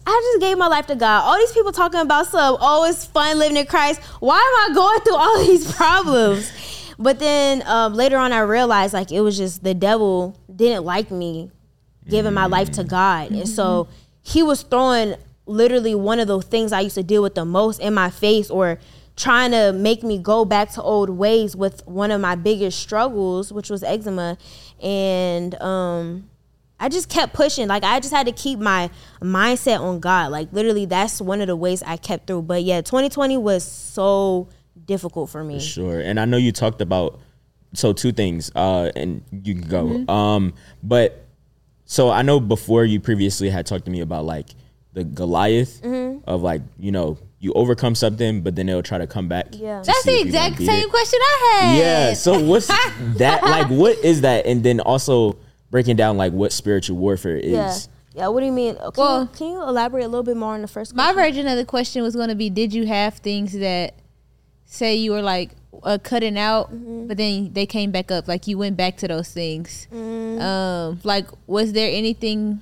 I 0.05 0.31
just 0.33 0.41
gave 0.41 0.57
my 0.57 0.67
life 0.67 0.87
to 0.87 0.95
God. 0.95 1.23
All 1.23 1.37
these 1.37 1.51
people 1.51 1.71
talking 1.71 1.99
about 1.99 2.27
some, 2.27 2.57
oh, 2.59 2.85
it's 2.89 3.05
fun 3.05 3.37
living 3.37 3.57
in 3.57 3.65
Christ. 3.65 4.01
Why 4.19 4.37
am 4.37 4.71
I 4.71 4.75
going 4.75 4.99
through 5.01 5.15
all 5.15 5.39
these 5.45 5.71
problems? 5.71 6.51
but 6.99 7.17
then 7.17 7.63
um, 7.65 7.93
later 7.93 8.17
on, 8.17 8.33
I 8.33 8.41
realized 8.41 8.93
like 8.93 9.11
it 9.11 9.21
was 9.21 9.37
just 9.37 9.63
the 9.63 9.73
devil 9.73 10.37
didn't 10.53 10.83
like 10.83 11.09
me 11.09 11.49
giving 12.09 12.33
my 12.33 12.45
life 12.45 12.71
to 12.71 12.83
God, 12.83 13.31
and 13.31 13.47
so 13.47 13.87
he 14.21 14.43
was 14.43 14.63
throwing 14.63 15.15
literally 15.45 15.95
one 15.95 16.19
of 16.19 16.27
the 16.27 16.41
things 16.41 16.73
I 16.73 16.81
used 16.81 16.95
to 16.95 17.03
deal 17.03 17.23
with 17.23 17.35
the 17.35 17.45
most 17.45 17.79
in 17.79 17.93
my 17.93 18.09
face, 18.09 18.49
or 18.49 18.79
trying 19.15 19.51
to 19.51 19.71
make 19.71 20.03
me 20.03 20.17
go 20.17 20.43
back 20.43 20.71
to 20.73 20.81
old 20.81 21.09
ways 21.09 21.55
with 21.55 21.85
one 21.87 22.11
of 22.11 22.19
my 22.19 22.35
biggest 22.35 22.79
struggles, 22.79 23.53
which 23.53 23.69
was 23.69 23.81
eczema, 23.81 24.37
and 24.81 25.55
um, 25.61 26.29
I 26.79 26.89
just 26.89 27.09
kept 27.09 27.33
pushing. 27.33 27.67
Like 27.67 27.83
I 27.83 27.99
just 27.99 28.13
had 28.13 28.25
to 28.27 28.31
keep 28.31 28.59
my 28.59 28.89
mindset 29.21 29.79
on 29.81 29.99
God. 29.99 30.31
Like 30.31 30.51
literally, 30.53 30.85
that's 30.85 31.21
one 31.21 31.41
of 31.41 31.47
the 31.47 31.55
ways 31.55 31.83
I 31.83 31.97
kept 31.97 32.27
through. 32.27 32.43
But 32.43 32.63
yeah, 32.63 32.81
2020 32.81 33.37
was 33.37 33.63
so 33.63 34.47
difficult 34.85 35.29
for 35.29 35.43
me. 35.43 35.59
Sure. 35.59 35.99
And 35.99 36.19
I 36.19 36.25
know 36.25 36.37
you 36.37 36.51
talked 36.51 36.81
about 36.81 37.19
so 37.73 37.93
two 37.93 38.11
things, 38.11 38.51
uh, 38.55 38.91
and 38.95 39.23
you 39.31 39.55
can 39.55 39.67
go. 39.67 40.11
Um, 40.11 40.53
but 40.81 41.25
so 41.85 42.09
I 42.09 42.21
know 42.21 42.39
before 42.39 42.85
you 42.85 42.99
previously 42.99 43.49
had 43.49 43.65
talked 43.65 43.85
to 43.85 43.91
me 43.91 44.01
about 44.01 44.25
like 44.25 44.47
the 44.93 45.03
Goliath 45.03 45.83
of 46.25 46.41
like, 46.41 46.61
you 46.77 46.91
know, 46.91 47.17
you 47.39 47.53
overcome 47.53 47.95
something, 47.95 48.41
but 48.41 48.55
then 48.55 48.67
it'll 48.67 48.83
try 48.83 48.97
to 48.97 49.07
come 49.07 49.27
back. 49.27 49.47
Yeah. 49.51 49.81
That's 49.85 50.03
the 50.03 50.11
if 50.11 50.25
you 50.27 50.31
gonna 50.31 50.47
exact 50.47 50.57
same 50.57 50.85
it. 50.85 50.89
question 50.89 51.19
I 51.21 51.61
had. 51.61 51.77
Yeah. 51.77 52.13
So 52.13 52.39
what's 52.43 52.67
that 53.17 53.43
like? 53.43 53.67
What 53.67 53.97
is 54.03 54.21
that? 54.21 54.45
And 54.45 54.63
then 54.63 54.79
also 54.79 55.37
breaking 55.71 55.95
down 55.95 56.17
like 56.17 56.33
what 56.33 56.51
spiritual 56.51 56.97
warfare 56.97 57.37
is. 57.37 57.51
Yeah. 57.51 57.77
Yeah. 58.15 58.27
What 58.29 58.39
do 58.41 58.45
you 58.47 58.51
mean? 58.51 58.75
Can, 58.75 58.91
Well- 58.97 59.21
you, 59.23 59.27
can 59.37 59.47
you 59.51 59.61
elaborate 59.61 60.03
a 60.03 60.07
little 60.07 60.23
bit 60.23 60.35
more 60.37 60.53
on 60.55 60.61
the 60.61 60.67
first? 60.67 60.95
My 60.95 61.13
version 61.13 61.47
of 61.47 61.57
the 61.57 61.65
question 61.65 62.01
was 62.03 62.15
going 62.15 62.29
to 62.29 62.35
be 62.35 62.49
Did 62.49 62.73
you 62.73 62.85
have 62.87 63.15
things 63.15 63.53
that 63.53 63.93
say 64.65 64.95
you 64.95 65.11
were 65.11 65.21
like 65.21 65.51
uh, 65.83 65.97
cutting 66.03 66.37
out, 66.37 66.71
Mm-hmm. 66.73 67.07
but 67.07 67.17
then 67.17 67.53
they 67.53 67.65
came 67.65 67.91
back 67.91 68.11
up? 68.11 68.27
Like 68.27 68.47
you 68.47 68.57
went 68.57 68.77
back 68.77 68.97
to 68.97 69.07
those 69.07 69.29
things. 69.31 69.87
Mm-hmm. 69.93 70.41
Um, 70.41 70.99
like, 71.03 71.27
was 71.47 71.73
there 71.73 71.89
anything, 71.91 72.61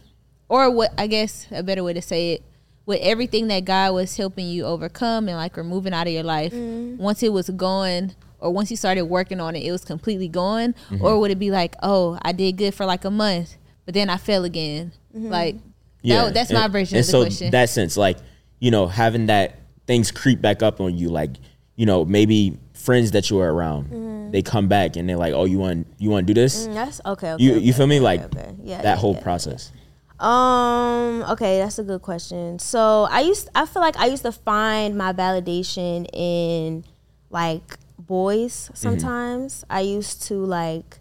or 0.49 0.69
what, 0.71 0.93
I 0.97 1.07
guess 1.07 1.47
a 1.51 1.63
better 1.63 1.83
way 1.83 1.93
to 1.93 2.01
say 2.01 2.33
it, 2.33 2.43
with 2.85 2.99
everything 3.01 3.47
that 3.47 3.65
God 3.65 3.93
was 3.93 4.15
helping 4.15 4.47
you 4.47 4.63
overcome 4.65 5.27
and 5.27 5.35
like 5.37 5.57
removing 5.57 5.93
out 5.93 6.07
of 6.07 6.13
your 6.13 6.23
life, 6.23 6.53
Mm-hmm. 6.53 7.01
once 7.01 7.21
it 7.23 7.33
was 7.33 7.49
gone, 7.49 8.13
or 8.39 8.51
once 8.51 8.69
you 8.71 8.77
started 8.77 9.05
working 9.05 9.39
on 9.39 9.55
it, 9.55 9.63
it 9.63 9.71
was 9.71 9.83
completely 9.83 10.27
gone? 10.27 10.73
Mm-hmm. 10.89 11.03
Or 11.03 11.19
would 11.19 11.31
it 11.31 11.39
be 11.39 11.51
like, 11.51 11.75
oh, 11.81 12.17
I 12.21 12.31
did 12.31 12.57
good 12.57 12.73
for 12.73 12.85
like 12.85 13.05
a 13.05 13.11
month, 13.11 13.55
but 13.85 13.93
then 13.93 14.09
I 14.09 14.17
fell 14.17 14.43
again? 14.43 14.91
Mm-hmm. 15.15 15.29
Like, 15.29 15.55
that, 16.03 16.33
that's 16.33 16.51
my 16.51 16.67
version 16.67 16.97
and 16.97 17.03
of 17.03 17.07
the 17.07 17.11
so 17.11 17.21
question. 17.23 17.51
that 17.51 17.69
sense, 17.69 17.97
like 17.97 18.17
you 18.59 18.71
know, 18.71 18.87
having 18.87 19.25
that 19.27 19.59
things 19.85 20.11
creep 20.11 20.41
back 20.41 20.63
up 20.63 20.79
on 20.79 20.97
you, 20.97 21.09
like 21.09 21.31
you 21.75 21.85
know, 21.85 22.05
maybe 22.05 22.57
friends 22.73 23.11
that 23.11 23.29
you 23.29 23.37
were 23.37 23.53
around, 23.53 24.31
they 24.31 24.41
come 24.41 24.67
back 24.67 24.95
and 24.95 25.07
they're 25.07 25.17
like, 25.17 25.33
"Oh, 25.33 25.45
you 25.45 25.57
want 25.57 25.87
you 25.97 26.09
want 26.09 26.27
to 26.27 26.33
do 26.33 26.39
this?" 26.39 26.67
Mm, 26.67 26.73
That's 26.73 27.01
okay. 27.05 27.31
okay 27.33 27.43
You 27.43 27.51
okay, 27.55 27.59
you 27.59 27.73
feel 27.73 27.87
me? 27.87 27.97
okay, 27.97 28.03
Like 28.03 28.23
okay. 28.35 28.55
Yeah, 28.63 28.81
that 28.81 28.83
yeah, 28.83 28.95
whole 28.95 29.15
yeah. 29.15 29.23
process. 29.23 29.71
Um. 30.19 31.23
Okay, 31.29 31.59
that's 31.59 31.77
a 31.79 31.83
good 31.83 32.01
question. 32.01 32.57
So 32.59 33.07
I 33.11 33.21
used, 33.21 33.49
I 33.53 33.65
feel 33.65 33.81
like 33.81 33.97
I 33.97 34.07
used 34.07 34.23
to 34.23 34.31
find 34.31 34.97
my 34.97 35.13
validation 35.13 36.07
in 36.13 36.83
like 37.29 37.77
boys. 38.07 38.53
Mm-hmm. 38.53 38.75
Sometimes 38.75 39.65
I 39.69 39.81
used 39.81 40.23
to 40.23 40.35
like, 40.35 40.99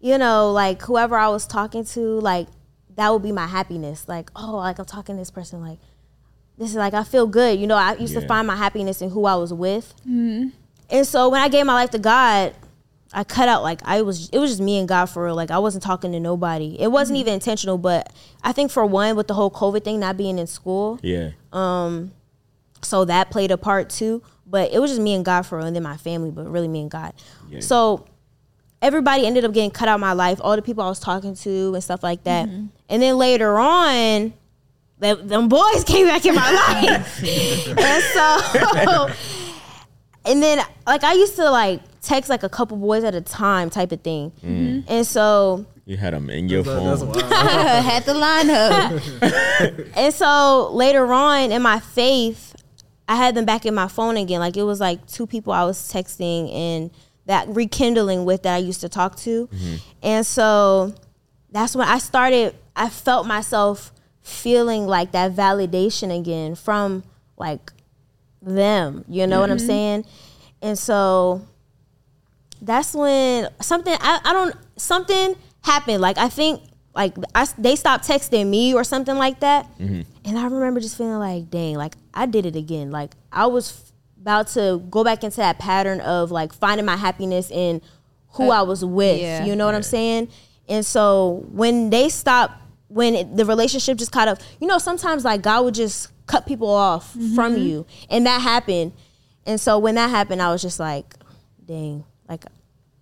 you 0.00 0.18
know, 0.18 0.52
like 0.52 0.82
whoever 0.82 1.16
I 1.16 1.28
was 1.28 1.46
talking 1.46 1.84
to, 1.86 2.00
like 2.20 2.48
that 2.96 3.12
would 3.12 3.22
be 3.22 3.32
my 3.32 3.46
happiness. 3.46 4.08
Like, 4.08 4.30
oh, 4.36 4.56
like 4.56 4.78
I'm 4.78 4.84
talking 4.84 5.16
to 5.16 5.20
this 5.20 5.30
person, 5.30 5.60
like 5.60 5.78
this 6.58 6.70
is 6.70 6.76
like 6.76 6.94
I 6.94 7.04
feel 7.04 7.26
good. 7.26 7.58
You 7.58 7.66
know, 7.66 7.76
I 7.76 7.94
used 7.94 8.14
to 8.14 8.26
find 8.26 8.46
my 8.46 8.56
happiness 8.56 9.00
in 9.00 9.10
who 9.10 9.24
I 9.24 9.34
was 9.34 9.52
with. 9.52 9.94
Mm-hmm. 10.00 10.50
And 10.90 11.06
so 11.06 11.28
when 11.28 11.40
I 11.40 11.48
gave 11.48 11.64
my 11.64 11.74
life 11.74 11.90
to 11.90 11.98
God, 11.98 12.54
I 13.12 13.24
cut 13.24 13.48
out 13.48 13.62
like 13.62 13.80
I 13.84 14.02
was 14.02 14.28
it 14.28 14.38
was 14.38 14.50
just 14.50 14.60
me 14.60 14.78
and 14.78 14.86
God 14.86 15.06
for 15.06 15.24
real. 15.24 15.34
Like 15.34 15.50
I 15.50 15.58
wasn't 15.58 15.82
talking 15.82 16.12
to 16.12 16.20
nobody. 16.20 16.76
It 16.78 16.88
wasn't 16.88 17.16
mm-hmm. 17.16 17.22
even 17.22 17.34
intentional, 17.34 17.78
but 17.78 18.12
I 18.42 18.52
think 18.52 18.70
for 18.70 18.84
one 18.86 19.16
with 19.16 19.26
the 19.26 19.34
whole 19.34 19.50
COVID 19.50 19.82
thing 19.82 20.00
not 20.00 20.16
being 20.16 20.38
in 20.38 20.46
school, 20.46 21.00
Yeah. 21.02 21.30
Um 21.52 22.12
so 22.82 23.04
that 23.04 23.30
played 23.30 23.50
a 23.50 23.56
part 23.56 23.90
too. 23.90 24.22
But 24.50 24.72
it 24.72 24.80
was 24.80 24.90
just 24.90 25.00
me 25.00 25.14
and 25.14 25.24
God 25.24 25.42
for 25.42 25.58
real, 25.58 25.66
and 25.68 25.76
then 25.76 25.82
my 25.84 25.96
family, 25.96 26.30
but 26.32 26.50
really 26.50 26.68
me 26.68 26.80
and 26.82 26.90
God. 26.90 27.12
Yeah. 27.48 27.60
So 27.60 28.06
everybody 28.82 29.26
ended 29.26 29.44
up 29.44 29.52
getting 29.52 29.70
cut 29.70 29.88
out 29.88 29.94
of 29.94 30.00
my 30.00 30.12
life, 30.12 30.40
all 30.42 30.56
the 30.56 30.62
people 30.62 30.82
I 30.82 30.88
was 30.88 30.98
talking 31.00 31.34
to 31.36 31.74
and 31.74 31.84
stuff 31.84 32.02
like 32.02 32.24
that. 32.24 32.48
Mm-hmm. 32.48 32.66
And 32.88 33.02
then 33.02 33.16
later 33.16 33.58
on, 33.58 34.32
them, 34.98 35.28
them 35.28 35.48
boys 35.48 35.84
came 35.86 36.06
back 36.06 36.24
in 36.26 36.34
my 36.34 36.50
life. 36.82 37.22
and 37.78 38.02
so 38.04 39.08
and 40.24 40.42
then 40.42 40.62
like 40.86 41.04
I 41.04 41.14
used 41.14 41.36
to 41.36 41.48
like 41.50 41.80
text 42.02 42.28
like 42.30 42.42
a 42.42 42.48
couple 42.48 42.76
boys 42.76 43.04
at 43.04 43.14
a 43.14 43.20
time 43.20 43.70
type 43.70 43.92
of 43.92 44.00
thing. 44.02 44.32
Mm-hmm. 44.44 44.80
And 44.92 45.06
so 45.06 45.64
You 45.86 45.96
had 45.96 46.12
them 46.14 46.28
in 46.30 46.48
your 46.48 46.62
That's 46.62 47.02
phone. 47.02 47.08
wild. 47.12 47.22
had 47.30 48.04
the 48.04 48.14
line 48.14 48.50
up. 48.50 49.96
and 49.96 50.12
so 50.14 50.70
later 50.72 51.10
on 51.12 51.52
in 51.52 51.62
my 51.62 51.80
faith, 51.80 52.49
I 53.10 53.16
had 53.16 53.34
them 53.34 53.44
back 53.44 53.66
in 53.66 53.74
my 53.74 53.88
phone 53.88 54.16
again. 54.16 54.38
Like 54.38 54.56
it 54.56 54.62
was 54.62 54.78
like 54.78 55.04
two 55.08 55.26
people 55.26 55.52
I 55.52 55.64
was 55.64 55.92
texting 55.92 56.54
and 56.54 56.92
that 57.26 57.48
rekindling 57.48 58.24
with 58.24 58.44
that 58.44 58.54
I 58.54 58.58
used 58.58 58.80
to 58.82 58.88
talk 58.88 59.16
to. 59.16 59.48
Mm-hmm. 59.48 59.74
And 60.00 60.24
so 60.24 60.94
that's 61.50 61.74
when 61.74 61.88
I 61.88 61.98
started 61.98 62.54
I 62.76 62.88
felt 62.88 63.26
myself 63.26 63.92
feeling 64.22 64.86
like 64.86 65.10
that 65.10 65.32
validation 65.32 66.16
again 66.16 66.54
from 66.54 67.02
like 67.36 67.72
them. 68.40 69.04
You 69.08 69.26
know 69.26 69.40
what 69.40 69.50
I'm 69.50 69.56
mm-hmm. 69.56 69.66
saying? 69.66 70.04
And 70.62 70.78
so 70.78 71.44
that's 72.62 72.94
when 72.94 73.48
something 73.60 73.96
I, 74.00 74.20
I 74.24 74.32
don't 74.32 74.54
something 74.76 75.34
happened. 75.62 76.00
Like 76.00 76.16
I 76.16 76.28
think 76.28 76.62
like 76.94 77.16
I, 77.34 77.48
they 77.58 77.74
stopped 77.74 78.06
texting 78.06 78.46
me 78.46 78.72
or 78.72 78.84
something 78.84 79.16
like 79.16 79.40
that. 79.40 79.66
Mm-hmm. 79.80 80.02
And 80.30 80.38
I 80.38 80.44
remember 80.44 80.78
just 80.78 80.96
feeling 80.96 81.18
like, 81.18 81.50
dang, 81.50 81.74
like 81.74 81.96
I 82.14 82.26
did 82.26 82.46
it 82.46 82.54
again. 82.54 82.92
Like 82.92 83.14
I 83.32 83.46
was 83.46 83.72
f- 83.72 83.92
about 84.20 84.46
to 84.48 84.80
go 84.88 85.02
back 85.02 85.24
into 85.24 85.38
that 85.38 85.58
pattern 85.58 86.00
of 86.02 86.30
like 86.30 86.52
finding 86.52 86.86
my 86.86 86.96
happiness 86.96 87.50
in 87.50 87.82
who 88.34 88.52
uh, 88.52 88.60
I 88.60 88.62
was 88.62 88.84
with. 88.84 89.20
yeah. 89.20 89.44
You 89.44 89.56
know 89.56 89.66
what 89.66 89.74
I'm 89.74 89.82
saying? 89.82 90.28
And 90.68 90.86
so 90.86 91.44
when 91.50 91.90
they 91.90 92.08
stopped, 92.08 92.54
when 92.86 93.16
it, 93.16 93.36
the 93.36 93.44
relationship 93.44 93.98
just 93.98 94.12
kind 94.12 94.30
of, 94.30 94.38
you 94.60 94.68
know, 94.68 94.78
sometimes 94.78 95.24
like 95.24 95.42
God 95.42 95.64
would 95.64 95.74
just 95.74 96.12
cut 96.28 96.46
people 96.46 96.68
off 96.68 97.12
mm-hmm. 97.12 97.34
from 97.34 97.56
you, 97.56 97.84
and 98.08 98.24
that 98.26 98.40
happened. 98.40 98.92
And 99.46 99.60
so 99.60 99.80
when 99.80 99.96
that 99.96 100.10
happened, 100.10 100.40
I 100.40 100.52
was 100.52 100.62
just 100.62 100.78
like, 100.78 101.12
dang, 101.66 102.04
like 102.28 102.44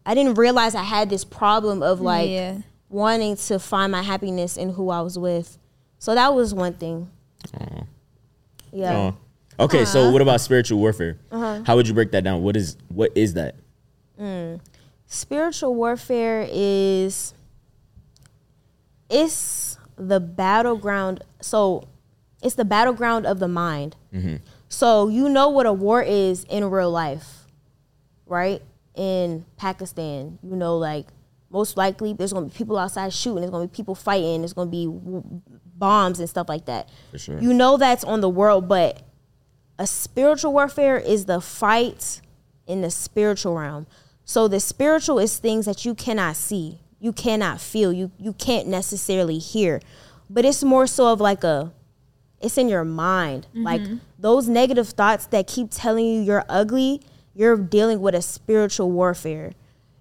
I 0.06 0.14
didn't 0.14 0.36
realize 0.36 0.74
I 0.74 0.82
had 0.82 1.10
this 1.10 1.26
problem 1.26 1.82
of 1.82 2.00
like 2.00 2.30
Yeah. 2.30 2.60
wanting 2.88 3.36
to 3.36 3.58
find 3.58 3.92
my 3.92 4.02
happiness 4.02 4.56
in 4.56 4.70
who 4.70 4.88
I 4.88 5.02
was 5.02 5.18
with. 5.18 5.58
So 5.98 6.14
that 6.14 6.34
was 6.34 6.54
one 6.54 6.72
thing. 6.72 7.10
Yeah. 8.72 8.92
Oh. 8.96 9.16
Okay, 9.64 9.82
Uh-huh. 9.82 9.86
so 9.86 10.10
what 10.10 10.22
about 10.22 10.40
spiritual 10.40 10.78
warfare? 10.78 11.18
How 11.32 11.74
would 11.76 11.88
you 11.88 11.94
break 11.94 12.12
that 12.12 12.22
down? 12.24 12.42
What 12.42 12.56
is 12.56 12.76
what 12.88 13.10
is 13.16 13.34
that? 13.34 13.54
spiritual 15.10 15.74
warfare 15.74 16.46
is 16.52 17.32
it's 19.08 19.78
the 19.96 20.20
battleground 20.20 21.22
so 21.40 21.88
it's 22.42 22.54
the 22.56 22.64
battleground 22.64 23.24
of 23.26 23.38
the 23.38 23.48
mind 23.48 23.96
So 24.68 25.08
you 25.08 25.28
know 25.30 25.48
what 25.48 25.64
a 25.66 25.72
war 25.72 26.02
is 26.02 26.44
in 26.44 26.62
real 26.68 26.90
life, 26.90 27.46
right? 28.26 28.60
In 28.94 29.46
Pakistan, 29.56 30.38
you 30.42 30.56
know, 30.56 30.76
like 30.76 31.06
most 31.50 31.76
likely 31.78 32.12
there's 32.12 32.32
gonna 32.34 32.46
be 32.46 32.52
people 32.52 32.76
outside 32.76 33.12
shooting. 33.14 33.40
There's 33.40 33.50
gonna 33.50 33.66
be 33.66 33.74
people 33.74 33.94
fighting. 33.94 34.42
There's 34.42 34.52
gonna 34.52 34.70
be 34.70 34.84
w- 34.84 35.40
bombs 35.78 36.18
and 36.18 36.28
stuff 36.28 36.48
like 36.48 36.66
that. 36.66 36.88
For 37.10 37.18
sure. 37.18 37.40
You 37.40 37.52
know 37.52 37.76
that's 37.76 38.04
on 38.04 38.20
the 38.20 38.28
world, 38.28 38.68
but 38.68 39.02
a 39.78 39.86
spiritual 39.86 40.52
warfare 40.52 40.98
is 40.98 41.26
the 41.26 41.40
fight 41.40 42.20
in 42.66 42.82
the 42.82 42.90
spiritual 42.90 43.56
realm. 43.56 43.86
So 44.24 44.48
the 44.48 44.60
spiritual 44.60 45.18
is 45.18 45.38
things 45.38 45.64
that 45.66 45.84
you 45.84 45.94
cannot 45.94 46.36
see, 46.36 46.80
you 47.00 47.12
cannot 47.12 47.60
feel, 47.60 47.92
you 47.92 48.10
you 48.18 48.34
can't 48.34 48.68
necessarily 48.68 49.38
hear, 49.38 49.80
but 50.28 50.44
it's 50.44 50.62
more 50.62 50.86
so 50.86 51.12
of 51.12 51.20
like 51.20 51.44
a 51.44 51.72
it's 52.40 52.58
in 52.58 52.68
your 52.68 52.84
mind. 52.84 53.46
Mm-hmm. 53.50 53.62
Like 53.62 53.82
those 54.18 54.48
negative 54.48 54.88
thoughts 54.88 55.26
that 55.26 55.46
keep 55.46 55.68
telling 55.70 56.04
you 56.06 56.20
you're 56.20 56.44
ugly, 56.48 57.00
you're 57.34 57.56
dealing 57.56 58.00
with 58.00 58.14
a 58.14 58.22
spiritual 58.22 58.90
warfare. 58.90 59.52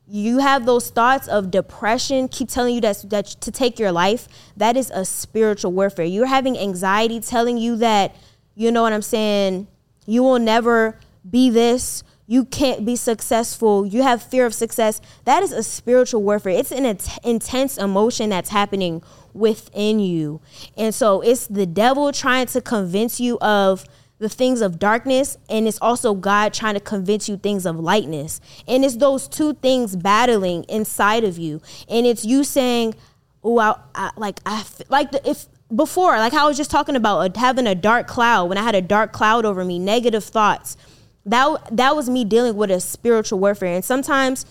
You 0.09 0.37
have 0.37 0.65
those 0.65 0.89
thoughts 0.89 1.27
of 1.27 1.51
depression, 1.51 2.29
keep 2.29 2.47
telling 2.47 2.75
you 2.75 2.81
that, 2.81 3.03
that 3.09 3.25
to 3.25 3.51
take 3.51 3.77
your 3.77 3.91
life. 3.91 4.29
That 4.55 4.77
is 4.77 4.89
a 4.91 5.03
spiritual 5.03 5.73
warfare. 5.73 6.05
You're 6.05 6.27
having 6.27 6.57
anxiety 6.57 7.19
telling 7.19 7.57
you 7.57 7.75
that, 7.77 8.15
you 8.55 8.71
know 8.71 8.83
what 8.83 8.93
I'm 8.93 9.01
saying, 9.01 9.67
you 10.05 10.23
will 10.23 10.39
never 10.39 10.97
be 11.29 11.49
this. 11.49 12.03
You 12.25 12.45
can't 12.45 12.85
be 12.85 12.95
successful. 12.95 13.85
You 13.85 14.03
have 14.03 14.23
fear 14.23 14.45
of 14.45 14.53
success. 14.53 15.01
That 15.25 15.43
is 15.43 15.51
a 15.51 15.63
spiritual 15.63 16.23
warfare. 16.23 16.53
It's 16.53 16.71
an 16.71 16.85
int- 16.85 17.19
intense 17.23 17.77
emotion 17.77 18.29
that's 18.29 18.49
happening 18.49 19.01
within 19.33 19.99
you. 19.99 20.41
And 20.77 20.95
so 20.95 21.21
it's 21.21 21.47
the 21.47 21.65
devil 21.65 22.11
trying 22.11 22.47
to 22.47 22.61
convince 22.61 23.19
you 23.19 23.37
of 23.39 23.85
the 24.19 24.29
things 24.29 24.61
of 24.61 24.79
darkness 24.79 25.37
and 25.49 25.67
it's 25.67 25.77
also 25.79 26.15
God 26.15 26.53
trying 26.53 26.73
to 26.73 26.79
convince 26.79 27.29
you 27.29 27.37
things 27.37 27.65
of 27.65 27.79
lightness. 27.79 28.41
And 28.67 28.83
it's 28.83 28.95
those 28.95 29.27
two 29.27 29.53
things 29.55 29.95
battling 29.95 30.63
inside 30.63 31.23
of 31.23 31.37
you. 31.37 31.61
And 31.87 32.05
it's 32.05 32.25
you 32.25 32.43
saying, 32.43 32.95
"Oh, 33.43 33.59
I, 33.59 33.75
I 33.93 34.11
like 34.17 34.39
I 34.45 34.65
like 34.89 35.11
the, 35.11 35.29
if 35.29 35.45
before 35.73 36.17
like 36.17 36.33
how 36.33 36.45
I 36.45 36.47
was 36.47 36.57
just 36.57 36.71
talking 36.71 36.95
about 36.95 37.37
uh, 37.37 37.39
having 37.39 37.67
a 37.67 37.75
dark 37.75 38.07
cloud 38.07 38.49
when 38.49 38.57
I 38.57 38.63
had 38.63 38.75
a 38.75 38.81
dark 38.81 39.11
cloud 39.11 39.45
over 39.45 39.63
me, 39.63 39.79
negative 39.79 40.23
thoughts. 40.23 40.77
That 41.25 41.75
that 41.75 41.95
was 41.95 42.09
me 42.09 42.23
dealing 42.25 42.55
with 42.55 42.71
a 42.71 42.79
spiritual 42.79 43.39
warfare. 43.39 43.75
And 43.75 43.85
sometimes 43.85 44.45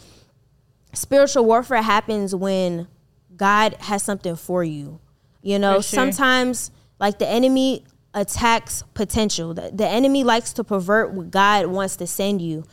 spiritual 0.92 1.44
warfare 1.44 1.82
happens 1.82 2.34
when 2.34 2.86
God 3.34 3.74
has 3.80 4.02
something 4.02 4.36
for 4.36 4.62
you. 4.62 5.00
You 5.42 5.58
know, 5.58 5.74
sure. 5.74 5.82
sometimes 5.82 6.70
like 6.98 7.18
the 7.18 7.28
enemy 7.28 7.84
attacks 8.16 8.82
potential. 8.94 9.54
The, 9.54 9.70
the 9.72 9.86
enemy 9.86 10.24
likes 10.24 10.54
to 10.54 10.64
pervert 10.64 11.12
what 11.12 11.30
God 11.30 11.66
wants 11.66 11.96
to 11.96 12.06
send 12.06 12.40
you. 12.42 12.64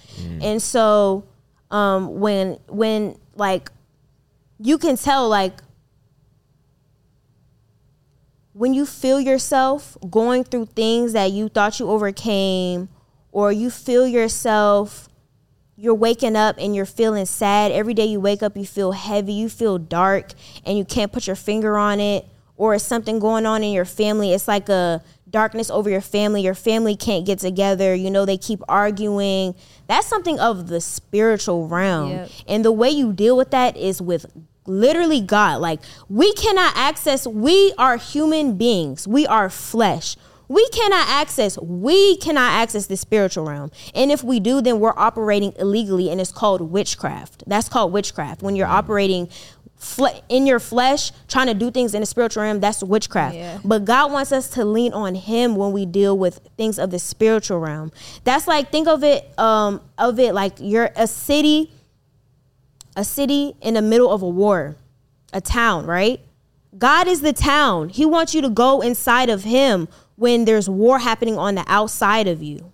And 0.41 0.59
so 0.61 1.25
um 1.69 2.19
when 2.19 2.59
when 2.67 3.17
like 3.35 3.71
you 4.59 4.77
can 4.77 4.95
tell 4.95 5.27
like 5.27 5.61
when 8.53 8.73
you 8.73 8.85
feel 8.85 9.19
yourself 9.19 9.97
going 10.09 10.43
through 10.43 10.67
things 10.67 11.13
that 11.13 11.31
you 11.31 11.49
thought 11.49 11.79
you 11.79 11.89
overcame 11.89 12.87
or 13.31 13.51
you 13.51 13.69
feel 13.69 14.07
yourself 14.07 15.09
you're 15.75 15.95
waking 15.95 16.35
up 16.35 16.55
and 16.59 16.75
you're 16.75 16.85
feeling 16.85 17.25
sad 17.25 17.71
every 17.71 17.95
day 17.95 18.05
you 18.05 18.19
wake 18.19 18.43
up 18.43 18.55
you 18.55 18.65
feel 18.65 18.91
heavy 18.91 19.33
you 19.33 19.49
feel 19.49 19.79
dark 19.79 20.33
and 20.65 20.77
you 20.77 20.85
can't 20.85 21.11
put 21.11 21.25
your 21.25 21.35
finger 21.35 21.75
on 21.77 21.99
it 21.99 22.25
or 22.55 22.75
it's 22.75 22.83
something 22.83 23.17
going 23.17 23.47
on 23.47 23.63
in 23.63 23.73
your 23.73 23.85
family 23.85 24.31
it's 24.31 24.47
like 24.47 24.69
a 24.69 25.01
darkness 25.33 25.69
over 25.69 25.89
your 25.89 25.99
family 25.99 26.41
your 26.41 26.53
family 26.53 26.95
can't 26.95 27.25
get 27.25 27.39
together 27.39 27.93
you 27.93 28.09
know 28.09 28.25
they 28.25 28.37
keep 28.37 28.61
arguing 28.69 29.53
that's 29.87 30.07
something 30.07 30.39
of 30.39 30.67
the 30.67 30.79
spiritual 30.79 31.67
realm 31.67 32.11
Yep. 32.11 32.29
and 32.47 32.63
the 32.63 32.71
way 32.71 32.89
you 32.89 33.11
deal 33.11 33.35
with 33.35 33.51
that 33.51 33.75
is 33.75 34.01
with 34.01 34.25
literally 34.67 35.21
God. 35.21 35.61
Like 35.61 35.79
we 36.09 36.33
cannot 36.33 36.75
access, 36.75 37.27
we 37.27 37.73
are 37.77 37.97
human 37.97 38.57
beings. 38.57 39.07
We 39.07 39.25
are 39.27 39.49
flesh. 39.49 40.15
We 40.49 40.67
cannot 40.69 41.07
access, 41.07 41.57
we 41.57 42.17
cannot 42.17 42.51
access 42.51 42.85
the 42.85 42.97
spiritual 42.97 43.45
realm. 43.45 43.71
And 43.95 44.11
if 44.11 44.23
we 44.23 44.39
do, 44.39 44.61
then 44.61 44.79
we're 44.79 44.93
operating 44.95 45.53
illegally 45.57 46.11
and 46.11 46.19
it's 46.19 46.31
called 46.31 46.61
witchcraft. 46.61 47.43
That's 47.47 47.69
called 47.69 47.91
witchcraft. 47.93 48.43
When 48.43 48.55
you're 48.55 48.67
mm-hmm. 48.67 48.75
operating 48.75 49.29
fle- 49.83 50.21
in 50.29 50.47
your 50.47 50.59
flesh, 50.59 51.11
trying 51.27 51.47
to 51.47 51.53
do 51.53 51.69
things 51.69 51.93
in 51.93 52.01
the 52.01 52.05
spiritual 52.05 52.43
realm, 52.43 52.59
that's 52.59 52.83
witchcraft. 52.83 53.35
Yeah. 53.35 53.59
But 53.63 53.85
God 53.85 54.11
wants 54.11 54.31
us 54.31 54.49
to 54.51 54.65
lean 54.65 54.93
on 54.93 55.15
Him 55.15 55.55
when 55.55 55.71
we 55.71 55.85
deal 55.85 56.17
with 56.17 56.39
things 56.57 56.79
of 56.79 56.89
the 56.91 56.99
spiritual 56.99 57.59
realm. 57.59 57.91
That's 58.23 58.47
like 58.47 58.71
think 58.71 58.87
of 58.87 59.03
it, 59.03 59.37
um, 59.37 59.81
of 59.97 60.19
it 60.19 60.33
like 60.33 60.53
you're 60.59 60.89
a 60.95 61.07
city, 61.07 61.71
a 62.95 63.03
city 63.03 63.55
in 63.61 63.73
the 63.73 63.81
middle 63.81 64.09
of 64.11 64.21
a 64.21 64.29
war, 64.29 64.75
a 65.33 65.41
town, 65.41 65.85
right? 65.85 66.19
God 66.77 67.07
is 67.07 67.21
the 67.21 67.33
town. 67.33 67.89
He 67.89 68.05
wants 68.05 68.33
you 68.33 68.41
to 68.41 68.49
go 68.49 68.81
inside 68.81 69.29
of 69.29 69.43
Him 69.43 69.87
when 70.15 70.45
there's 70.45 70.69
war 70.69 70.99
happening 70.99 71.37
on 71.37 71.55
the 71.55 71.65
outside 71.67 72.27
of 72.27 72.41
you. 72.41 72.71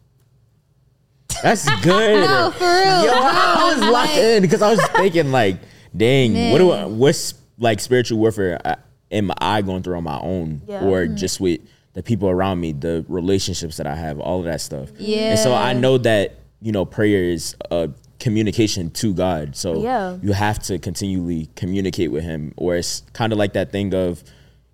That's 1.41 1.65
good. 1.81 2.25
No, 2.25 2.51
for 2.51 2.63
real. 2.63 3.05
Yo, 3.05 3.11
I 3.13 3.73
was 3.75 3.89
locked 3.91 4.17
in 4.17 4.41
because 4.41 4.61
I 4.61 4.71
was 4.71 4.85
thinking 4.89 5.31
like, 5.31 5.57
dang, 5.95 6.51
what 6.51 6.57
do 6.59 6.71
I, 6.71 6.85
what's 6.85 7.33
like 7.57 7.79
spiritual 7.79 8.19
warfare 8.19 8.59
uh, 8.65 8.75
am 9.11 9.31
I 9.39 9.61
going 9.61 9.83
through 9.83 9.97
on 9.97 10.03
my 10.03 10.19
own, 10.19 10.61
Yeah. 10.67 10.83
or 10.83 11.07
just 11.07 11.39
with 11.39 11.61
the 11.93 12.03
people 12.03 12.29
around 12.29 12.59
me, 12.59 12.71
the 12.71 13.03
relationships 13.07 13.77
that 13.77 13.87
I 13.87 13.95
have, 13.95 14.19
all 14.19 14.39
of 14.39 14.45
that 14.45 14.61
stuff. 14.61 14.89
Yeah. 14.97 15.31
And 15.31 15.39
so 15.39 15.53
I 15.53 15.73
know 15.73 15.97
that 15.99 16.35
you 16.61 16.71
know 16.71 16.85
prayer 16.85 17.23
is 17.23 17.55
a 17.71 17.89
communication 18.19 18.91
to 18.91 19.13
God. 19.13 19.55
So 19.55 19.81
Yeah. 19.81 20.17
you 20.21 20.33
have 20.33 20.59
to 20.63 20.77
continually 20.77 21.49
communicate 21.55 22.11
with 22.11 22.23
Him, 22.23 22.53
or 22.57 22.75
it's 22.75 23.01
kind 23.13 23.31
of 23.33 23.39
like 23.39 23.53
that 23.53 23.71
thing 23.71 23.93
of. 23.93 24.23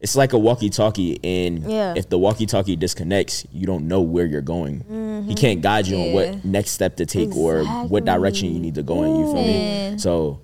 It's 0.01 0.15
like 0.15 0.33
a 0.33 0.37
walkie-talkie, 0.37 1.19
and 1.23 1.63
Yeah. 1.63 1.93
if 1.95 2.09
the 2.09 2.19
walkie-talkie 2.19 2.75
disconnects, 2.75 3.45
you 3.51 3.65
don't 3.65 3.87
know 3.87 4.01
where 4.01 4.25
you're 4.25 4.41
going. 4.41 5.23
He 5.27 5.33
can't 5.33 5.61
guide 5.61 5.87
you 5.87 5.97
on 5.97 6.13
what 6.13 6.45
next 6.45 6.71
step 6.71 6.97
to 6.97 7.05
take 7.07 7.35
or 7.35 7.63
what 7.87 8.05
direction 8.05 8.53
you 8.53 8.59
need 8.59 8.75
to 8.75 8.83
go 8.83 9.01
in. 9.03 9.15
You 9.15 9.25
feel 9.33 9.41
me? 9.41 9.97
So 9.97 10.41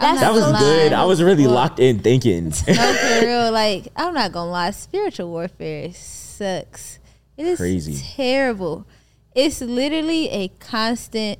That's 0.00 0.20
that 0.20 0.32
was 0.32 0.44
gonna 0.44 0.58
good. 0.58 0.92
I 0.92 1.04
was 1.04 1.22
really 1.22 1.46
Well, 1.46 1.54
locked 1.54 1.78
in 1.78 1.98
thinking. 2.00 2.46
No, 2.68 2.92
for 2.94 3.20
real. 3.26 3.52
Like, 3.52 3.88
I'm 3.96 4.14
not 4.14 4.32
gonna 4.32 4.50
lie. 4.50 4.70
Spiritual 4.70 5.30
warfare 5.30 5.92
sucks. 5.92 6.98
It 7.36 7.46
is 7.46 7.58
Crazy. 7.58 7.96
terrible. 8.16 8.86
It's 9.34 9.60
literally 9.60 10.28
a 10.30 10.48
constant 10.58 11.38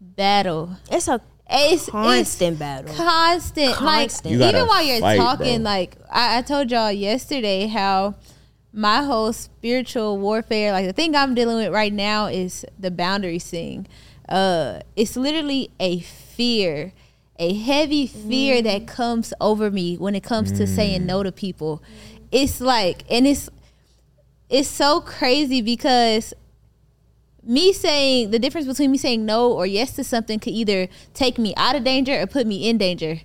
battle. 0.00 0.76
It's 0.90 1.08
a 1.08 1.20
It's 1.50 1.88
constant 1.90 2.52
it's 2.52 2.58
battle. 2.58 2.94
Constant. 2.94 3.74
Constant. 3.74 4.38
Like 4.40 4.48
even 4.54 4.66
while 4.66 4.82
you're 4.82 5.00
fight, 5.00 5.16
talking, 5.18 5.62
bro. 5.62 5.70
like 5.72 5.96
I, 6.10 6.38
I 6.38 6.42
told 6.42 6.70
y'all 6.70 6.90
yesterday 6.92 7.66
how 7.66 8.14
my 8.72 9.02
whole 9.02 9.32
spiritual 9.32 10.18
warfare, 10.18 10.72
like 10.72 10.86
the 10.86 10.92
thing 10.92 11.14
I'm 11.14 11.34
dealing 11.34 11.56
with 11.56 11.72
right 11.72 11.92
now 11.92 12.26
is 12.26 12.64
the 12.78 12.90
boundary 12.90 13.38
thing. 13.38 13.86
Uh 14.28 14.80
it's 14.96 15.16
literally 15.16 15.70
a 15.78 16.00
fear. 16.00 16.92
A 17.38 17.54
heavy 17.54 18.06
fear 18.06 18.62
that 18.62 18.82
mm. 18.82 18.88
comes 18.88 19.34
over 19.40 19.70
me 19.70 19.96
when 19.96 20.14
it 20.14 20.22
comes 20.22 20.52
to 20.52 20.66
saying 20.66 21.04
no 21.06 21.22
to 21.22 21.32
mm. 21.32 21.36
people. 21.36 21.82
It's 22.32 22.60
like 22.60 23.04
and 23.10 23.26
it's 23.26 23.50
it's 24.48 24.68
so 24.68 25.00
crazy 25.00 25.60
because 25.60 26.32
me 27.42 27.72
saying 27.72 28.30
the 28.30 28.38
difference 28.38 28.66
between 28.66 28.90
me 28.90 28.98
saying 28.98 29.24
no 29.24 29.52
or 29.52 29.66
yes 29.66 29.92
to 29.96 30.04
something 30.04 30.38
could 30.38 30.52
either 30.52 30.88
take 31.14 31.38
me 31.38 31.54
out 31.56 31.76
of 31.76 31.84
danger 31.84 32.20
or 32.20 32.26
put 32.26 32.46
me 32.46 32.68
in 32.68 32.78
danger. 32.78 33.20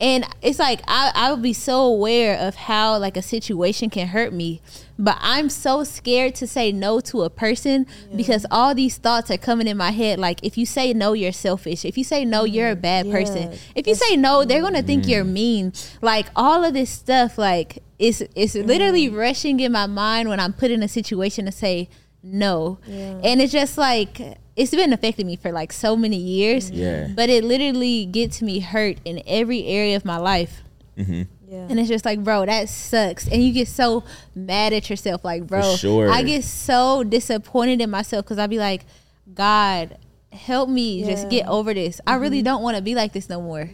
And 0.00 0.24
it's 0.40 0.58
like 0.58 0.80
I, 0.88 1.12
I 1.14 1.30
would 1.30 1.42
be 1.42 1.52
so 1.52 1.82
aware 1.82 2.38
of 2.38 2.54
how 2.54 2.96
like 2.98 3.18
a 3.18 3.22
situation 3.22 3.90
can 3.90 4.08
hurt 4.08 4.32
me, 4.32 4.62
but 4.98 5.18
I'm 5.20 5.50
so 5.50 5.84
scared 5.84 6.34
to 6.36 6.46
say 6.46 6.72
no 6.72 7.00
to 7.00 7.22
a 7.22 7.30
person 7.30 7.86
because 8.16 8.46
all 8.50 8.74
these 8.74 8.96
thoughts 8.96 9.30
are 9.30 9.36
coming 9.36 9.66
in 9.66 9.76
my 9.76 9.90
head. 9.90 10.18
Like 10.18 10.40
if 10.42 10.56
you 10.56 10.64
say 10.64 10.94
no, 10.94 11.12
you're 11.12 11.32
selfish. 11.32 11.84
If 11.84 11.98
you 11.98 12.04
say 12.04 12.24
no, 12.24 12.44
you're 12.44 12.70
a 12.70 12.76
mm, 12.76 12.80
bad 12.80 13.10
person. 13.10 13.52
If 13.74 13.86
you 13.86 13.94
say 13.94 14.16
no, 14.16 14.44
they're 14.44 14.62
gonna 14.62 14.82
think 14.82 15.06
you're 15.06 15.24
mm. 15.24 15.32
mean. 15.32 15.72
Like 16.00 16.28
all 16.34 16.64
of 16.64 16.72
this 16.72 16.90
stuff, 16.90 17.36
like 17.36 17.82
it's 17.98 18.22
it's 18.34 18.54
mm. 18.54 18.64
literally 18.64 19.10
rushing 19.10 19.60
in 19.60 19.72
my 19.72 19.86
mind 19.86 20.30
when 20.30 20.40
I'm 20.40 20.54
put 20.54 20.70
in 20.70 20.82
a 20.82 20.88
situation 20.88 21.44
to 21.44 21.52
say 21.52 21.90
no, 22.22 22.78
and 22.86 23.40
it's 23.40 23.52
just 23.52 23.76
like 23.76 24.38
it's 24.60 24.70
been 24.72 24.92
affecting 24.92 25.26
me 25.26 25.36
for 25.36 25.52
like 25.52 25.72
so 25.72 25.96
many 25.96 26.16
years. 26.16 26.70
Yeah. 26.70 27.08
But 27.16 27.30
it 27.30 27.44
literally 27.44 28.04
gets 28.04 28.42
me 28.42 28.60
hurt 28.60 28.98
in 29.04 29.22
every 29.26 29.64
area 29.66 29.96
of 29.96 30.04
my 30.04 30.18
life. 30.18 30.62
Mm-hmm. 30.98 31.22
Yeah. 31.48 31.66
And 31.68 31.80
it's 31.80 31.88
just 31.88 32.04
like, 32.04 32.22
bro, 32.22 32.44
that 32.44 32.68
sucks. 32.68 33.26
And 33.26 33.42
you 33.42 33.52
get 33.52 33.68
so 33.68 34.04
mad 34.34 34.72
at 34.72 34.90
yourself. 34.90 35.24
Like, 35.24 35.46
bro, 35.46 35.76
sure. 35.76 36.10
I 36.10 36.22
get 36.22 36.44
so 36.44 37.02
disappointed 37.02 37.80
in 37.80 37.90
myself 37.90 38.26
because 38.26 38.38
I'd 38.38 38.50
be 38.50 38.58
like, 38.58 38.84
God, 39.32 39.96
help 40.30 40.68
me 40.68 41.04
just 41.04 41.30
get 41.30 41.48
over 41.48 41.72
this. 41.72 42.00
I 42.06 42.16
really 42.16 42.38
mm-hmm. 42.38 42.44
don't 42.44 42.62
want 42.62 42.76
to 42.76 42.82
be 42.82 42.94
like 42.94 43.12
this 43.12 43.28
no 43.28 43.40
more. 43.40 43.70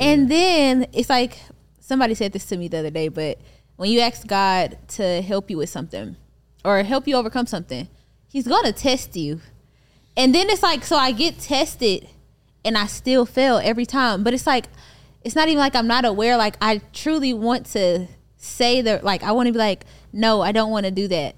And 0.00 0.28
then 0.28 0.88
it's 0.92 1.08
like, 1.08 1.38
somebody 1.78 2.14
said 2.14 2.32
this 2.32 2.46
to 2.46 2.56
me 2.56 2.66
the 2.66 2.78
other 2.78 2.90
day, 2.90 3.06
but 3.08 3.38
when 3.76 3.90
you 3.90 4.00
ask 4.00 4.26
God 4.26 4.76
to 4.88 5.22
help 5.22 5.48
you 5.50 5.56
with 5.56 5.68
something 5.68 6.16
or 6.64 6.82
help 6.82 7.06
you 7.06 7.14
overcome 7.14 7.46
something, 7.46 7.86
he's 8.28 8.48
gonna 8.48 8.72
test 8.72 9.14
you. 9.14 9.40
And 10.16 10.34
then 10.34 10.48
it's 10.50 10.62
like, 10.62 10.84
so 10.84 10.96
I 10.96 11.12
get 11.12 11.38
tested 11.38 12.08
and 12.64 12.76
I 12.78 12.86
still 12.86 13.26
fail 13.26 13.60
every 13.62 13.86
time. 13.86 14.24
But 14.24 14.34
it's 14.34 14.46
like, 14.46 14.66
it's 15.24 15.34
not 15.34 15.48
even 15.48 15.58
like 15.58 15.74
I'm 15.76 15.86
not 15.86 16.04
aware. 16.04 16.36
Like 16.36 16.56
I 16.60 16.80
truly 16.92 17.34
want 17.34 17.66
to 17.72 18.06
say 18.36 18.80
that, 18.82 19.04
like 19.04 19.22
I 19.22 19.32
want 19.32 19.48
to 19.48 19.52
be 19.52 19.58
like, 19.58 19.84
no, 20.12 20.40
I 20.40 20.52
don't 20.52 20.70
want 20.70 20.86
to 20.86 20.90
do 20.92 21.08
that, 21.08 21.34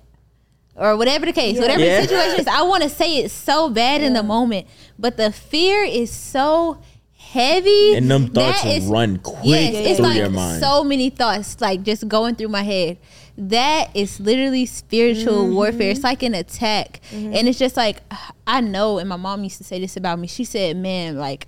or 0.77 0.97
whatever 0.97 1.27
the 1.27 1.33
case, 1.33 1.59
whatever 1.59 1.81
Yeah. 1.81 2.03
the 2.03 2.07
situation 2.07 2.41
is. 2.41 2.47
I 2.47 2.63
want 2.63 2.83
to 2.85 2.89
say 2.89 3.19
it 3.19 3.31
so 3.31 3.69
bad 3.71 4.03
in 4.03 4.13
the 4.13 4.23
moment, 4.23 4.67
but 4.99 5.17
the 5.17 5.33
fear 5.33 5.83
is 5.83 6.13
so 6.13 6.81
heavy, 7.17 7.95
And 7.97 8.11
them 8.11 8.29
thoughts 8.29 8.63
that 8.63 8.77
is- 8.77 8.85
run 8.85 9.19
quick 9.19 9.45
Yes, 9.45 9.75
it's 9.75 9.97
through 9.97 10.07
like 10.07 10.17
your 10.19 10.31
mind. 10.31 10.61
so 10.63 10.85
many 10.85 11.11
thoughts, 11.11 11.61
like 11.61 11.83
just 11.83 12.07
going 12.07 12.37
through 12.37 12.49
my 12.49 12.63
head. 12.63 12.99
That 13.41 13.95
is 13.95 14.19
literally 14.19 14.67
spiritual 14.67 15.45
Mm-hmm. 15.45 15.55
warfare. 15.55 15.91
It's 15.93 16.03
like 16.03 16.23
an 16.25 16.35
attack, 16.35 17.01
and 17.13 17.47
it's 17.49 17.59
just 17.59 17.77
like 17.77 18.03
I 18.47 18.61
know. 18.61 18.99
And 18.99 19.09
my 19.09 19.17
mom 19.17 19.45
used 19.45 19.59
to 19.59 19.65
say 19.65 19.79
this 19.81 19.97
about 19.97 20.19
me. 20.19 20.27
She 20.27 20.45
said, 20.45 20.77
"Man, 20.77 21.17
like 21.17 21.47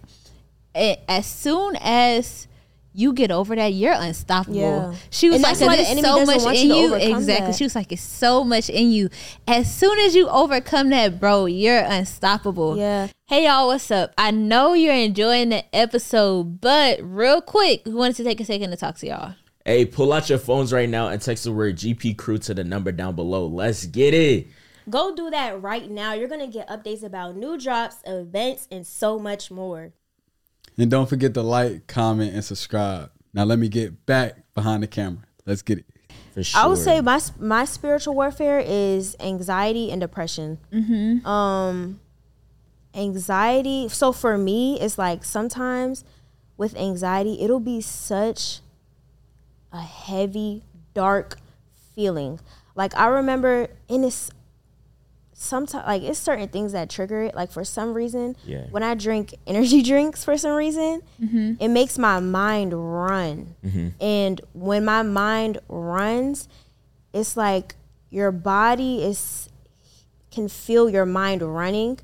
a- 0.75 1.01
as 1.09 1.27
soon 1.27 1.77
as." 1.81 2.47
You 2.93 3.13
get 3.13 3.31
over 3.31 3.55
that, 3.55 3.69
you're 3.73 3.93
unstoppable. 3.95 4.59
Yeah. 4.59 4.95
She 5.11 5.31
was 5.31 5.37
And 5.37 5.45
like, 5.45 5.59
"There's 5.79 6.01
so 6.01 6.25
much 6.27 6.57
in 6.59 6.67
you 6.71 6.75
you." 6.75 6.95
Exactly. 6.97 7.47
that. 7.47 7.55
She 7.55 7.63
was 7.63 7.77
like, 7.77 7.93
"It's 7.93 8.03
so 8.03 8.43
much 8.43 8.69
in 8.69 8.91
you." 8.91 9.11
As 9.47 9.73
soon 9.73 9.97
as 10.01 10.17
you 10.17 10.29
overcome 10.29 10.91
that, 10.91 11.21
bro, 11.21 11.47
you're 11.47 11.79
unstoppable. 11.79 12.77
Yeah. 12.77 13.07
Hey 13.29 13.45
y'all, 13.47 13.69
what's 13.69 13.93
up? 13.93 14.13
I 14.19 14.33
know 14.33 14.73
you're 14.73 14.93
enjoying 14.93 15.51
the 15.51 15.65
episode, 15.73 16.61
but 16.61 16.99
real 17.01 17.41
quick, 17.41 17.83
we 17.87 17.95
wanted 17.95 18.17
to 18.17 18.25
take 18.25 18.41
a 18.41 18.45
second 18.45 18.71
to 18.73 18.77
talk 18.77 18.99
to 18.99 19.07
y'all. 19.07 19.35
Hey, 19.65 19.85
pull 19.85 20.13
out 20.13 20.31
your 20.31 20.39
phones 20.39 20.73
right 20.73 20.89
now 20.89 21.09
and 21.09 21.21
text 21.21 21.45
the 21.45 21.53
word 21.53 21.77
GP 21.77 22.17
Crew 22.17 22.39
to 22.39 22.55
the 22.55 22.65
number 22.65 22.93
down 22.93 23.15
below. 23.15 23.47
Let's 23.47 23.85
get 23.87 24.15
it. 24.15 24.47
Go 24.89 25.15
do 25.15 25.31
that 25.31 25.61
right 25.61 25.91
now. 25.91 26.15
You're 26.15 26.29
gonna 26.29 26.47
get 26.47 26.69
updates 26.69 27.03
about 27.03 27.37
new 27.37 27.59
drops, 27.59 27.97
events, 28.07 28.67
and 28.71 28.87
so 28.87 29.19
much 29.19 29.51
more. 29.51 29.93
And 30.79 30.91
don't 30.91 31.09
forget 31.09 31.35
to 31.35 31.43
like, 31.43 31.87
comment, 31.87 32.33
and 32.35 32.45
subscribe. 32.45 33.11
Now 33.35 33.45
let 33.45 33.59
me 33.59 33.69
get 33.69 34.07
back 34.07 34.53
behind 34.55 34.83
the 34.83 34.87
camera. 34.87 35.25
Let's 35.45 35.63
get 35.63 35.81
it. 35.81 35.87
For 36.33 36.43
sure. 36.43 36.61
I 36.61 36.67
would 36.67 36.79
say 36.79 37.01
my 37.01 37.21
my 37.39 37.65
spiritual 37.67 38.15
warfare 38.15 38.61
is 38.65 39.15
anxiety 39.21 39.91
and 39.91 40.01
depression. 40.01 40.59
Mm-hmm. 40.73 41.27
Um, 41.27 42.01
anxiety. 42.95 43.89
So 43.89 44.13
for 44.13 44.39
me, 44.39 44.81
it's 44.81 44.97
like 44.97 45.25
sometimes 45.25 46.05
with 46.57 46.77
anxiety, 46.77 47.43
it'll 47.43 47.61
be 47.61 47.81
such 47.81 48.61
a 49.73 49.81
heavy, 49.81 50.63
dark 50.95 51.39
feeling. 51.95 52.41
Like 52.75 52.95
I 52.97 53.07
remember, 53.07 53.69
and 53.89 54.05
it's 54.05 54.31
sometimes 55.33 55.87
like 55.87 56.03
it's 56.03 56.19
certain 56.19 56.49
things 56.49 56.73
that 56.73 56.91
trigger 56.91 57.23
it. 57.23 57.35
Like 57.35 57.51
for 57.51 57.65
some 57.65 57.95
reason, 57.95 58.37
Yeah. 58.45 58.67
when 58.71 58.83
I 58.83 58.95
drink 58.95 59.35
energy 59.47 59.83
drinks, 59.91 60.25
for 60.25 60.37
some 60.37 60.53
reason, 60.53 61.03
mm-hmm. 61.21 61.55
it 61.59 61.69
makes 61.69 61.99
my 61.99 62.21
mind 62.21 62.73
run. 62.75 63.55
Mm-hmm. 63.65 63.89
And 64.01 64.41
when 64.53 64.85
my 64.85 65.03
mind 65.03 65.59
runs, 65.69 66.49
it's 67.13 67.37
like 67.37 67.75
your 68.11 68.31
body 68.33 69.03
is 69.03 69.49
can 70.31 70.49
feel 70.49 70.89
your 70.89 71.07
mind 71.07 71.43
running 71.43 71.99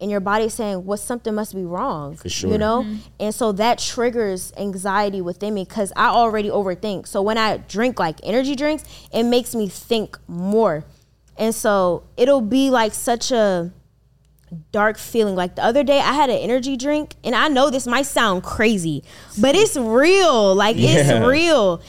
and 0.00 0.10
your 0.10 0.20
body 0.20 0.48
saying 0.48 0.84
what 0.86 0.98
something 0.98 1.34
must 1.34 1.54
be 1.54 1.64
wrong 1.64 2.18
sure. 2.26 2.50
you 2.50 2.58
know? 2.58 2.82
Mm-hmm. 2.82 2.96
And 3.20 3.34
so 3.34 3.52
that 3.52 3.78
triggers 3.78 4.52
anxiety 4.56 5.20
within 5.20 5.54
me 5.54 5.64
because 5.64 5.92
i 5.96 6.06
already 6.08 6.48
overthink. 6.48 7.06
So 7.06 7.20
when 7.22 7.36
i 7.38 7.58
drink 7.58 7.98
like 7.98 8.18
energy 8.22 8.54
drinks 8.56 8.84
it 9.12 9.24
makes 9.24 9.54
me 9.54 9.68
think 9.68 10.18
more. 10.26 10.84
And 11.36 11.54
so 11.54 12.04
it'll 12.16 12.40
be 12.40 12.70
like 12.70 12.92
such 12.94 13.30
a 13.30 13.72
dark 14.72 14.98
feeling. 14.98 15.36
Like 15.36 15.54
the 15.56 15.64
other 15.64 15.84
day 15.84 15.98
i 16.00 16.12
had 16.12 16.30
an 16.30 16.36
energy 16.38 16.76
drink 16.76 17.14
and 17.22 17.34
i 17.34 17.48
know 17.48 17.70
this 17.70 17.86
might 17.86 18.06
sound 18.06 18.42
crazy 18.42 19.04
but 19.40 19.54
it's 19.54 19.76
real. 19.76 20.54
Like 20.54 20.76
Yeah. 20.76 20.90
it's 20.90 21.26
real. 21.26 21.80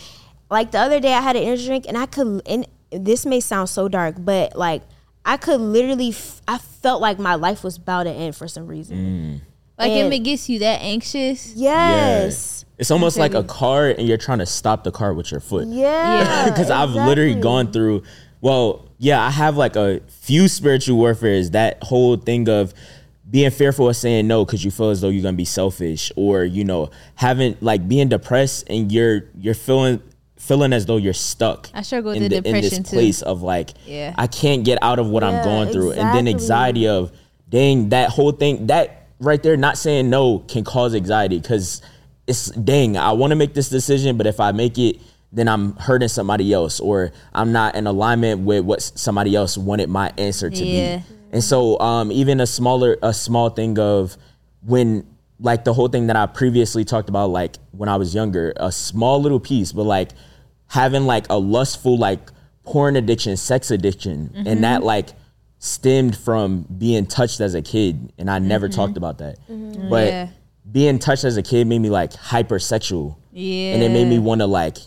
Like 0.50 0.72
the 0.72 0.80
other 0.80 1.00
day 1.00 1.14
i 1.14 1.22
had 1.22 1.36
an 1.36 1.44
energy 1.44 1.66
drink 1.66 1.86
and 1.88 1.98
i 1.98 2.06
could 2.06 2.42
and 2.46 2.68
this 2.92 3.26
may 3.26 3.40
sound 3.40 3.70
so 3.70 3.88
dark 3.88 4.16
but 4.20 4.56
like 4.58 4.82
i 5.26 5.38
could 5.38 5.62
literally 5.62 6.10
f- 6.10 6.42
i 6.48 6.58
felt 6.58 7.02
like 7.02 7.20
my 7.20 7.36
life 7.36 7.64
was 7.64 7.78
about 7.78 8.04
to 8.04 8.10
end 8.12 8.36
for 8.36 8.48
some 8.48 8.66
reason. 8.68 8.98
Mm. 8.98 9.42
Like 9.78 9.92
And- 9.92 10.08
if 10.08 10.20
it 10.20 10.24
gets 10.24 10.50
you 10.50 10.60
that 10.60 10.82
anxious, 10.82 11.54
yes. 11.56 12.66
It's 12.78 12.90
almost 12.92 13.18
like 13.18 13.34
a 13.36 13.44
car 13.44 13.90
and 13.90 14.08
you're 14.08 14.18
trying 14.18 14.40
to 14.40 14.46
stop 14.48 14.84
the 14.84 14.92
car 14.92 15.14
with 15.14 15.30
your 15.32 15.40
foot. 15.40 15.68
yeah 15.68 16.46
Because 16.50 16.70
I've 16.80 16.90
literally 16.92 17.36
gone 17.36 17.72
through, 17.72 18.02
well, 18.42 18.90
yeah, 18.98 19.22
I 19.24 19.30
have 19.30 19.58
like 19.58 19.76
a 19.76 20.02
few 20.08 20.48
spiritual 20.48 20.98
warfares. 20.98 21.52
That 21.52 21.82
whole 21.84 22.16
thing 22.18 22.50
of 22.50 22.74
being 23.30 23.52
fearful 23.52 23.88
of 23.90 23.96
saying 23.96 24.28
no 24.28 24.44
because 24.46 24.66
you 24.66 24.72
feel 24.72 24.90
as 24.90 25.02
though 25.02 25.10
you're 25.10 25.22
gonna 25.24 25.38
be 25.38 25.46
selfish, 25.46 26.12
or 26.16 26.44
you 26.44 26.64
know, 26.64 26.90
having 27.16 27.56
like 27.62 27.88
being 27.88 28.10
depressed 28.10 28.66
and 28.68 28.92
you're 28.92 29.26
you're 29.40 29.54
feeling 29.54 30.02
feeling 30.42 30.74
as 30.74 30.86
though 30.88 30.98
you're 30.98 31.14
stuck. 31.14 31.70
I 31.74 31.84
struggle 31.84 32.12
with 32.14 32.24
in 32.24 32.30
the 32.30 32.38
in 32.38 32.44
this 32.44 32.54
depression, 32.64 32.84
too. 32.84 32.96
place 32.96 33.22
of 33.22 33.44
like, 33.44 33.72
Yeah. 33.86 34.16
I 34.18 34.26
can't 34.28 34.64
get 34.66 34.80
out 34.82 34.98
of 35.00 35.08
what 35.08 35.24
I'm 35.24 35.44
going 35.44 35.70
through, 35.70 35.92
and 35.92 36.14
then 36.16 36.28
anxiety 36.28 36.88
of, 36.88 37.12
dang, 37.48 37.90
that 37.90 38.10
whole 38.10 38.32
thing 38.32 38.68
that 38.68 39.08
right 39.20 39.42
there, 39.44 39.56
not 39.56 39.78
saying 39.78 40.10
no 40.10 40.40
can 40.40 40.64
cause 40.64 40.96
anxiety 40.96 41.40
because 41.40 41.82
it's 42.26 42.48
dang, 42.48 42.98
I 42.98 43.12
want 43.12 43.32
to 43.32 43.36
make 43.36 43.54
this 43.54 43.70
decision, 43.70 44.18
but 44.18 44.26
if 44.26 44.40
I 44.40 44.52
make 44.52 44.78
it, 44.80 44.98
then 45.32 45.48
I'm 45.48 45.76
hurting 45.76 46.10
somebody 46.10 46.52
else, 46.52 46.80
or 46.80 47.12
I'm 47.34 47.52
not 47.52 47.76
in 47.76 47.86
alignment 47.88 48.42
with 48.42 48.66
what 48.66 48.82
somebody 48.82 49.36
else 49.36 49.58
wanted 49.58 49.90
my 49.90 50.12
answer 50.18 50.50
to 50.50 50.66
Yeah. 50.66 50.98
be. 50.98 51.04
And 51.34 51.44
so, 51.44 51.80
um, 51.80 52.12
even 52.12 52.42
a 52.42 52.48
smaller, 52.48 52.98
a 53.04 53.14
small 53.14 53.50
thing 53.50 53.78
of 53.80 54.18
when, 54.66 55.06
like 55.40 55.64
the 55.66 55.74
whole 55.74 55.88
thing 55.88 56.08
that 56.08 56.16
I 56.16 56.26
previously 56.26 56.84
talked 56.84 57.10
about, 57.10 57.30
like 57.30 57.56
when 57.72 57.88
I 57.90 57.96
was 57.96 58.14
younger, 58.14 58.54
a 58.58 58.72
small 58.72 59.22
little 59.22 59.40
piece, 59.40 59.72
but 59.72 59.84
like 59.84 60.10
having 60.72 61.06
like 61.06 61.26
a 61.30 61.38
lustful, 61.38 61.98
like 61.98 62.32
porn 62.64 62.96
addiction, 62.96 63.36
sex 63.36 63.72
addiction, 63.72 64.32
and 64.34 64.64
that 64.64 64.78
mm-hmm. 64.78 64.86
like 64.86 65.10
stemmed 65.60 66.18
from 66.18 66.66
being 66.78 67.06
touched 67.06 67.42
as 67.42 67.56
a 67.56 67.62
kid, 67.62 68.14
and 68.18 68.32
I 68.32 68.40
never 68.40 68.70
mm-hmm. 68.70 68.80
talked 68.80 68.96
about 68.96 69.18
that. 69.18 69.36
Mm-hmm. 69.50 69.90
But 69.90 70.08
Yeah. 70.08 70.28
being 70.72 70.98
touched 70.98 71.26
as 71.26 71.36
a 71.36 71.44
kid 71.44 71.68
made 71.68 71.80
me 71.80 71.90
like 71.90 72.14
hypersexual, 72.14 73.18
yeah, 73.34 73.74
and 73.74 73.84
it 73.84 73.92
made 73.92 74.08
me 74.08 74.18
want 74.18 74.40
to 74.40 74.48
like, 74.48 74.78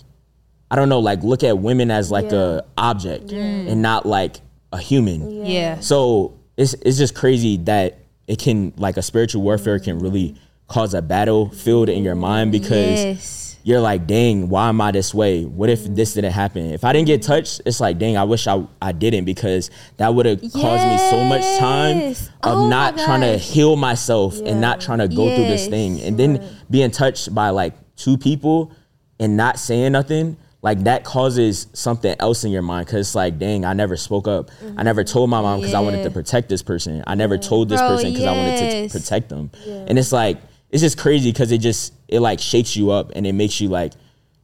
I 0.70 0.76
don't 0.76 0.88
know, 0.88 1.00
like 1.00 1.22
look 1.22 1.44
at 1.44 1.58
women 1.58 1.90
as 1.90 2.10
like 2.10 2.32
a 2.32 2.64
object 2.78 3.30
and 3.30 3.82
not 3.82 4.06
like 4.06 4.36
a 4.72 4.78
human. 4.78 5.44
yeah. 5.44 5.80
So 5.80 6.32
it's 6.56 6.72
it's 6.80 6.96
just 6.96 7.14
crazy 7.14 7.58
that 7.58 7.98
it 8.26 8.38
can 8.38 8.72
like 8.78 8.96
a 8.96 9.02
spiritual 9.02 9.42
warfare 9.42 9.78
can 9.78 9.98
really 9.98 10.34
cause 10.66 10.94
a 10.94 11.02
battlefield 11.02 11.90
in 11.90 12.02
your 12.04 12.14
mind 12.14 12.52
because 12.52 13.04
Yes. 13.04 13.53
You're 13.64 13.80
like, 13.80 14.06
dang, 14.06 14.50
why 14.50 14.68
am 14.68 14.78
I 14.82 14.92
this 14.92 15.14
way? 15.14 15.44
What 15.44 15.70
if 15.70 15.84
this 15.84 16.12
didn't 16.12 16.32
happen? 16.32 16.66
If 16.66 16.84
I 16.84 16.92
didn't 16.92 17.06
get 17.06 17.22
touched, 17.22 17.62
it's 17.64 17.80
like, 17.80 17.98
dang, 17.98 18.14
I 18.18 18.24
wish 18.24 18.46
I, 18.46 18.62
I 18.80 18.92
didn't 18.92 19.24
because 19.24 19.70
that 19.96 20.14
would 20.14 20.26
have 20.26 20.40
caused 20.40 20.86
me 20.86 20.98
so 21.10 21.24
much 21.24 21.58
time 21.58 22.10
of 22.10 22.30
Oh 22.42 22.68
not 22.68 22.98
trying 22.98 23.22
to 23.22 23.38
heal 23.38 23.76
myself 23.76 24.38
and 24.38 24.60
not 24.60 24.82
trying 24.82 24.98
to 24.98 25.08
go 25.08 25.34
through 25.34 25.46
this 25.46 25.66
thing. 25.66 26.02
And 26.02 26.18
then 26.18 26.46
being 26.70 26.90
touched 26.90 27.34
by 27.34 27.48
like 27.48 27.72
two 27.96 28.18
people 28.18 28.70
and 29.18 29.34
not 29.34 29.58
saying 29.58 29.92
nothing, 29.92 30.36
like 30.60 30.84
that 30.84 31.04
causes 31.04 31.66
something 31.72 32.14
else 32.20 32.44
in 32.44 32.52
your 32.52 32.62
mind 32.62 32.84
because 32.84 33.06
it's 33.06 33.14
like, 33.14 33.38
dang, 33.38 33.64
I 33.64 33.72
never 33.72 33.96
spoke 33.96 34.28
up. 34.28 34.50
I 34.76 34.82
never 34.82 35.04
mm-hmm. 35.04 35.12
told 35.12 35.30
my 35.30 35.40
mom 35.40 35.60
because 35.60 35.72
I 35.74 35.80
wanted 35.80 36.02
to 36.04 36.10
protect 36.10 36.50
this 36.50 36.62
person. 36.62 37.02
I 37.06 37.14
never 37.14 37.38
told 37.38 37.70
this 37.70 37.80
Bro, 37.80 37.88
person 37.88 38.12
because 38.12 38.26
I 38.26 38.32
wanted 38.32 38.58
to 38.58 38.64
yes. 38.64 38.92
protect 38.92 39.30
them. 39.30 39.50
And 39.66 39.98
it's 39.98 40.12
like, 40.12 40.36
it's 40.74 40.82
just 40.82 40.98
crazy 40.98 41.30
because 41.30 41.52
it 41.52 41.58
just, 41.58 41.94
it 42.08 42.18
like 42.18 42.40
shakes 42.40 42.74
you 42.74 42.90
up 42.90 43.12
and 43.14 43.28
it 43.28 43.32
makes 43.32 43.60
you 43.60 43.68
like, 43.68 43.92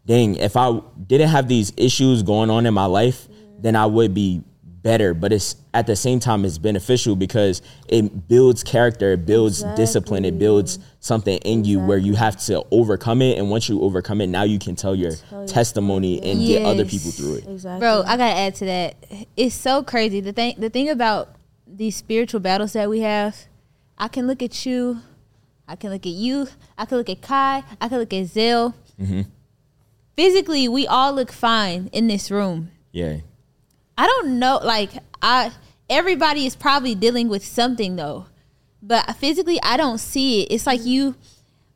dang, 0.06 0.36
if 0.36 0.56
I 0.56 0.80
didn't 1.08 1.28
have 1.28 1.48
these 1.48 1.72
issues 1.76 2.22
going 2.22 2.50
on 2.50 2.66
in 2.66 2.72
my 2.72 2.84
life, 2.84 3.26
then 3.58 3.74
I 3.74 3.86
would 3.86 4.14
be 4.14 4.44
better. 4.62 5.12
But 5.12 5.32
it's 5.32 5.56
at 5.74 5.88
the 5.88 5.96
same 5.96 6.20
time, 6.20 6.44
it's 6.44 6.56
beneficial 6.56 7.16
because 7.16 7.62
it 7.88 8.28
builds 8.28 8.62
character, 8.62 9.14
it 9.14 9.26
builds 9.26 9.64
discipline, 9.74 10.24
it 10.24 10.38
builds 10.38 10.78
something 11.00 11.36
in 11.38 11.64
you 11.64 11.80
where 11.80 11.98
you 11.98 12.14
have 12.14 12.36
to 12.42 12.64
overcome 12.70 13.22
it. 13.22 13.36
And 13.36 13.50
once 13.50 13.68
you 13.68 13.82
overcome 13.82 14.20
it, 14.20 14.28
now 14.28 14.44
you 14.44 14.60
can 14.60 14.76
tell 14.76 14.94
your 14.94 15.14
testimony 15.48 16.22
and 16.22 16.38
get 16.38 16.64
other 16.64 16.84
people 16.84 17.10
through 17.10 17.38
it. 17.38 17.48
exactly 17.48 17.80
Bro, 17.80 18.04
I 18.06 18.16
gotta 18.16 18.38
add 18.38 18.54
to 18.54 18.64
that. 18.66 18.94
It's 19.36 19.56
so 19.56 19.82
crazy. 19.82 20.20
The 20.20 20.32
thing, 20.32 20.54
the 20.58 20.70
thing 20.70 20.90
about 20.90 21.34
these 21.66 21.96
spiritual 21.96 22.38
battles 22.38 22.72
that 22.74 22.88
we 22.88 23.00
have, 23.00 23.48
I 23.98 24.06
can 24.06 24.28
look 24.28 24.44
at 24.44 24.64
you, 24.64 25.02
I 25.70 25.76
can 25.76 25.90
look 25.90 26.04
at 26.04 26.12
you, 26.12 26.48
I 26.76 26.84
can 26.84 26.98
look 26.98 27.08
at 27.08 27.22
Kai, 27.22 27.62
I 27.80 27.88
can 27.88 27.98
look 27.98 28.12
at 28.12 28.26
Zill. 28.26 28.74
Mm-hmm. 29.00 29.22
Physically, 30.16 30.66
we 30.66 30.84
all 30.88 31.12
look 31.12 31.30
fine 31.30 31.88
in 31.92 32.08
this 32.08 32.28
room. 32.28 32.72
Yeah. 32.90 33.18
I 33.96 34.08
don't 34.08 34.40
know, 34.40 34.58
like 34.64 34.90
I, 35.22 35.52
everybody 35.88 36.44
is 36.44 36.56
probably 36.56 36.96
dealing 36.96 37.28
with 37.28 37.46
something 37.46 37.94
though, 37.94 38.26
but 38.82 39.14
physically, 39.16 39.60
I 39.62 39.76
don't 39.76 39.98
see 39.98 40.42
it. 40.42 40.52
It's 40.52 40.66
like 40.66 40.84
you, 40.84 41.14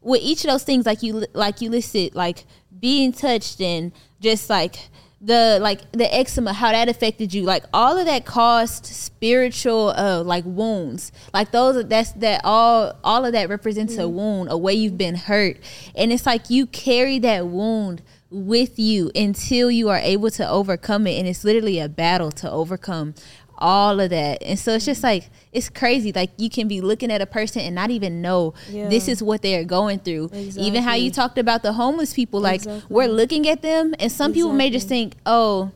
with 0.01 0.23
each 0.23 0.45
of 0.45 0.51
those 0.51 0.65
things, 0.65 0.87
like 0.87 1.05
you, 1.05 1.25
like 1.33 1.61
you 1.61 1.71
listed, 1.71 2.17
like 2.17 2.47
being 2.81 3.13
touched 3.13 3.61
and 3.61 3.93
just 4.21 4.51
like 4.51 4.89
the 5.25 5.59
like 5.61 5.91
the 5.93 6.15
eczema 6.15 6.53
how 6.53 6.71
that 6.71 6.89
affected 6.89 7.33
you 7.33 7.45
like 7.45 7.65
all 7.73 7.97
of 7.97 8.05
that 8.05 8.27
caused 8.27 8.85
spiritual 8.85 9.95
uh 9.97 10.23
like 10.23 10.45
wounds. 10.45 11.13
Like 11.33 11.51
those 11.51 11.87
that's 11.87 12.13
that 12.13 12.43
all 12.45 12.99
all 13.03 13.25
of 13.25 13.33
that 13.33 13.49
represents 13.49 13.97
a 13.97 14.09
wound 14.09 14.51
a 14.51 14.59
way 14.59 14.75
you've 14.75 14.99
been 14.99 15.15
hurt. 15.15 15.57
And 15.95 16.13
it's 16.13 16.27
like 16.27 16.51
you 16.51 16.67
carry 16.67 17.19
that 17.21 17.47
wound 17.47 18.03
with 18.31 18.79
you 18.79 19.13
until 19.15 19.71
you 19.71 19.89
are 19.89 19.99
able 19.99 20.31
to 20.31 20.49
overcome 20.49 21.07
it. 21.07 21.19
And 21.19 21.29
it's 21.29 21.45
literally 21.45 21.79
a 21.79 21.89
battle 21.89 22.33
to 22.33 22.51
overcome 22.51 23.15
all 23.65 23.99
of 23.99 24.11
that. 24.11 24.43
And 24.43 24.59
so 24.59 24.75
it's 24.75 24.85
just 24.85 25.01
mm. 25.01 25.05
like 25.05 25.31
it's 25.51 25.71
crazy. 25.71 26.13
Like 26.13 26.31
you 26.37 26.51
can 26.51 26.69
be 26.69 26.83
looking 26.83 27.11
at 27.11 27.23
a 27.23 27.27
person 27.27 27.63
and 27.63 27.75
not 27.75 27.91
even 27.91 28.21
know 28.21 28.53
Yeah. 28.69 28.89
this 28.89 29.09
is 29.09 29.23
what 29.23 29.41
they're 29.41 29.65
going 29.65 30.01
through. 30.01 30.31
Even 30.35 30.83
how 30.83 30.95
you 30.95 31.11
talked 31.11 31.39
about 31.39 31.63
the 31.63 31.73
homeless 31.73 32.13
people 32.13 32.41
like 32.41 32.57
Exactly. 32.57 32.95
we're 32.95 33.09
looking 33.09 33.49
at 33.49 33.63
them 33.63 33.95
and 33.99 34.13
some 34.13 34.35
people 34.35 34.53
may 34.53 34.69
just 34.69 34.87
think 34.87 35.15
oh 35.25 35.73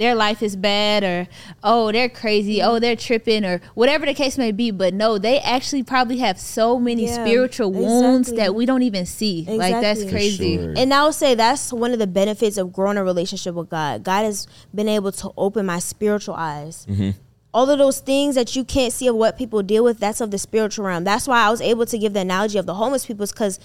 their 0.00 0.14
life 0.14 0.42
is 0.42 0.56
bad 0.56 1.04
or 1.04 1.28
oh 1.62 1.92
they're 1.92 2.08
crazy 2.08 2.62
oh 2.62 2.78
they're 2.78 2.96
tripping 2.96 3.44
or 3.44 3.60
whatever 3.74 4.06
the 4.06 4.14
case 4.14 4.38
may 4.38 4.50
be 4.50 4.70
but 4.70 4.94
no 4.94 5.18
they 5.18 5.38
actually 5.40 5.82
probably 5.82 6.16
have 6.16 6.40
so 6.40 6.78
many 6.80 7.04
Yeah, 7.04 7.22
spiritual 7.22 7.70
wounds 7.70 8.30
exactly. 8.30 8.36
that 8.44 8.54
we 8.54 8.64
don't 8.64 8.82
even 8.82 9.04
see 9.04 9.44
like 9.46 9.80
that's 9.80 10.04
crazy 10.10 10.56
sure. 10.56 10.74
And 10.76 10.92
I 10.94 11.04
would 11.04 11.14
say 11.14 11.34
that's 11.34 11.70
one 11.70 11.92
of 11.92 11.98
the 11.98 12.06
benefits 12.06 12.56
of 12.56 12.72
growing 12.72 12.96
a 12.96 13.04
relationship 13.04 13.54
with 13.54 13.68
God. 13.68 14.02
God 14.02 14.24
has 14.24 14.46
been 14.74 14.88
able 14.88 15.12
to 15.12 15.32
open 15.36 15.66
my 15.66 15.78
spiritual 15.78 16.34
eyes. 16.34 16.86
Mm-hmm. 16.88 17.10
All 17.52 17.68
of 17.68 17.78
those 17.78 18.00
things 18.00 18.36
that 18.36 18.56
you 18.56 18.64
can't 18.64 18.92
see 18.92 19.06
of 19.08 19.16
what 19.16 19.36
people 19.36 19.62
deal 19.62 19.84
with, 19.84 19.98
that's 19.98 20.20
of 20.20 20.30
the 20.30 20.38
spiritual 20.38 20.86
realm. 20.86 21.04
That's 21.04 21.26
why 21.28 21.42
I 21.42 21.50
was 21.50 21.60
able 21.60 21.84
to 21.84 21.98
give 21.98 22.12
the 22.12 22.20
analogy 22.20 22.58
of 22.58 22.64
the 22.66 22.74
homeless 22.74 23.04
people, 23.04 23.24
is 23.24 23.32
because 23.32 23.58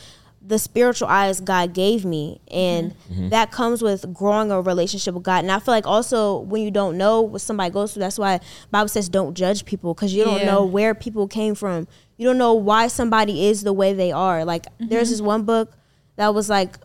the 0.48 0.60
spiritual 0.60 1.08
eyes 1.08 1.40
God 1.40 1.74
gave 1.74 2.06
me. 2.06 2.40
And 2.50 2.92
mm-hmm. 2.92 3.14
Mm-hmm. 3.14 3.30
that 3.30 3.52
comes 3.52 3.82
with 3.82 4.14
growing 4.14 4.52
a 4.52 4.62
relationship 4.62 5.14
with 5.14 5.24
God. 5.24 5.44
And 5.44 5.52
I 5.52 5.60
feel 5.60 5.74
like 5.74 5.88
also 5.88 6.40
when 6.40 6.62
you 6.62 6.72
don't 6.72 6.98
know 6.98 7.22
what 7.22 7.42
somebody 7.42 7.72
goes 7.72 7.94
through, 7.94 8.02
that's 8.02 8.20
why 8.20 8.40
Bible 8.72 8.88
says 8.88 9.10
don't 9.10 9.34
judge 9.34 9.66
people 9.66 9.94
because 9.94 10.14
you 10.14 10.24
don't 10.24 10.42
Yeah. 10.42 10.46
know 10.52 10.66
where 10.66 10.94
people 10.94 11.28
came 11.28 11.56
from. 11.56 11.88
You 12.18 12.28
don't 12.28 12.38
know 12.38 12.54
why 12.54 12.88
somebody 12.88 13.48
is 13.48 13.64
the 13.64 13.74
way 13.74 13.94
they 13.94 14.12
are. 14.12 14.46
Like 14.46 14.66
mm-hmm. 14.66 14.88
there's 14.88 15.10
this 15.10 15.22
one 15.22 15.44
book 15.44 15.74
that 16.16 16.34
was 16.34 16.50
like 16.50 16.78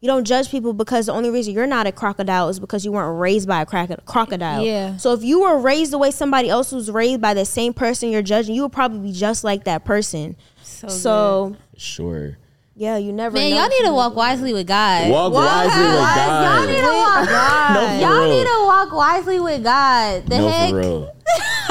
you 0.00 0.08
don't 0.08 0.24
judge 0.24 0.50
people 0.50 0.72
because 0.72 1.06
the 1.06 1.12
only 1.12 1.30
reason 1.30 1.54
you're 1.54 1.66
not 1.66 1.86
a 1.86 1.92
crocodile 1.92 2.48
is 2.48 2.58
because 2.58 2.84
you 2.84 2.90
weren't 2.90 3.20
raised 3.20 3.46
by 3.46 3.62
a 3.62 3.66
croc- 3.66 4.04
crocodile. 4.04 4.64
Yeah. 4.64 4.96
So 4.96 5.12
if 5.12 5.22
you 5.22 5.42
were 5.42 5.58
raised 5.58 5.92
the 5.92 5.98
way 5.98 6.10
somebody 6.10 6.48
else 6.48 6.72
was 6.72 6.90
raised 6.90 7.20
by 7.20 7.34
the 7.34 7.44
same 7.44 7.72
person 7.72 8.10
you're 8.10 8.20
judging, 8.20 8.56
you 8.56 8.62
would 8.62 8.72
probably 8.72 8.98
be 8.98 9.12
just 9.12 9.44
like 9.44 9.62
that 9.64 9.84
person. 9.84 10.34
So, 10.62 11.56
Sure. 11.76 12.36
Yeah, 12.74 12.96
you 12.96 13.12
never. 13.12 13.34
man 13.36 13.50
know. 13.50 13.56
y'all 13.60 13.68
need 13.68 13.84
to 13.86 13.92
walk 13.92 14.14
wisely 14.16 14.52
with 14.52 14.66
god 14.66 15.10
Walk 15.10 15.32
wisely 15.32 15.82
with 15.82 15.92
y'all 15.92 16.14
God. 16.16 16.68
need 16.68 16.76
to 16.76 16.82
walk 16.82 17.28
No, 17.74 17.98
y'all 18.00 18.20
real. 18.20 18.38
need 18.38 18.44
to 18.46 18.64
walk 18.64 18.92
wisely 18.92 19.40
with 19.40 19.62
god 19.62 20.26
the 20.26 20.38
no, 20.38 20.48
heck 20.48 20.70
for 20.70 20.76
real. 20.78 21.16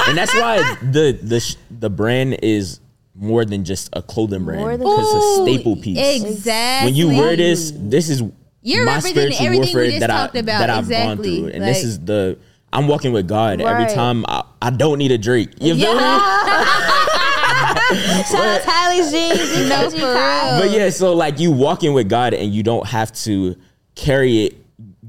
and 0.08 0.16
that's 0.18 0.34
why 0.34 0.58
the 0.82 1.18
the 1.22 1.40
sh- 1.40 1.56
the 1.70 1.90
brand 1.90 2.38
is 2.42 2.80
more 3.14 3.44
than 3.44 3.64
just 3.64 3.90
a 3.92 4.00
clothing 4.02 4.44
brand 4.44 4.78
because 4.78 5.14
it's 5.14 5.24
a 5.38 5.42
staple 5.44 5.76
piece. 5.76 6.22
exactly 6.22 6.88
When 6.88 6.94
you 6.94 7.08
wear 7.08 7.36
this, 7.36 7.72
this 7.76 8.08
is 8.08 8.22
You're 8.62 8.86
my 8.86 9.00
spiritual 9.00 9.52
warfare 9.52 10.00
that 10.00 10.10
I 10.10 10.24
about. 10.26 10.42
that 10.44 10.70
I've 10.70 10.88
gone 10.88 11.18
through, 11.18 11.48
and 11.48 11.62
this 11.62 11.84
is 11.84 11.98
the 12.00 12.38
I'm 12.72 12.88
walking 12.88 13.12
with 13.12 13.28
God 13.28 13.60
every 13.60 13.92
time. 13.94 14.24
I, 14.26 14.44
I 14.62 14.70
don't 14.70 14.96
need 14.96 15.12
a 15.12 15.18
Drake. 15.18 15.50
You 15.60 15.74
feel 15.74 15.94
me? 15.94 16.00
Shout 18.26 18.46
out 18.46 18.62
Tyler 18.62 19.10
Jeans. 19.10 19.68
No, 19.68 19.90
for 19.90 19.96
real. 19.96 20.60
But 20.60 20.70
yeah, 20.70 20.90
so 20.90 21.12
like 21.14 21.38
you 21.38 21.50
walking 21.52 21.92
with 21.94 22.08
God 22.08 22.34
and 22.34 22.52
you 22.54 22.62
don't 22.62 22.86
have 22.86 23.12
to 23.24 23.56
carry 23.94 24.44
it. 24.46 24.56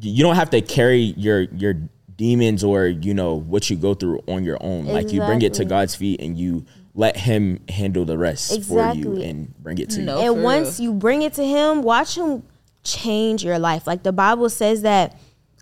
You 0.01 0.23
don't 0.23 0.35
have 0.35 0.49
to 0.51 0.61
carry 0.61 0.99
your 1.17 1.41
your 1.41 1.75
demons 2.15 2.63
or 2.63 2.87
you 2.87 3.13
know 3.13 3.35
what 3.35 3.69
you 3.69 3.75
go 3.75 3.93
through 3.93 4.21
on 4.27 4.43
your 4.43 4.57
own. 4.61 4.85
Like 4.85 5.11
you 5.11 5.21
bring 5.21 5.41
it 5.41 5.53
to 5.55 5.65
God's 5.65 5.95
feet 5.95 6.19
and 6.21 6.37
you 6.37 6.65
let 6.95 7.17
Him 7.17 7.59
handle 7.69 8.05
the 8.05 8.17
rest 8.17 8.63
for 8.63 8.93
you 8.93 9.21
and 9.21 9.53
bring 9.63 9.77
it 9.79 9.89
to 9.91 10.01
No. 10.01 10.19
you. 10.21 10.27
and 10.27 10.35
for 10.37 10.43
once 10.43 10.79
you 10.79 10.93
bring 10.93 11.21
it 11.23 11.33
to 11.33 11.43
him, 11.45 11.81
watch 11.81 12.15
him 12.17 12.43
change 12.83 13.43
your 13.43 13.57
life. 13.57 13.87
Like 13.87 14.03
the 14.03 14.11
Bible 14.11 14.49
says 14.49 14.83
that 14.83 15.17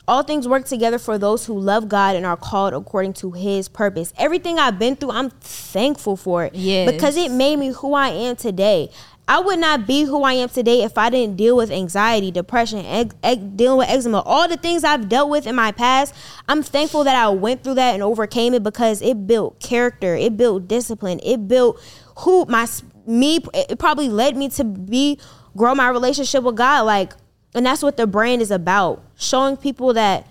all 0.07 0.23
things 0.23 0.47
work 0.47 0.65
together 0.65 0.97
for 0.97 1.17
those 1.17 1.45
who 1.45 1.57
love 1.57 1.87
God 1.87 2.15
and 2.15 2.25
are 2.25 2.37
called 2.37 2.73
according 2.73 3.13
to 3.13 3.31
his 3.31 3.69
purpose. 3.69 4.13
Everything 4.17 4.59
I've 4.59 4.79
been 4.79 4.95
through, 4.95 5.11
I'm 5.11 5.29
thankful 5.29 6.17
for 6.17 6.45
it. 6.45 6.55
Yes. 6.55 6.91
Because 6.91 7.15
it 7.17 7.31
made 7.31 7.57
me 7.57 7.71
who 7.71 7.93
I 7.93 8.09
am 8.09 8.35
today. 8.35 8.89
I 9.27 9.39
would 9.39 9.59
not 9.59 9.87
be 9.87 10.03
who 10.03 10.23
I 10.23 10.33
am 10.33 10.49
today 10.49 10.81
if 10.83 10.97
I 10.97 11.09
didn't 11.09 11.37
deal 11.37 11.55
with 11.55 11.71
anxiety, 11.71 12.31
depression, 12.31 13.09
dealing 13.55 13.77
with 13.77 13.87
eczema, 13.87 14.19
all 14.19 14.49
the 14.49 14.57
things 14.57 14.83
I've 14.83 15.07
dealt 15.07 15.29
with 15.29 15.47
in 15.47 15.55
my 15.55 15.71
past. 15.71 16.13
I'm 16.49 16.63
thankful 16.63 17.05
that 17.05 17.15
I 17.15 17.29
went 17.29 17.63
through 17.63 17.75
that 17.75 17.93
and 17.93 18.03
overcame 18.03 18.53
it 18.55 18.63
because 18.63 19.01
it 19.01 19.27
built 19.27 19.61
character, 19.61 20.15
it 20.15 20.35
built 20.35 20.67
discipline, 20.67 21.21
it 21.23 21.47
built 21.47 21.79
who 22.19 22.45
my 22.45 22.67
me. 23.05 23.39
It 23.53 23.79
probably 23.79 24.09
led 24.09 24.35
me 24.35 24.49
to 24.49 24.65
be 24.65 25.17
grow 25.55 25.75
my 25.75 25.87
relationship 25.87 26.43
with 26.43 26.55
God. 26.55 26.85
Like, 26.85 27.13
and 27.53 27.65
that's 27.65 27.83
what 27.83 27.97
the 27.97 28.07
brand 28.07 28.41
is 28.41 28.51
about: 28.51 29.03
showing 29.15 29.57
people 29.57 29.93
that 29.93 30.27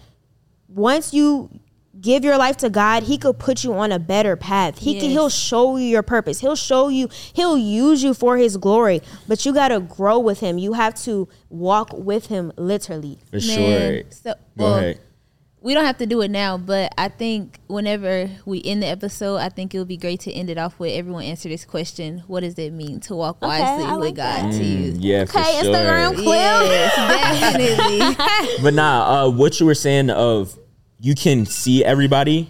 once 0.68 1.12
you 1.12 1.50
give 2.00 2.24
your 2.24 2.36
life 2.36 2.56
to 2.58 2.70
God, 2.70 3.04
He 3.04 3.18
could 3.18 3.38
put 3.38 3.64
you 3.64 3.72
on 3.74 3.92
a 3.92 3.98
better 3.98 4.36
path. 4.36 4.78
He 4.78 4.98
can, 4.98 5.10
He'll 5.10 5.28
show 5.28 5.76
you 5.76 5.86
your 5.86 6.02
purpose. 6.02 6.40
He'll 6.40 6.56
show 6.56 6.88
you. 6.88 7.08
He'll 7.32 7.58
use 7.58 8.02
you 8.02 8.14
for 8.14 8.36
His 8.36 8.56
glory. 8.56 9.02
But 9.28 9.44
you 9.44 9.52
got 9.52 9.68
to 9.68 9.80
grow 9.80 10.18
with 10.18 10.40
Him. 10.40 10.58
You 10.58 10.74
have 10.74 10.94
to 11.02 11.28
walk 11.48 11.92
with 11.92 12.26
Him, 12.26 12.52
literally. 12.56 13.18
For 13.30 13.36
Man, 13.36 13.42
sure. 13.42 14.02
So, 14.10 14.34
Go 14.56 14.64
well, 14.64 14.76
ahead. 14.76 15.00
We 15.62 15.74
don't 15.74 15.84
have 15.84 15.98
to 15.98 16.06
do 16.06 16.22
it 16.22 16.30
now, 16.30 16.56
but 16.56 16.92
I 16.96 17.08
think 17.08 17.58
whenever 17.66 18.30
we 18.46 18.62
end 18.64 18.82
the 18.82 18.86
episode, 18.86 19.36
I 19.36 19.50
think 19.50 19.74
it 19.74 19.78
would 19.78 19.88
be 19.88 19.98
great 19.98 20.20
to 20.20 20.32
end 20.32 20.48
it 20.48 20.56
off 20.56 20.78
with 20.78 20.92
everyone 20.92 21.24
answer 21.24 21.48
this 21.50 21.64
question: 21.66 22.22
What 22.26 22.40
does 22.40 22.58
it 22.58 22.72
mean 22.72 23.00
to 23.00 23.14
walk 23.14 23.36
Okay, 23.42 23.46
wisely 23.48 23.84
I 23.84 23.96
with 23.96 24.16
God 24.16 24.44
that. 24.44 24.52
to 24.52 24.64
you? 24.64 24.92
Mm, 24.92 24.96
yeah, 25.00 25.24
for 25.26 25.38
Okay, 25.38 25.60
sure. 25.62 25.74
Instagram 25.74 26.14
clip. 26.14 26.26
Yes, 26.26 27.52
definitely. 27.52 28.26
But 28.62 28.74
nah, 28.74 29.24
uh, 29.26 29.30
what 29.30 29.60
you 29.60 29.66
were 29.66 29.74
saying 29.74 30.10
of 30.10 30.58
you 30.98 31.14
can 31.14 31.46
see 31.46 31.84
everybody. 31.84 32.48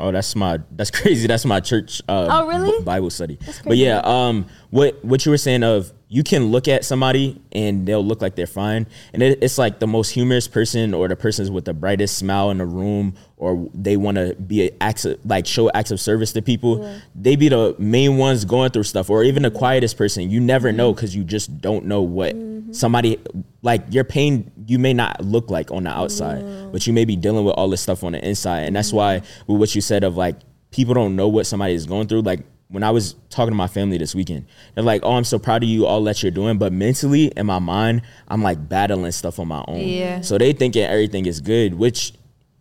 Oh, 0.00 0.10
that's 0.10 0.34
my 0.34 0.58
that's 0.72 0.90
crazy. 1.00 1.26
That's 1.26 1.44
my 1.44 1.60
church. 1.60 2.00
Uh, 2.08 2.26
Oh, 2.30 2.46
really? 2.48 2.82
Bible 2.84 3.10
study. 3.10 3.38
But 3.64 3.76
yeah, 3.76 4.00
um, 4.04 4.46
what 4.70 5.04
what 5.04 5.24
you 5.26 5.30
were 5.30 5.38
saying 5.38 5.62
of 5.62 5.92
you 6.12 6.24
can 6.24 6.46
look 6.46 6.66
at 6.66 6.84
somebody 6.84 7.40
and 7.52 7.86
they'll 7.86 8.04
look 8.04 8.20
like 8.20 8.34
they're 8.34 8.46
fine, 8.48 8.86
and 9.12 9.22
it, 9.22 9.38
it's 9.42 9.58
like 9.58 9.78
the 9.78 9.86
most 9.86 10.10
humorous 10.10 10.48
person 10.48 10.92
or 10.94 11.06
the 11.06 11.14
person's 11.14 11.50
with 11.52 11.64
the 11.66 11.74
brightest 11.74 12.18
smile 12.18 12.50
in 12.50 12.58
the 12.58 12.66
room, 12.66 13.14
or 13.36 13.68
they 13.74 13.96
want 13.96 14.16
to 14.16 14.34
be 14.34 14.66
a 14.66 14.70
acts 14.80 15.04
of, 15.04 15.24
like 15.24 15.46
show 15.46 15.70
acts 15.72 15.90
of 15.92 16.00
service 16.00 16.32
to 16.32 16.42
people. 16.42 16.92
They 17.14 17.36
be 17.36 17.48
the 17.48 17.76
main 17.78 18.16
ones 18.16 18.44
going 18.44 18.70
through 18.70 18.84
stuff, 18.84 19.08
or 19.10 19.22
even 19.22 19.42
the 19.44 19.50
quietest 19.52 19.96
person. 19.96 20.28
You 20.30 20.40
never 20.40 20.72
know 20.72 20.92
because 20.92 21.14
you 21.14 21.22
just 21.22 21.60
don't 21.60 21.84
know 21.84 22.02
what 22.02 22.34
somebody 22.72 23.18
like 23.62 23.82
your 23.90 24.04
pain. 24.04 24.50
You 24.70 24.78
may 24.78 24.94
not 24.94 25.24
look 25.24 25.50
like 25.50 25.72
on 25.72 25.82
the 25.82 25.90
outside, 25.90 26.70
but 26.70 26.86
you 26.86 26.92
may 26.92 27.04
be 27.04 27.16
dealing 27.16 27.44
with 27.44 27.54
all 27.56 27.68
this 27.68 27.80
stuff 27.80 28.04
on 28.04 28.12
the 28.12 28.24
inside, 28.24 28.60
and 28.60 28.76
that's 28.76 28.92
why 28.92 29.22
with 29.48 29.58
what 29.58 29.74
you 29.74 29.80
said 29.80 30.04
of 30.04 30.16
like 30.16 30.36
people 30.70 30.94
don't 30.94 31.16
know 31.16 31.26
what 31.26 31.46
somebody 31.46 31.74
is 31.74 31.86
going 31.86 32.06
through. 32.06 32.22
Like 32.22 32.44
when 32.68 32.84
I 32.84 32.90
was 32.92 33.16
talking 33.30 33.50
to 33.50 33.56
my 33.56 33.66
family 33.66 33.98
this 33.98 34.14
weekend, 34.14 34.46
they're 34.74 34.84
like, 34.84 35.00
"Oh, 35.04 35.14
I'm 35.14 35.24
so 35.24 35.40
proud 35.40 35.64
of 35.64 35.68
you, 35.68 35.86
all 35.86 36.04
that 36.04 36.22
you're 36.22 36.30
doing." 36.30 36.56
But 36.56 36.72
mentally, 36.72 37.32
in 37.36 37.46
my 37.46 37.58
mind, 37.58 38.02
I'm 38.28 38.44
like 38.44 38.68
battling 38.68 39.10
stuff 39.10 39.40
on 39.40 39.48
my 39.48 39.64
own. 39.66 39.80
Yeah. 39.80 40.20
So 40.20 40.38
they 40.38 40.52
thinking 40.52 40.84
everything 40.84 41.26
is 41.26 41.40
good, 41.40 41.74
which 41.74 42.12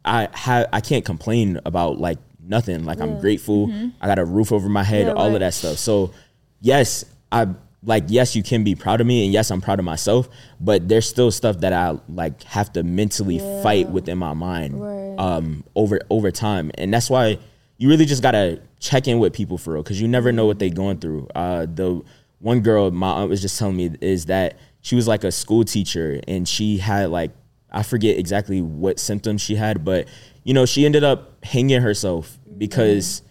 I 0.03 0.29
have. 0.33 0.67
I 0.73 0.81
can't 0.81 1.05
complain 1.05 1.59
about 1.63 1.99
like 1.99 2.17
nothing. 2.41 2.85
Like 2.85 2.99
I'm 2.99 3.19
grateful. 3.19 3.67
Mm-hmm. 3.67 3.89
I 4.01 4.07
got 4.07 4.17
a 4.17 4.25
roof 4.25 4.51
over 4.51 4.67
my 4.67 4.83
head. 4.83 5.05
Yeah, 5.05 5.13
all 5.13 5.27
right. 5.27 5.35
of 5.35 5.39
that 5.41 5.53
stuff. 5.53 5.77
So 5.77 6.11
yes, 6.59 7.05
I 7.31 7.49
like 7.83 8.05
yes, 8.07 8.35
you 8.35 8.43
can 8.43 8.63
be 8.63 8.75
proud 8.75 9.01
of 9.01 9.07
me, 9.07 9.23
and 9.23 9.33
yes, 9.33 9.51
I'm 9.51 9.61
proud 9.61 9.79
of 9.79 9.85
myself. 9.85 10.29
But 10.59 10.89
there's 10.89 11.07
still 11.07 11.31
stuff 11.31 11.59
that 11.59 11.73
I 11.73 11.97
like 12.09 12.43
have 12.43 12.73
to 12.73 12.83
mentally 12.83 13.39
fight 13.63 13.89
within 13.89 14.17
my 14.17 14.33
mind 14.33 15.19
um, 15.19 15.63
over 15.75 15.99
over 16.09 16.31
time, 16.31 16.71
and 16.75 16.93
that's 16.93 17.09
why 17.09 17.39
you 17.77 17.89
really 17.89 18.05
just 18.05 18.21
gotta 18.21 18.61
check 18.79 19.07
in 19.07 19.19
with 19.19 19.33
people 19.33 19.57
for 19.57 19.73
real, 19.73 19.83
because 19.83 20.01
you 20.01 20.07
never 20.07 20.31
know 20.31 20.45
what 20.45 20.59
they're 20.59 20.69
going 20.69 20.99
through. 20.99 21.27
Uh, 21.33 21.65
the 21.73 22.01
one 22.39 22.61
girl 22.61 22.91
my 22.91 23.09
aunt 23.09 23.29
was 23.29 23.41
just 23.41 23.57
telling 23.57 23.77
me 23.77 23.91
is 24.01 24.25
that 24.25 24.57
she 24.81 24.95
was 24.95 25.07
like 25.07 25.23
a 25.23 25.31
school 25.31 25.63
teacher, 25.63 26.19
and 26.27 26.47
she 26.47 26.77
had 26.77 27.09
like 27.09 27.31
I 27.71 27.83
forget 27.83 28.17
exactly 28.17 28.61
what 28.61 28.99
symptoms 28.99 29.41
she 29.41 29.55
had, 29.55 29.85
but 29.85 30.07
you 30.43 30.53
know 30.53 30.65
she 30.65 30.85
ended 30.85 31.03
up 31.05 31.43
hanging 31.45 31.81
herself 31.81 32.37
because 32.57 33.21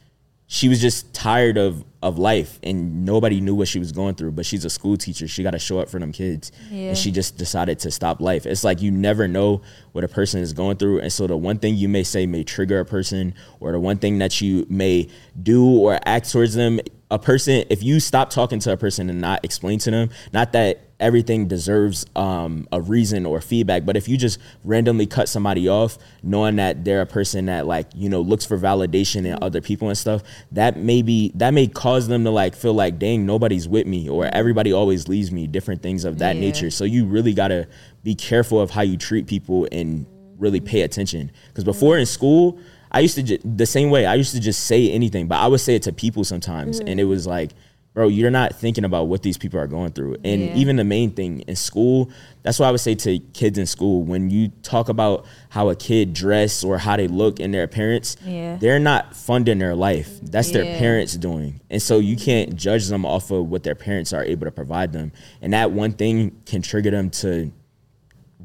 she 0.51 0.69
was 0.69 0.81
just 0.81 1.13
tired 1.13 1.59
of 1.59 1.85
of 2.03 2.17
life 2.17 2.59
and 2.63 3.05
nobody 3.05 3.41
knew 3.41 3.55
what 3.55 3.69
she 3.69 3.79
was 3.79 3.93
going 3.93 4.15
through 4.15 4.31
but 4.31 4.47
she's 4.47 4.65
a 4.65 4.71
school 4.71 4.97
teacher. 4.97 5.29
She 5.29 5.43
got 5.43 5.51
to 5.51 5.59
show 5.59 5.79
up 5.79 5.89
for 5.89 5.99
them 5.99 6.11
kids. 6.11 6.53
Yeah. 6.71 6.89
and 6.89 6.99
she 6.99 7.11
just 7.11 7.37
decided 7.37 7.81
to 7.81 7.91
stop 7.91 8.21
life. 8.21 8.47
It's 8.47 8.65
like 8.65 8.81
you 8.81 8.91
never 8.91 9.29
know 9.29 9.63
what 9.93 10.05
a 10.05 10.09
person 10.09 10.41
is 10.41 10.53
going 10.53 10.79
through. 10.79 11.01
And 11.01 11.13
so 11.13 11.27
the 11.27 11.37
one 11.37 11.59
thing 11.59 11.75
you 11.75 11.89
may 11.89 12.03
say 12.03 12.25
may 12.27 12.45
trigger 12.45 12.81
a 12.81 12.85
person 12.85 13.35
or 13.61 13.73
the 13.73 13.81
one 13.81 13.99
thing 13.99 14.19
that 14.19 14.41
you 14.41 14.65
may 14.71 15.09
do 15.41 15.67
or 15.67 15.99
act 16.07 16.33
towards 16.33 16.55
them 16.55 16.81
a 17.11 17.19
person 17.19 17.65
if 17.69 17.83
you 17.83 18.01
stop 18.01 18.31
talking 18.31 18.59
to 18.61 18.73
a 18.73 18.77
person 18.77 19.11
and 19.11 19.21
not 19.21 19.45
explain 19.45 19.79
to 19.81 19.91
them 19.91 20.11
not 20.33 20.53
that 20.53 20.88
everything 21.01 21.47
deserves 21.47 22.05
um, 22.17 22.67
a 22.73 22.81
reason 22.81 23.25
or 23.25 23.41
feedback. 23.41 23.85
But 23.85 23.97
if 23.97 24.09
you 24.09 24.17
just 24.17 24.39
randomly 24.65 25.07
cut 25.07 25.29
somebody 25.29 25.69
off, 25.69 25.97
knowing 26.23 26.57
that 26.57 26.85
they're 26.85 27.03
a 27.03 27.07
person 27.07 27.47
that 27.47 27.67
like 27.67 27.87
you 27.95 28.09
know 28.09 28.21
looks 28.21 28.45
for 28.45 28.59
validation 28.59 29.25
in 29.25 29.39
other 29.43 29.61
people 29.61 29.89
and 29.89 29.97
stuff, 29.97 30.23
that 30.53 30.77
may 30.77 31.03
be 31.03 31.31
that 31.37 31.53
may 31.53 31.67
cause 31.69 32.09
them 32.09 32.25
to 32.25 32.31
like 32.31 32.57
feel 32.57 32.75
like, 32.75 32.99
dang, 32.99 33.25
nobody's 33.27 33.69
with 33.69 33.87
me 33.87 34.09
or 34.09 34.29
everybody 34.33 34.73
always 34.73 35.09
leaves 35.09 35.31
me. 35.31 35.47
Different 35.47 35.83
things 35.83 36.05
of 36.05 36.19
that 36.19 36.37
Yeah. 36.37 36.41
nature. 36.43 36.71
So 36.71 36.85
you 36.85 37.05
really 37.07 37.33
gotta 37.35 37.69
be 38.03 38.15
careful 38.15 38.61
of 38.61 38.71
how 38.71 38.83
you 38.83 38.97
treat 38.97 39.27
people 39.27 39.69
and 39.71 40.07
really 40.39 40.61
pay 40.61 40.83
attention. 40.83 41.31
Because 41.49 41.65
before 41.65 41.99
in 41.99 42.07
school, 42.07 42.59
I 42.91 43.01
used 43.01 43.17
to 43.17 43.23
ju- 43.23 43.39
the 43.45 43.67
same 43.67 43.91
way. 43.91 44.07
I 44.07 44.15
used 44.15 44.35
to 44.35 44.41
just 44.41 44.65
say 44.65 44.91
anything, 44.91 45.27
but 45.29 45.37
I 45.37 45.47
would 45.47 45.61
say 45.61 45.75
it 45.75 45.83
to 45.83 45.93
people 45.93 46.25
sometimes, 46.25 46.81
and 46.81 46.99
it 46.99 47.05
was 47.05 47.27
like, 47.27 47.51
bro, 47.99 48.07
you're 48.07 48.31
not 48.31 48.55
thinking 48.55 48.85
about 48.85 49.09
what 49.09 49.25
these 49.25 49.37
people 49.37 49.59
are 49.59 49.67
going 49.67 49.91
through. 49.91 50.15
And 50.23 50.41
Yeah. 50.41 50.55
even 50.55 50.77
the 50.77 50.85
main 50.85 51.11
thing 51.11 51.41
in 51.49 51.57
school, 51.57 52.11
that's 52.45 52.61
what 52.61 52.67
I 52.67 52.71
would 52.71 52.79
say 52.79 52.95
to 52.95 53.19
kids 53.33 53.59
in 53.59 53.67
school. 53.67 54.05
When 54.05 54.31
you 54.31 54.53
talk 54.63 54.89
about 54.89 55.27
how 55.49 55.69
a 55.71 55.75
kid 55.75 56.13
dress 56.13 56.63
or 56.63 56.79
how 56.79 56.97
they 56.97 57.09
look 57.09 57.41
in 57.41 57.51
their 57.51 57.65
appearance, 57.65 58.17
Yeah. 58.25 58.57
they're 58.61 58.79
not 58.79 59.17
funding 59.17 59.59
their 59.59 59.75
life. 59.75 60.21
That's 60.23 60.53
their 60.53 60.63
parents 60.79 61.17
doing. 61.17 61.59
And 61.71 61.83
so 61.83 61.99
you 61.99 62.15
can't 62.15 62.55
judge 62.55 62.87
them 62.87 63.05
off 63.05 63.33
of 63.33 63.51
what 63.51 63.65
their 63.65 63.75
parents 63.75 64.13
are 64.13 64.23
able 64.23 64.45
to 64.47 64.53
provide 64.53 64.93
them. 64.93 65.11
And 65.43 65.53
that 65.53 65.73
one 65.73 65.91
thing 65.91 66.37
can 66.47 66.63
trigger 66.63 66.93
them 66.93 67.11
to 67.23 67.51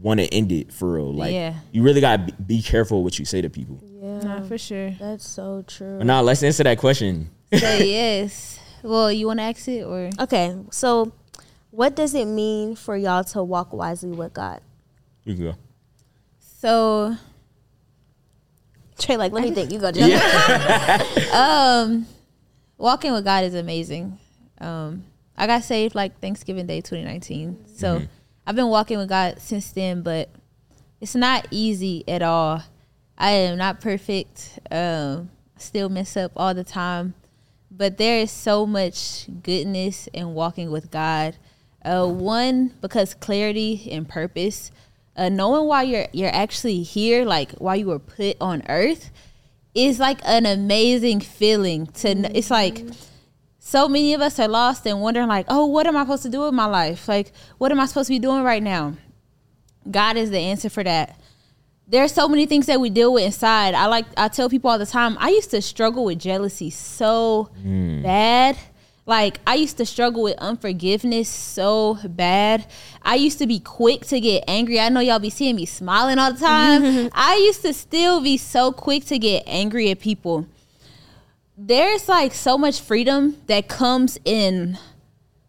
want 0.01 0.19
to 0.19 0.25
end 0.33 0.51
it 0.51 0.73
for 0.73 0.93
real. 0.93 1.13
Like 1.13 1.31
Yeah. 1.31 1.53
you 1.71 1.83
really 1.83 2.01
gotta 2.01 2.23
be, 2.23 2.33
be 2.57 2.61
careful 2.63 3.03
what 3.03 3.19
you 3.19 3.25
say 3.25 3.39
to 3.41 3.51
people. 3.51 3.77
Yeah, 4.01 4.17
Nah, 4.17 4.41
for 4.41 4.57
sure. 4.57 4.95
that's 4.99 5.29
so 5.29 5.63
true. 5.67 5.99
But 5.99 6.07
now 6.07 6.23
let's 6.23 6.41
answer 6.41 6.63
that 6.63 6.79
question. 6.79 7.29
So 7.55 7.57
yes. 7.77 8.59
Well, 8.83 9.11
you 9.11 9.27
want 9.27 9.39
to 9.39 9.43
ask 9.43 9.67
it 9.67 9.83
or 9.83 10.09
Okay, 10.19 10.55
so 10.69 11.11
what 11.71 11.95
does 11.95 12.13
it 12.13 12.25
mean 12.25 12.75
for 12.75 12.95
y'all 12.95 13.23
to 13.23 13.41
walk 13.41 13.73
wisely 13.73 14.11
with 14.11 14.33
God? 14.33 14.61
You 15.23 15.35
can 15.35 15.43
go. 15.45 15.55
so? 16.39 17.15
Trey, 18.99 19.17
like, 19.17 19.31
let 19.31 19.43
me 19.43 19.51
think. 19.51 19.71
You 19.71 19.79
go, 19.79 19.91
Joe. 19.91 20.07
Um, 21.33 22.05
walking 22.77 23.11
with 23.11 23.23
God 23.25 23.43
is 23.43 23.55
amazing. 23.55 24.19
Um, 24.59 25.03
I 25.35 25.47
got 25.47 25.63
saved 25.63 25.95
like 25.95 26.19
Thanksgiving 26.19 26.67
Day 26.67 26.79
2019. 26.81 27.65
So 27.75 28.01
I've 28.45 28.55
been 28.55 28.67
walking 28.67 28.97
with 28.99 29.09
God 29.09 29.39
since 29.41 29.71
then, 29.71 30.03
but 30.03 30.29
it's 31.01 31.15
not 31.15 31.47
easy 31.49 32.03
at 32.07 32.21
all. 32.21 32.61
I 33.17 33.31
am 33.31 33.57
not 33.57 33.81
perfect. 33.81 34.59
Um, 34.69 35.29
I 35.57 35.59
still 35.59 35.89
mess 35.89 36.15
up 36.15 36.31
all 36.35 36.53
the 36.53 36.63
time, 36.63 37.13
but 37.75 37.97
there 37.97 38.19
is 38.19 38.31
so 38.31 38.65
much 38.65 39.27
goodness 39.41 40.07
in 40.13 40.33
walking 40.33 40.71
with 40.71 40.91
God. 40.91 41.35
Uh, 41.83 42.07
one 42.07 42.73
because 42.81 43.13
clarity 43.13 43.89
and 43.91 44.07
purpose. 44.07 44.71
Uh, 45.15 45.29
knowing 45.29 45.67
why 45.67 45.83
you're 45.83 46.07
you're 46.11 46.33
actually 46.33 46.81
here, 46.81 47.25
like 47.25 47.51
why 47.53 47.75
you 47.75 47.87
were 47.87 47.99
put 47.99 48.37
on 48.39 48.63
earth, 48.69 49.11
is 49.75 49.99
like 49.99 50.19
an 50.23 50.45
amazing 50.45 51.19
feeling. 51.19 51.87
To 51.87 52.13
kn- 52.15 52.31
it's 52.35 52.49
like 52.49 52.83
so 53.59 53.87
many 53.87 54.13
of 54.13 54.21
us 54.21 54.39
are 54.39 54.47
lost 54.47 54.85
and 54.85 55.01
wondering 55.01 55.27
like, 55.27 55.45
oh, 55.49 55.65
what 55.65 55.87
am 55.87 55.97
I 55.97 56.03
supposed 56.03 56.23
to 56.23 56.29
do 56.29 56.41
with 56.41 56.53
my 56.53 56.65
life? 56.65 57.07
Like, 57.07 57.31
what 57.57 57.71
am 57.71 57.79
I 57.79 57.85
supposed 57.85 58.07
to 58.07 58.13
be 58.13 58.19
doing 58.19 58.43
right 58.43 58.63
now? 58.63 58.95
God 59.89 60.15
is 60.15 60.29
the 60.31 60.39
answer 60.39 60.69
for 60.69 60.83
that. 60.83 61.19
There's 61.87 62.13
so 62.13 62.27
many 62.29 62.45
things 62.45 62.65
that 62.67 62.79
we 62.79 62.89
deal 62.89 63.13
with 63.13 63.23
inside. 63.25 63.73
I 63.75 63.87
like 63.87 64.05
I 64.15 64.29
tell 64.29 64.49
people 64.49 64.69
all 64.69 64.79
the 64.79 64.85
time, 64.85 65.17
I 65.19 65.29
used 65.29 65.51
to 65.51 65.61
struggle 65.61 66.05
with 66.05 66.19
jealousy 66.19 66.69
so 66.69 67.49
bad. 68.03 68.57
Like 69.05 69.39
I 69.45 69.55
used 69.55 69.75
to 69.77 69.85
struggle 69.85 70.23
with 70.23 70.37
unforgiveness 70.37 71.27
so 71.27 71.97
bad. 72.05 72.65
I 73.01 73.15
used 73.15 73.37
to 73.39 73.47
be 73.47 73.59
quick 73.59 74.05
to 74.07 74.21
get 74.21 74.45
angry. 74.47 74.79
I 74.79 74.87
know 74.89 75.01
y'all 75.01 75.19
be 75.19 75.29
seeing 75.29 75.57
me 75.57 75.65
smiling 75.65 76.19
all 76.19 76.31
the 76.31 76.39
time. 76.39 77.09
I 77.13 77.35
used 77.35 77.63
to 77.63 77.73
still 77.73 78.21
be 78.21 78.37
so 78.37 78.71
quick 78.71 79.03
to 79.07 79.19
get 79.19 79.43
angry 79.45 79.91
at 79.91 79.99
people. 79.99 80.47
There's 81.57 82.07
like 82.07 82.33
so 82.33 82.57
much 82.57 82.79
freedom 82.79 83.37
that 83.47 83.67
comes 83.67 84.17
in 84.23 84.77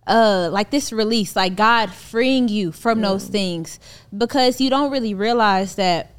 uh 0.07 0.51
like 0.53 0.71
this 0.71 0.93
release 0.93 1.35
like 1.35 1.57
god 1.57 1.91
freeing 1.91 2.47
you 2.47 2.71
from 2.71 3.01
those 3.01 3.27
things 3.27 3.81
because 4.15 4.61
you 4.61 4.69
don't 4.69 4.91
really 4.93 5.15
realize 5.15 5.77
that 5.77 6.14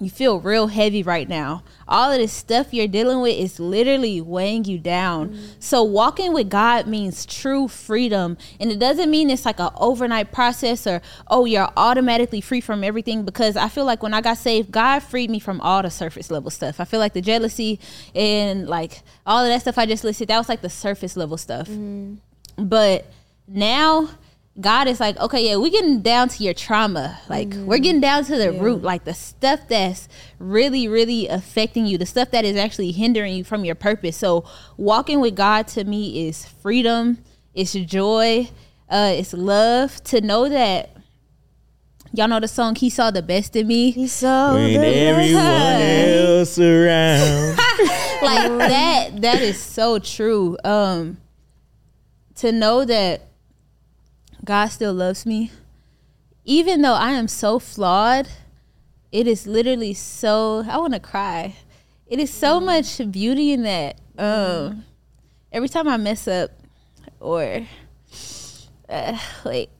you 0.00 0.08
feel 0.08 0.40
real 0.40 0.68
heavy 0.68 1.02
right 1.02 1.28
now. 1.28 1.62
All 1.86 2.10
of 2.10 2.18
this 2.18 2.32
stuff 2.32 2.72
you're 2.72 2.88
dealing 2.88 3.20
with 3.20 3.38
is 3.38 3.60
literally 3.60 4.20
weighing 4.20 4.64
you 4.64 4.78
down. 4.78 5.30
Mm. 5.30 5.48
So 5.58 5.82
walking 5.82 6.32
with 6.32 6.48
god 6.48 6.86
means 6.86 7.26
true 7.26 7.68
freedom. 7.68 8.38
And 8.58 8.72
it 8.72 8.78
doesn't 8.78 9.10
mean 9.10 9.28
it's 9.28 9.44
like 9.44 9.60
an 9.60 9.70
overnight 9.76 10.32
process 10.32 10.86
or 10.86 11.02
oh 11.28 11.44
you're 11.44 11.68
automatically 11.76 12.40
free 12.40 12.62
from 12.62 12.82
everything. 12.82 13.24
Because 13.24 13.56
i 13.56 13.68
feel 13.68 13.84
like 13.84 14.02
when 14.02 14.14
i 14.14 14.22
got 14.22 14.38
saved 14.38 14.70
god 14.70 15.00
freed 15.00 15.30
me 15.30 15.38
from 15.38 15.60
all 15.60 15.82
the 15.82 15.90
surface 15.90 16.30
level 16.30 16.50
stuff. 16.50 16.80
I 16.80 16.84
feel 16.84 17.00
like 17.00 17.12
the 17.12 17.20
jealousy 17.20 17.78
and 18.14 18.66
like 18.66 19.02
all 19.26 19.44
of 19.44 19.48
that 19.48 19.60
stuff 19.60 19.76
i 19.76 19.84
just 19.84 20.02
listed 20.02 20.28
that 20.28 20.38
was 20.38 20.48
like 20.48 20.62
the 20.62 20.70
surface 20.70 21.16
level 21.16 21.36
stuff. 21.36 21.68
Mm. 21.68 22.18
But 22.56 23.06
now 23.46 24.08
God 24.58 24.88
is 24.88 24.98
like, 25.00 25.16
okay, 25.18 25.48
yeah, 25.48 25.56
we're 25.56 25.70
getting 25.70 26.00
down 26.02 26.28
to 26.30 26.42
your 26.42 26.54
trauma. 26.54 27.18
Like, 27.28 27.54
we're 27.54 27.78
getting 27.78 28.00
down 28.00 28.24
to 28.24 28.36
the 28.36 28.52
root, 28.52 28.82
like 28.82 29.04
the 29.04 29.14
stuff 29.14 29.60
that's 29.68 30.08
really, 30.38 30.88
really 30.88 31.28
affecting 31.28 31.86
you, 31.86 31.96
the 31.96 32.04
stuff 32.04 32.30
that 32.32 32.44
is 32.44 32.56
actually 32.56 32.90
hindering 32.90 33.34
you 33.34 33.44
from 33.44 33.64
your 33.64 33.76
purpose. 33.76 34.16
So, 34.16 34.44
walking 34.76 35.20
with 35.20 35.36
God 35.36 35.68
to 35.68 35.84
me 35.84 36.26
is 36.26 36.44
freedom, 36.44 37.18
it's 37.54 37.72
joy, 37.72 38.50
uh, 38.88 39.12
it's 39.16 39.32
love 39.32 40.02
to 40.04 40.20
know 40.20 40.48
that. 40.48 40.90
Y'all 42.12 42.26
know 42.26 42.40
the 42.40 42.48
song 42.48 42.74
"He 42.74 42.90
Saw 42.90 43.12
the 43.12 43.22
Best 43.22 43.54
in 43.54 43.68
Me." 43.68 43.92
He's 43.92 44.10
so 44.12 44.54
When 44.54 44.72
good. 44.72 44.84
everyone 44.84 45.40
else 45.40 46.58
around. 46.58 47.56
Like 48.22 48.48
that 48.68 49.22
that 49.22 49.40
is 49.40 49.58
so 49.58 49.98
true 49.98 50.58
um 50.62 51.16
to 52.34 52.52
know 52.52 52.84
that 52.84 53.29
god 54.44 54.66
still 54.66 54.92
loves 54.94 55.24
me. 55.26 55.50
Even 56.44 56.82
though 56.82 56.94
i 56.94 57.12
am 57.12 57.28
so 57.28 57.58
flawed 57.58 58.28
it 59.12 59.26
is 59.26 59.46
literally 59.46 59.92
so 59.94 60.64
i 60.68 60.76
want 60.78 60.94
to 60.94 61.00
cry. 61.00 61.56
It 62.06 62.18
is 62.18 62.32
so 62.32 62.58
much 62.60 62.98
beauty 63.10 63.52
in 63.52 63.62
that 63.64 64.00
um 64.18 64.84
every 65.52 65.68
time 65.68 65.86
i 65.88 65.96
mess 65.96 66.26
up 66.28 66.50
or 67.20 67.66
uh, 68.88 69.18
wait 69.44 69.70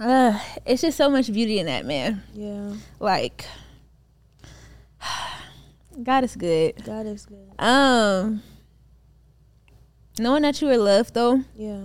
uh, 0.00 0.38
it's 0.64 0.82
just 0.82 0.96
so 0.96 1.10
much 1.10 1.26
beauty 1.32 1.58
in 1.58 1.66
that 1.66 1.84
man. 1.84 2.22
Yeah, 2.32 2.72
like 3.00 3.44
god 6.02 6.22
is 6.24 6.36
good. 6.36 6.84
God 6.84 7.04
is 7.06 7.26
good. 7.26 7.50
um, 7.58 8.42
knowing 10.18 10.42
that 10.42 10.60
you 10.62 10.68
were 10.68 10.76
loved 10.78 11.14
though 11.14 11.42
Yeah, 11.56 11.80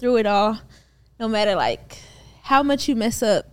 through 0.00 0.16
it 0.16 0.26
all, 0.26 0.58
no 1.20 1.28
matter 1.28 1.54
like 1.54 1.98
how 2.42 2.62
much 2.62 2.88
you 2.88 2.96
mess 2.96 3.22
up, 3.22 3.46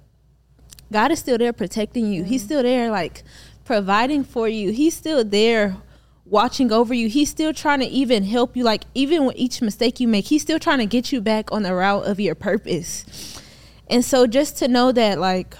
God 0.91 1.11
is 1.11 1.19
still 1.19 1.37
there 1.37 1.53
protecting 1.53 2.11
you. 2.11 2.23
He's 2.23 2.41
mm. 2.41 2.45
still 2.45 2.63
there 2.63 2.89
like 2.89 3.23
providing 3.65 4.23
for 4.23 4.47
you. 4.47 4.71
He's 4.71 4.95
still 4.95 5.23
there 5.23 5.77
watching 6.25 6.71
over 6.71 6.93
you. 6.93 7.09
He's 7.09 7.29
still 7.29 7.53
trying 7.53 7.81
to 7.81 7.85
even 7.85 8.23
help 8.23 8.55
you. 8.55 8.63
Like 8.63 8.85
even 8.95 9.25
with 9.25 9.35
each 9.35 9.61
mistake 9.61 9.99
you 9.99 10.07
make, 10.07 10.25
he's 10.25 10.41
still 10.41 10.59
trying 10.59 10.79
to 10.79 10.85
get 10.85 11.11
you 11.11 11.21
back 11.21 11.51
on 11.51 11.63
the 11.63 11.73
route 11.75 12.07
of 12.07 12.19
your 12.19 12.35
purpose. 12.35 13.41
And 13.89 14.03
so 14.03 14.25
just 14.25 14.57
to 14.57 14.67
know 14.67 14.91
that 14.93 15.19
like 15.19 15.55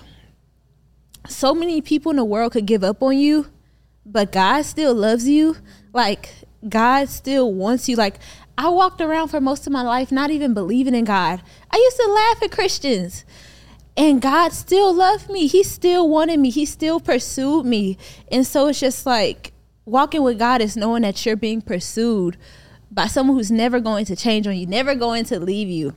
so 1.28 1.54
many 1.54 1.82
people 1.82 2.10
in 2.10 2.16
the 2.16 2.26
world 2.26 2.54
could 2.54 2.66
give 2.66 2.84
up 2.84 3.04
on 3.04 3.18
you, 3.18 3.48
but 4.06 4.32
God 4.32 4.64
still 4.64 4.94
loves 4.94 5.28
you. 5.28 5.58
Like 5.94 6.34
God 6.68 7.10
still 7.10 7.54
wants 7.54 7.90
you. 7.90 7.98
Like 7.98 8.20
I 8.58 8.70
walked 8.70 9.02
around 9.02 9.28
for 9.28 9.40
most 9.40 9.68
of 9.68 9.74
my 9.74 9.84
life 9.84 10.12
not 10.12 10.32
even 10.32 10.54
believing 10.54 10.96
in 10.96 11.06
God. 11.06 11.42
I 11.70 11.78
used 11.78 11.98
to 11.98 12.12
laugh 12.12 12.44
at 12.44 12.52
Christians. 12.52 13.24
And 13.96 14.22
God 14.22 14.54
still 14.54 14.94
loved 14.94 15.30
me. 15.30 15.48
He 15.48 15.64
still 15.64 16.08
wanted 16.08 16.40
me. 16.40 16.52
He 16.52 16.66
still 16.66 17.00
pursued 17.00 17.66
me. 17.66 17.98
And 18.32 18.46
so 18.46 18.68
it's 18.68 18.80
just 18.80 19.06
like 19.06 19.54
walking 19.86 20.22
with 20.22 20.38
God 20.38 20.62
is 20.62 20.78
knowing 20.78 21.02
that 21.02 21.26
you're 21.26 21.36
being 21.36 21.62
pursued 21.62 22.38
by 22.92 23.08
someone 23.08 23.38
who's 23.38 23.52
never 23.52 23.80
going 23.80 24.06
to 24.06 24.16
change 24.16 24.48
on 24.48 24.56
you, 24.56 24.68
never 24.68 24.96
going 24.96 25.26
to 25.26 25.40
leave 25.40 25.68
you. 25.68 25.96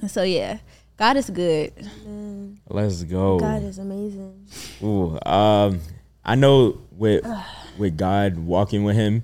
And 0.00 0.10
so 0.10 0.22
yeah, 0.22 0.58
God 0.96 1.16
is 1.16 1.28
good. 1.28 1.72
Let's 2.68 3.04
go. 3.04 3.38
God 3.38 3.62
is 3.62 3.78
amazing. 3.78 4.46
Ooh, 4.82 5.18
um, 5.26 5.80
I 6.24 6.34
know 6.34 6.80
with 6.92 7.26
with 7.78 7.96
God 7.96 8.38
walking 8.38 8.84
with 8.84 8.96
Him 8.96 9.22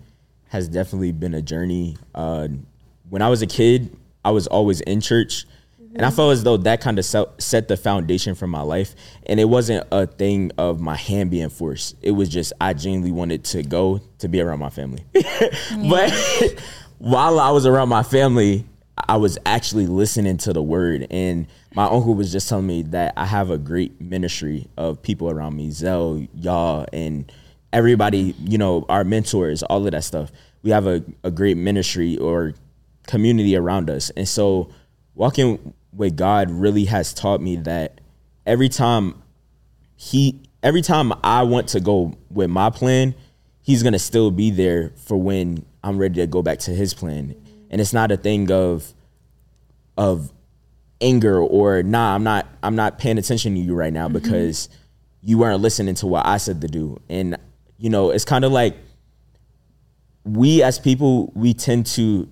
has 0.55 0.69
definitely 0.69 1.11
been 1.11 1.35
a 1.35 1.43
journey. 1.43 1.97
Uh, 2.15 2.47
when 3.11 3.23
I 3.23 3.29
was 3.29 3.43
a 3.43 3.47
kid, 3.47 3.95
I 4.25 4.31
was 4.31 4.47
always 4.47 4.81
in 4.83 5.01
church, 5.01 5.47
and 5.97 6.07
I 6.07 6.11
felt 6.11 6.33
as 6.33 6.45
though 6.45 6.57
that 6.59 6.81
kind 6.81 6.97
of 6.97 7.05
set, 7.05 7.67
the 7.67 7.77
foundation 7.77 8.37
for 8.37 8.47
my 8.47 8.63
life. 8.63 8.95
And 9.27 9.41
it 9.41 9.47
wasn't 9.47 9.85
a 9.91 10.07
thing 10.07 10.53
of 10.57 10.81
my 10.81 10.95
hand 10.95 11.33
being 11.33 11.49
forced. 11.49 11.97
It 12.03 12.13
was 12.13 12.29
just 12.29 12.53
I 12.61 12.73
genuinely 12.73 13.11
wanted 13.11 13.45
to 13.47 13.65
go 13.65 14.01
to 14.19 14.29
be 14.29 14.41
around 14.41 14.61
my 14.61 14.71
family. 14.71 15.05
but 15.13 16.13
while 16.99 17.41
I 17.41 17.51
was 17.51 17.67
around 17.67 17.89
my 17.89 18.05
family, 18.05 18.65
I 18.97 19.17
was 19.17 19.39
actually 19.45 19.89
listening 19.89 20.37
to 20.39 20.53
the 20.53 20.63
word. 20.63 21.09
And 21.11 21.49
my 21.75 21.87
uncle 21.87 22.15
was 22.15 22.31
just 22.31 22.49
telling 22.49 22.69
me 22.69 22.83
that 22.83 23.13
I 23.17 23.27
have 23.27 23.51
a 23.51 23.59
great 23.59 24.01
ministry 24.01 24.69
of 24.77 25.03
people 25.03 25.31
around 25.31 25.57
me, 25.57 25.73
Zell, 25.73 26.25
y'all, 26.33 26.87
and 26.93 27.31
everybody, 27.75 28.35
you 28.39 28.57
know, 28.57 28.87
our 28.89 29.05
mentors, 29.05 29.63
all 29.65 29.85
of 29.85 29.93
that 29.93 30.05
stuff. 30.05 30.31
We 30.63 30.71
have 30.71 30.87
a, 30.87 31.05
a 31.25 31.31
great 31.31 31.59
ministry 31.59 32.17
or 32.17 32.55
community 33.07 33.57
around 33.57 33.91
us. 33.91 34.09
And 34.11 34.27
so 34.27 34.71
walking 35.15 35.75
with 35.93 36.17
God 36.17 36.51
really 36.51 36.87
has 36.87 37.13
taught 37.13 37.43
me 37.43 37.57
that 37.57 38.01
every 38.47 38.69
time 38.69 39.23
he 39.97 40.41
every 40.63 40.81
time 40.81 41.13
I 41.23 41.43
want 41.43 41.69
to 41.71 41.81
go 41.81 42.17
with 42.31 42.49
my 42.49 42.71
plan, 42.71 43.15
he's 43.61 43.83
gonna 43.83 43.99
still 43.99 44.31
be 44.31 44.51
there 44.51 44.93
for 44.97 45.17
when 45.17 45.67
I'm 45.83 45.99
ready 45.99 46.15
to 46.21 46.27
go 46.27 46.43
back 46.43 46.61
to 46.61 46.71
his 46.71 46.95
plan. 46.95 47.35
And 47.71 47.81
it's 47.81 47.93
not 47.93 48.11
a 48.13 48.17
thing 48.17 48.51
of 48.51 48.95
of 49.99 50.33
anger 51.01 51.41
or 51.41 51.83
nah, 51.83 52.15
I'm 52.15 52.23
not 52.25 52.47
I'm 52.63 52.77
not 52.77 52.99
paying 52.99 53.19
attention 53.19 53.55
to 53.55 53.61
you 53.61 53.75
right 53.75 53.93
now 53.93 54.07
mm-hmm. 54.07 54.15
because 54.15 54.69
you 55.21 55.39
weren't 55.39 55.61
listening 55.61 55.97
to 55.97 56.07
what 56.07 56.25
I 56.25 56.37
said 56.37 56.61
to 56.61 56.69
do. 56.69 57.01
And 57.09 57.37
you 57.79 57.91
know, 57.91 58.11
it's 58.11 58.25
kind 58.25 58.45
of 58.45 58.53
like 58.53 58.77
we 60.25 60.63
as 60.63 60.79
people, 60.79 61.31
we 61.35 61.55
tend 61.55 61.87
to 61.87 62.29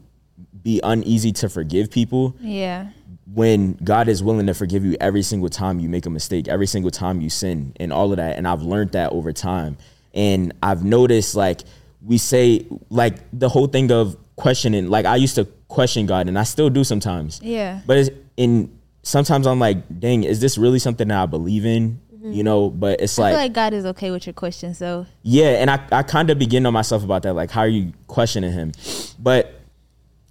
be 0.63 0.81
uneasy 0.83 1.33
to 1.33 1.49
forgive 1.49 1.91
people 1.91 2.35
Yeah. 2.41 2.87
when 3.35 3.75
God 3.85 4.09
is 4.09 4.23
willing 4.23 4.47
to 4.47 4.55
forgive 4.55 4.85
you 4.85 4.97
every 5.01 5.23
single 5.23 5.49
time 5.49 5.81
you 5.81 5.89
make 5.89 6.07
a 6.07 6.11
mistake, 6.11 6.49
every 6.49 6.67
single 6.67 6.91
time 6.91 7.21
you 7.21 7.29
sin, 7.31 7.73
and 7.81 7.93
all 7.93 8.11
of 8.13 8.17
that. 8.19 8.37
And 8.39 8.47
I've 8.47 8.63
learned 8.63 8.93
that 8.93 9.13
over 9.13 9.33
time. 9.33 9.77
And 10.15 10.53
I've 10.63 10.85
noticed, 10.85 11.35
like, 11.35 11.63
we 12.05 12.19
say, 12.19 12.67
like, 12.91 13.17
the 13.33 13.49
whole 13.49 13.67
thing 13.67 13.91
of 13.91 14.17
questioning, 14.37 14.89
like, 14.89 15.05
I 15.07 15.17
used 15.17 15.35
to 15.37 15.45
question 15.69 16.07
God, 16.07 16.29
and 16.29 16.39
I 16.39 16.45
still 16.45 16.71
do 16.71 16.85
sometimes. 16.85 17.41
Yeah. 17.43 17.81
But 17.87 17.99
it's 17.99 18.11
in 18.37 18.71
sometimes 19.03 19.47
I'm 19.47 19.59
like, 19.59 19.99
dang, 20.01 20.23
is 20.23 20.41
this 20.41 20.57
really 20.57 20.79
something 20.79 21.09
that 21.09 21.23
I 21.23 21.27
believe 21.27 21.67
in? 21.67 22.01
Mm-hmm. 22.23 22.35
You 22.35 22.45
know, 22.45 22.71
but 22.71 23.01
it's 23.01 23.19
I 23.19 23.23
like, 23.23 23.33
feel 23.33 23.39
like 23.39 23.53
God 23.53 23.75
is 23.75 23.85
okay 23.85 24.13
with 24.13 24.27
your 24.27 24.33
question. 24.33 24.75
So 24.75 25.07
yeah, 25.23 25.61
and 25.61 25.69
I, 25.69 25.85
I 25.91 26.03
kind 26.05 26.31
of 26.31 26.39
begin 26.39 26.65
on 26.67 26.73
myself 26.73 27.03
about 27.03 27.25
that. 27.25 27.35
Like, 27.35 27.51
how 27.51 27.63
are 27.63 27.69
you 27.69 27.93
questioning 28.07 28.53
him? 28.53 28.71
But 29.19 29.61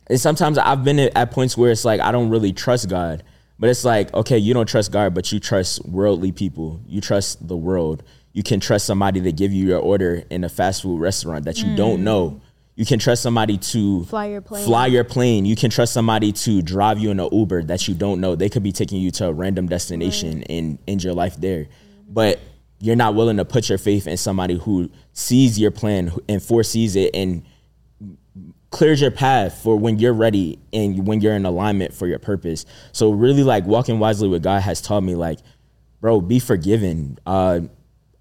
and 0.07 0.19
sometimes 0.19 0.57
I've 0.57 0.85
been 0.85 0.99
at 0.99 1.31
points 1.31 1.57
where 1.57 1.69
it's 1.69 1.83
like 1.83 1.99
I 1.99 2.13
don't 2.13 2.29
really 2.29 2.53
trust 2.53 2.87
God. 2.87 3.23
But 3.59 3.69
it's 3.69 3.85
like, 3.85 4.11
okay, 4.15 4.39
you 4.39 4.55
don't 4.55 4.67
trust 4.67 4.91
God, 4.91 5.13
but 5.13 5.31
you 5.31 5.39
trust 5.39 5.85
worldly 5.85 6.31
people. 6.31 6.81
You 6.87 6.99
trust 6.99 7.47
the 7.47 7.55
world. 7.55 8.01
You 8.33 8.41
can 8.41 8.59
trust 8.59 8.87
somebody 8.87 9.21
to 9.21 9.31
give 9.31 9.51
you 9.51 9.67
your 9.67 9.79
order 9.79 10.23
in 10.31 10.43
a 10.43 10.49
fast 10.49 10.81
food 10.81 10.99
restaurant 10.99 11.45
that 11.45 11.59
you 11.59 11.65
mm. 11.65 11.77
don't 11.77 12.03
know. 12.03 12.41
You 12.75 12.87
can 12.87 12.97
trust 12.97 13.21
somebody 13.21 13.59
to 13.59 14.05
Fly 14.05 14.27
your 14.27 14.41
plane. 14.41 14.65
Fly 14.65 14.87
your 14.87 15.03
plane. 15.03 15.45
You 15.45 15.55
can 15.55 15.69
trust 15.69 15.93
somebody 15.93 16.31
to 16.31 16.63
drive 16.63 16.97
you 16.97 17.11
in 17.11 17.19
an 17.19 17.29
Uber 17.31 17.63
that 17.65 17.87
you 17.87 17.93
don't 17.93 18.19
know. 18.19 18.35
They 18.35 18.49
could 18.49 18.63
be 18.63 18.71
taking 18.71 18.99
you 18.99 19.11
to 19.11 19.27
a 19.27 19.33
random 19.33 19.67
destination 19.67 20.41
and 20.43 20.79
end 20.87 21.03
your 21.03 21.13
life 21.13 21.35
there. 21.35 21.67
But 22.12 22.39
you're 22.80 22.95
not 22.95 23.16
willing 23.16 23.38
to 23.38 23.45
put 23.45 23.70
your 23.70 23.78
faith 23.78 24.07
in 24.07 24.18
somebody 24.18 24.57
who 24.57 24.89
sees 25.14 25.59
your 25.59 25.72
plan 25.72 26.12
and 26.28 26.41
foresees 26.41 26.95
it 26.95 27.12
and 27.14 27.43
clears 28.72 29.01
your 29.01 29.12
path 29.12 29.62
for 29.62 29.76
when 29.76 29.99
you're 29.99 30.14
ready 30.14 30.57
and 30.74 31.05
when 31.05 31.22
you're 31.22 31.36
in 31.36 31.45
alignment 31.45 31.93
for 31.93 32.07
your 32.07 32.20
purpose. 32.20 32.66
So 32.91 33.12
really 33.12 33.43
like 33.43 33.66
walking 33.66 33.99
wisely 33.99 34.28
with 34.28 34.41
God 34.41 34.62
has 34.62 34.82
taught 34.82 35.01
me 35.01 35.14
like, 35.16 35.39
bro, 35.99 36.22
be 36.22 36.39
forgiven. 36.39 37.20
Uh 37.26 37.62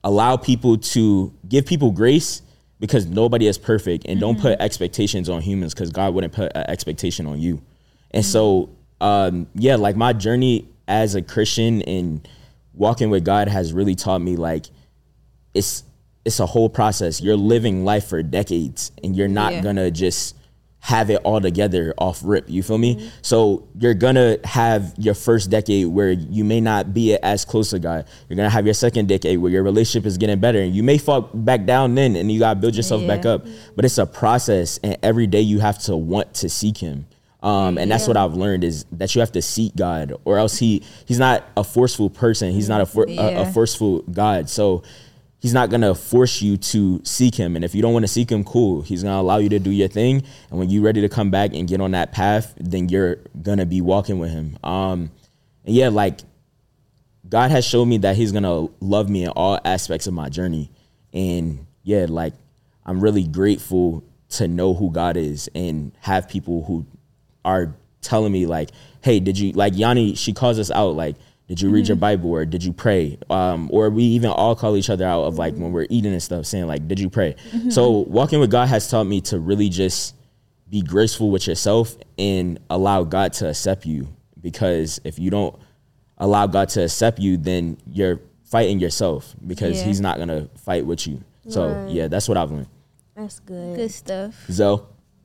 allow 0.02 0.34
people 0.34 0.78
to 0.78 1.32
give 1.46 1.66
people 1.66 1.90
grace 1.90 2.40
because 2.80 3.04
nobody 3.04 3.46
is 3.46 3.58
perfect 3.58 4.06
and 4.06 4.18
don't 4.18 4.40
put 4.40 4.58
expectations 4.58 5.28
on 5.28 5.42
humans 5.42 5.74
because 5.74 5.90
God 5.90 6.14
wouldn't 6.14 6.32
put 6.32 6.50
an 6.54 6.64
expectation 6.68 7.26
on 7.26 7.38
you. 7.38 7.62
And 8.10 8.24
so 8.24 8.70
um 9.00 9.46
yeah, 9.54 9.76
like 9.76 9.96
my 9.96 10.12
journey 10.12 10.68
as 10.88 11.14
a 11.14 11.22
Christian 11.22 11.82
and 11.82 12.26
walking 12.80 13.10
with 13.10 13.24
God 13.24 13.46
has 13.46 13.72
really 13.74 13.94
taught 13.94 14.20
me 14.22 14.36
like 14.36 14.66
it's 15.54 15.84
it's 16.24 16.40
a 16.40 16.46
whole 16.46 16.68
process. 16.68 17.20
You're 17.20 17.36
living 17.36 17.84
life 17.84 18.06
for 18.06 18.22
decades 18.22 18.90
and 19.04 19.14
you're 19.14 19.28
not 19.28 19.52
Yeah. 19.52 19.62
gonna 19.62 19.90
just 19.90 20.34
have 20.82 21.10
it 21.10 21.20
all 21.24 21.42
together 21.42 21.92
off 21.98 22.22
rip. 22.24 22.48
You 22.48 22.62
feel 22.62 22.78
me? 22.78 22.94
Mm-hmm. 22.96 23.06
So 23.20 23.68
you're 23.78 23.92
gonna 23.92 24.38
have 24.44 24.94
your 24.96 25.12
first 25.12 25.50
decade 25.50 25.88
where 25.88 26.10
you 26.10 26.42
may 26.42 26.60
not 26.62 26.94
be 26.94 27.14
as 27.16 27.44
close 27.44 27.68
to 27.70 27.78
God. 27.78 28.06
You're 28.28 28.36
gonna 28.38 28.48
have 28.48 28.64
your 28.64 28.72
second 28.74 29.08
decade 29.08 29.38
where 29.40 29.50
your 29.52 29.62
relationship 29.62 30.06
is 30.06 30.16
getting 30.16 30.40
better 30.40 30.58
and 30.58 30.74
you 30.74 30.82
may 30.82 30.96
fall 30.96 31.20
back 31.34 31.66
down 31.66 31.94
then 31.94 32.16
and 32.16 32.32
you 32.32 32.38
gotta 32.38 32.58
build 32.58 32.74
yourself 32.76 33.06
back 33.06 33.26
up. 33.26 33.44
But 33.76 33.84
it's 33.84 33.98
a 33.98 34.06
process 34.06 34.78
and 34.82 34.96
every 35.02 35.26
day 35.26 35.42
you 35.42 35.58
have 35.60 35.78
to 35.80 35.96
want 35.96 36.32
to 36.34 36.48
seek 36.48 36.78
him. 36.78 37.06
Um, 37.42 37.78
and 37.78 37.90
that's 37.90 38.06
what 38.06 38.16
I've 38.16 38.34
learned 38.34 38.64
is 38.64 38.84
that 38.92 39.14
you 39.14 39.20
have 39.20 39.32
to 39.32 39.42
seek 39.42 39.74
God, 39.74 40.12
or 40.24 40.38
else 40.38 40.58
he 40.58 40.82
he's 41.06 41.18
not 41.18 41.44
a 41.56 41.64
forceful 41.64 42.10
person. 42.10 42.52
He's 42.52 42.68
not 42.68 42.80
a, 42.82 42.86
for, 42.86 43.06
a, 43.08 43.42
a 43.42 43.46
forceful 43.46 44.00
God. 44.02 44.50
So 44.50 44.82
he's 45.40 45.54
not 45.54 45.70
gonna 45.70 45.94
force 45.94 46.42
you 46.42 46.58
to 46.58 47.00
seek 47.04 47.34
him. 47.34 47.56
And 47.56 47.64
if 47.64 47.74
you 47.74 47.80
don't 47.80 47.94
want 47.94 48.04
to 48.04 48.08
seek 48.08 48.30
him, 48.30 48.44
cool. 48.44 48.82
He's 48.82 49.02
gonna 49.02 49.20
allow 49.20 49.38
you 49.38 49.48
to 49.48 49.58
do 49.58 49.70
your 49.70 49.88
thing. 49.88 50.22
And 50.50 50.58
when 50.58 50.68
you're 50.68 50.82
ready 50.82 51.00
to 51.00 51.08
come 51.08 51.30
back 51.30 51.54
and 51.54 51.66
get 51.66 51.80
on 51.80 51.92
that 51.92 52.12
path, 52.12 52.54
then 52.58 52.88
you're 52.90 53.16
gonna 53.40 53.66
be 53.66 53.80
walking 53.80 54.18
with 54.18 54.30
him. 54.30 54.58
Um, 54.62 55.10
and 55.64 55.74
yeah, 55.74 55.88
like 55.88 56.20
God 57.30 57.50
has 57.52 57.64
shown 57.64 57.88
me 57.88 57.98
that 57.98 58.16
He's 58.16 58.32
gonna 58.32 58.66
love 58.80 59.08
me 59.08 59.24
in 59.24 59.30
all 59.30 59.58
aspects 59.64 60.06
of 60.06 60.14
my 60.14 60.28
journey, 60.28 60.70
and 61.12 61.66
yeah, 61.84 62.06
like 62.08 62.34
I'm 62.84 63.00
really 63.00 63.24
grateful 63.24 64.04
to 64.30 64.48
know 64.48 64.74
who 64.74 64.90
God 64.90 65.16
is 65.16 65.48
and 65.54 65.92
have 66.00 66.28
people 66.28 66.64
who 66.64 66.86
are 67.44 67.74
telling 68.02 68.32
me 68.32 68.46
like, 68.46 68.70
"Hey, 69.02 69.20
did 69.20 69.38
you 69.38 69.52
like 69.52 69.76
Yanni?" 69.76 70.14
She 70.14 70.32
calls 70.32 70.58
us 70.58 70.70
out 70.70 70.94
like, 70.96 71.16
"Did 71.48 71.60
you 71.60 71.70
read 71.70 71.88
your 71.88 71.96
Bible 71.96 72.30
or 72.30 72.44
did 72.44 72.62
you 72.64 72.72
pray?" 72.72 73.18
Um, 73.28 73.68
or 73.72 73.90
we 73.90 74.04
even 74.04 74.30
all 74.30 74.54
call 74.56 74.76
each 74.76 74.90
other 74.90 75.04
out 75.04 75.24
of 75.24 75.38
like 75.38 75.54
when 75.54 75.72
we're 75.72 75.86
eating 75.90 76.12
and 76.12 76.22
stuff, 76.22 76.46
saying 76.46 76.66
like, 76.66 76.86
"Did 76.88 76.98
you 77.00 77.10
pray?" 77.10 77.36
So 77.70 77.90
walking 77.90 78.40
with 78.40 78.50
God 78.50 78.68
has 78.68 78.88
taught 78.90 79.04
me 79.04 79.20
to 79.22 79.38
really 79.38 79.68
just 79.68 80.14
be 80.68 80.82
graceful 80.82 81.30
with 81.30 81.46
yourself 81.48 81.96
and 82.18 82.58
allow 82.70 83.02
God 83.02 83.32
to 83.34 83.48
accept 83.48 83.84
you 83.86 84.06
because 84.40 85.00
if 85.04 85.18
you 85.18 85.28
don't 85.30 85.56
allow 86.18 86.46
God 86.46 86.68
to 86.70 86.84
accept 86.84 87.18
you, 87.18 87.36
then 87.36 87.76
you're 87.86 88.20
fighting 88.44 88.78
yourself 88.78 89.34
because 89.46 89.78
Yeah. 89.78 89.86
He's 89.86 90.00
not 90.00 90.18
gonna 90.18 90.48
fight 90.56 90.86
with 90.86 91.06
you. 91.06 91.20
So 91.48 91.68
Right. 91.68 91.90
yeah, 91.90 92.08
that's 92.08 92.28
what 92.28 92.36
I've 92.38 92.50
learned. 92.52 92.66
That's 93.16 93.40
good. 93.40 93.76
Good 93.76 93.90
stuff. 93.90 94.34
Zoe, 94.50 94.80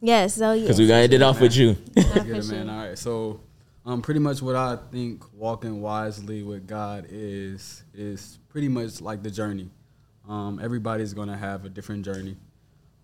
Yes, 0.06 0.36
so 0.36 0.51
yeah. 0.51 0.62
because 0.62 0.80
we're 0.80 0.88
gonna 0.88 1.01
end 1.01 1.14
it 1.14 1.24
off 1.24 1.41
with 1.41 1.58
you. 1.58 1.74
Get 1.95 2.28
it, 2.28 2.47
man. 2.47 2.70
All 2.70 2.78
right. 2.78 2.95
So, 2.97 3.39
um, 3.88 4.03
pretty 4.03 4.20
much 4.20 4.39
what 4.39 4.56
I 4.56 4.78
think 4.91 5.24
walking 5.34 5.82
wisely 5.82 6.43
with 6.43 6.68
God 6.68 7.08
is 7.10 7.84
is 7.91 8.38
pretty 8.49 8.68
much 8.68 9.01
like 9.01 9.24
the 9.24 9.32
journey. 9.32 9.68
Um, 10.30 10.60
everybody's 10.62 11.16
gonna 11.16 11.36
have 11.36 11.66
a 11.66 11.70
different 11.70 12.06
journey, 12.06 12.38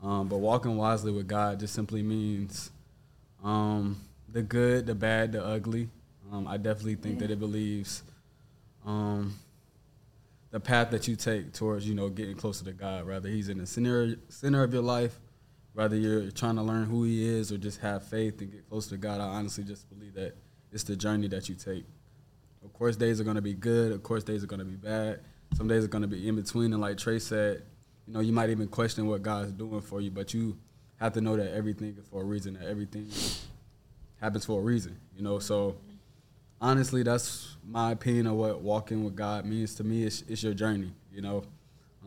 um, 0.03 0.27
but 0.27 0.37
walking 0.37 0.77
wisely 0.77 1.11
with 1.11 1.27
God 1.27 1.59
just 1.59 1.73
simply 1.73 2.03
means 2.03 2.69
um, 3.43 3.99
the 4.31 4.43
good, 4.43 4.85
the 4.85 4.93
bad, 4.93 5.31
the 5.31 5.43
ugly. 5.43 5.89
Um, 6.31 6.47
I 6.47 6.57
definitely 6.57 6.95
think 6.95 7.17
that 7.17 7.31
it 7.31 7.39
believes 7.39 8.03
um, 8.85 9.39
the 10.51 10.59
path 10.59 10.91
that 10.91 11.07
you 11.07 11.15
take 11.15 11.51
towards 11.51 11.87
you 11.87 11.95
know 11.95 12.09
getting 12.09 12.35
closer 12.35 12.63
to 12.65 12.73
God. 12.73 13.07
Rather, 13.07 13.27
He's 13.27 13.49
in 13.49 13.57
the 13.57 13.65
center 13.65 14.17
center 14.29 14.61
of 14.61 14.71
your 14.71 14.83
life, 14.83 15.19
whether 15.73 15.95
you're 15.95 16.31
trying 16.31 16.55
to 16.55 16.61
learn 16.61 16.85
who 16.85 17.03
He 17.03 17.27
is 17.27 17.51
or 17.51 17.57
just 17.57 17.79
have 17.81 18.03
faith 18.03 18.41
and 18.41 18.51
get 18.51 18.67
close 18.69 18.87
to 18.87 18.97
God. 18.97 19.21
I 19.21 19.25
honestly 19.25 19.63
just 19.63 19.89
believe 19.89 20.13
that 20.15 20.35
it's 20.71 20.83
the 20.83 20.95
journey 20.95 21.27
that 21.29 21.49
you 21.49 21.55
take. 21.55 21.85
Of 22.63 22.73
course, 22.73 22.95
days 22.95 23.19
are 23.19 23.23
gonna 23.23 23.41
be 23.41 23.53
good. 23.53 23.91
Of 23.91 24.03
course, 24.03 24.23
days 24.23 24.43
are 24.43 24.47
gonna 24.47 24.65
be 24.65 24.75
bad. 24.75 25.21
Some 25.55 25.67
days 25.67 25.83
are 25.83 25.87
gonna 25.87 26.07
be 26.07 26.27
in 26.27 26.35
between. 26.35 26.73
And 26.73 26.81
like 26.81 26.97
Trey 26.97 27.19
said, 27.19 27.63
you 28.07 28.13
know, 28.13 28.19
you 28.19 28.31
might 28.31 28.49
even 28.49 28.67
question 28.67 29.07
what 29.07 29.21
God's 29.21 29.51
doing 29.51 29.81
for 29.81 30.01
you, 30.01 30.11
but 30.11 30.33
you 30.33 30.57
have 30.97 31.13
to 31.13 31.21
know 31.21 31.35
that 31.35 31.53
everything 31.53 31.95
is 31.99 32.05
for 32.07 32.21
a 32.21 32.25
reason. 32.25 32.53
That 32.53 32.67
everything 32.67 33.09
happens 34.19 34.45
for 34.45 34.59
a 34.59 34.63
reason. 34.63 34.97
You 35.15 35.23
know, 35.23 35.39
so 35.39 35.77
honestly, 36.61 37.03
that's 37.03 37.57
my 37.67 37.91
opinion 37.91 38.27
of 38.27 38.35
what 38.35 38.61
walking 38.61 39.03
with 39.03 39.15
God 39.15 39.45
means 39.45 39.75
to 39.75 39.83
me. 39.83 40.03
It's, 40.03 40.23
it's 40.27 40.43
your 40.43 40.53
journey, 40.53 40.93
you 41.11 41.21
know, 41.21 41.43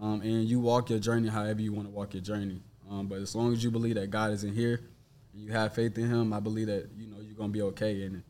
um, 0.01 0.21
and 0.23 0.45
you 0.45 0.61
walk 0.61 0.91
your 0.91 1.01
journey 1.01 1.29
however 1.29 1.61
you 1.61 1.73
want 1.73 1.89
to 1.89 1.95
walk 1.95 2.15
your 2.15 2.23
journey. 2.23 2.61
Um, 2.91 3.07
but 3.07 3.19
as 3.19 3.35
long 3.35 3.53
as 3.53 3.65
you 3.65 3.71
believe 3.71 3.95
that 3.95 4.11
God 4.11 4.33
is 4.33 4.45
in 4.45 4.55
here 4.55 4.81
and 5.33 5.43
you 5.43 5.53
have 5.53 5.75
faith 5.75 5.97
in 5.99 6.09
Him, 6.09 6.33
I 6.33 6.41
believe 6.41 6.67
that 6.67 6.89
you 6.97 7.07
know 7.07 7.17
you're 7.21 7.35
gonna 7.37 7.49
be 7.49 7.63
okay. 7.63 8.03
And 8.03 8.23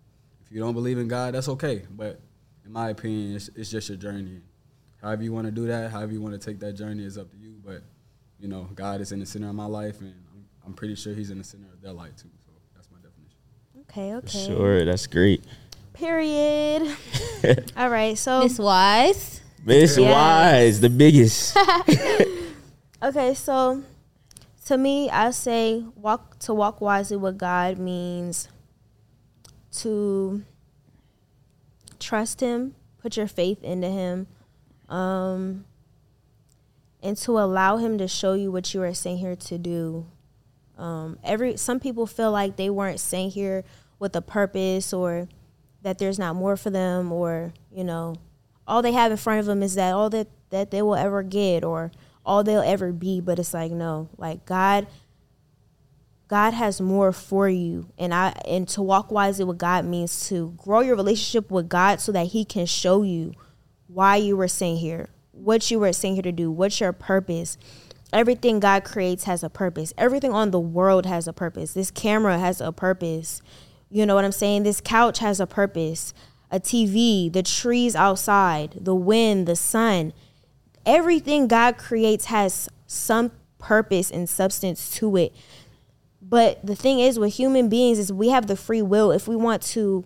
if 0.45 0.53
you 0.53 0.61
don't 0.61 0.75
believe 0.75 0.99
in 0.99 1.09
God, 1.09 1.35
that's 1.35 1.49
okay. 1.49 1.83
But 1.91 2.21
in 2.65 2.73
my 2.73 2.91
opinion, 2.91 3.35
it's, 3.37 3.49
it's 3.57 3.71
just 3.71 3.89
your 3.89 3.99
journey. 3.99 4.41
However 5.03 5.23
you 5.23 5.33
want 5.33 5.47
to 5.47 5.51
do 5.51 5.67
that, 5.67 5.91
however 5.91 6.13
you 6.13 6.21
want 6.21 6.41
to 6.41 6.45
take 6.45 6.61
that 6.61 6.73
journey 6.75 7.05
is 7.05 7.19
up 7.19 7.31
to 7.31 7.37
you. 7.37 7.57
But 7.65 7.83
you 8.39 8.49
know, 8.49 8.69
God 8.75 9.01
is 9.01 9.13
in 9.13 9.21
the 9.21 9.27
center 9.27 9.49
of 9.49 9.55
my 9.55 9.67
life, 9.67 10.01
and 10.01 10.15
I'm, 10.33 10.45
I'm 10.67 10.75
pretty 10.75 10.95
sure 10.95 11.15
He's 11.15 11.31
in 11.31 11.39
the 11.39 11.45
center 11.45 11.67
of 11.73 11.81
their 11.83 11.93
life 11.93 12.17
too. 12.17 12.29
So 12.47 12.53
that's 12.75 12.89
my 12.91 12.99
definition. 12.99 13.39
okay, 13.91 14.15
okay. 14.15 14.47
Sure, 14.47 14.85
that's 14.85 15.07
great. 15.07 15.45
Period. 15.93 16.97
All 17.77 17.89
right, 17.91 18.17
so 18.17 18.43
Miss 18.43 18.59
Wise. 18.59 19.41
Miss 19.65 19.97
Yes. 19.97 20.13
Wise, 20.13 20.81
the 20.81 20.91
biggest. 20.91 21.57
Okay, 23.03 23.35
so 23.35 23.83
to 24.67 24.79
me, 24.79 25.11
I 25.11 25.31
say 25.31 25.85
walk 25.95 26.39
to 26.41 26.55
walk 26.55 26.81
wisely 26.81 27.17
with 27.17 27.39
God 27.39 27.79
means 27.79 28.49
to 29.79 30.43
trust 31.99 32.41
him, 32.41 32.75
put 32.99 33.17
your 33.17 33.27
faith 33.27 33.63
into 33.63 33.89
him, 33.89 34.27
um, 34.89 35.65
and 37.03 37.17
to 37.19 37.39
allow 37.39 37.77
him 37.77 37.99
to 37.99 38.09
show 38.09 38.33
you 38.33 38.51
what 38.51 38.73
you 38.73 38.83
are 38.83 38.95
sent 38.95 39.19
here 39.19 39.37
to 39.37 39.59
do. 39.59 40.07
Um, 40.79 41.19
every 41.23 41.57
some 41.57 41.79
people 41.79 42.07
feel 42.07 42.33
like 42.33 42.57
they 42.57 42.71
weren't 42.71 43.01
sent 43.01 43.35
here 43.35 43.65
with 43.99 44.17
a 44.17 44.23
purpose 44.23 44.93
or 44.93 45.29
that 45.83 45.99
there's 45.99 46.19
not 46.19 46.35
more 46.35 46.57
for 46.57 46.71
them 46.71 47.13
or 47.13 47.53
you 47.71 47.85
know 47.85 48.17
all 48.67 48.83
they 48.83 48.93
have 48.93 49.13
in 49.13 49.17
front 49.17 49.41
of 49.41 49.47
them 49.47 49.63
is 49.63 49.75
that 49.75 49.93
all 49.93 50.11
that 50.11 50.27
that 50.51 50.71
they 50.73 50.83
will 50.83 50.97
ever 50.97 51.23
get 51.23 51.63
or 51.63 51.93
all 52.25 52.43
they'll 52.43 52.61
ever 52.61 52.93
be 52.93 53.21
but 53.21 53.39
it's 53.39 53.55
like 53.55 53.73
no 53.73 54.09
like 54.17 54.45
god 54.45 54.87
god 56.29 56.55
has 56.55 56.81
more 56.81 57.13
for 57.13 57.49
you. 57.49 57.89
And 57.99 58.15
i 58.15 58.31
and 58.47 58.67
to 58.69 58.83
walk 58.83 59.11
wisely 59.11 59.45
with 59.45 59.59
god 59.59 59.85
means 59.85 60.29
to 60.29 60.55
grow 60.57 60.81
your 60.81 60.97
relationship 60.97 61.51
with 61.51 61.69
god 61.69 62.01
so 62.01 62.13
that 62.13 62.29
he 62.29 62.45
can 62.45 62.67
show 62.67 63.03
you 63.03 63.33
why 63.87 64.17
you 64.17 64.37
were 64.37 64.49
sent 64.49 64.79
here 64.79 65.11
what 65.33 65.71
you 65.71 65.79
were 65.79 65.93
sent 65.93 66.15
here 66.15 66.23
to 66.23 66.33
do 66.33 66.51
what's 66.51 66.81
your 66.81 66.93
purpose. 66.93 67.59
Everything 68.13 68.61
god 68.61 68.85
creates 68.85 69.25
has 69.25 69.43
a 69.43 69.51
purpose. 69.51 69.93
Everything 69.99 70.33
on 70.33 70.51
the 70.51 70.61
world 70.61 71.05
has 71.05 71.27
a 71.27 71.33
purpose. 71.33 71.73
This 71.73 71.91
camera 71.91 72.39
has 72.39 72.61
a 72.61 72.73
purpose. 72.73 73.43
You 73.91 74.07
know 74.07 74.15
what 74.15 74.25
i'm 74.25 74.33
saying? 74.33 74.63
This 74.63 74.81
couch 74.81 75.19
has 75.19 75.41
a 75.41 75.47
purpose. 75.47 76.15
A 76.51 76.61
tv 76.61 77.33
the 77.33 77.43
trees 77.43 77.97
outside 77.97 78.79
the 78.81 78.95
wind 78.95 79.47
the 79.47 79.57
sun 79.57 80.13
everything 80.87 81.49
God 81.49 81.77
creates 81.79 82.27
has 82.27 82.69
some 82.87 83.33
purpose 83.59 84.11
and 84.11 84.29
substance 84.29 84.91
to 84.97 85.17
it. 85.17 85.35
But 86.21 86.65
the 86.65 86.77
thing 86.77 87.01
is 87.01 87.19
with 87.19 87.35
human 87.35 87.69
beings 87.69 87.99
is 87.99 88.13
we 88.13 88.31
have 88.31 88.47
the 88.47 88.57
free 88.57 88.83
will 88.83 89.11
if 89.11 89.29
we 89.29 89.37
want 89.37 89.63
to 89.63 90.05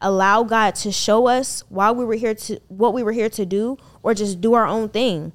allow 0.00 0.42
God 0.42 0.74
to 0.76 0.90
show 0.90 1.26
us 1.26 1.62
why 1.68 1.90
we 1.90 2.04
were 2.04 2.14
here 2.14 2.34
to 2.34 2.60
what 2.68 2.94
we 2.94 3.02
were 3.02 3.12
here 3.12 3.28
to 3.30 3.44
do 3.44 3.76
or 4.02 4.14
just 4.14 4.40
do 4.40 4.54
our 4.54 4.66
own 4.66 4.88
thing. 4.88 5.32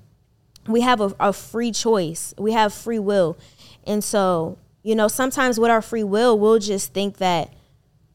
We 0.67 0.81
have 0.81 0.99
a, 0.99 1.15
a 1.19 1.33
free 1.33 1.71
choice. 1.71 2.33
We 2.37 2.53
have 2.53 2.73
free 2.73 2.99
will. 2.99 3.37
And 3.85 4.03
so, 4.03 4.57
you 4.81 4.95
know, 4.95 5.07
sometimes 5.07 5.59
with 5.59 5.69
our 5.69 5.81
free 5.81 6.03
will, 6.03 6.37
we'll 6.39 6.59
just 6.59 6.93
think 6.93 7.17
that, 7.17 7.53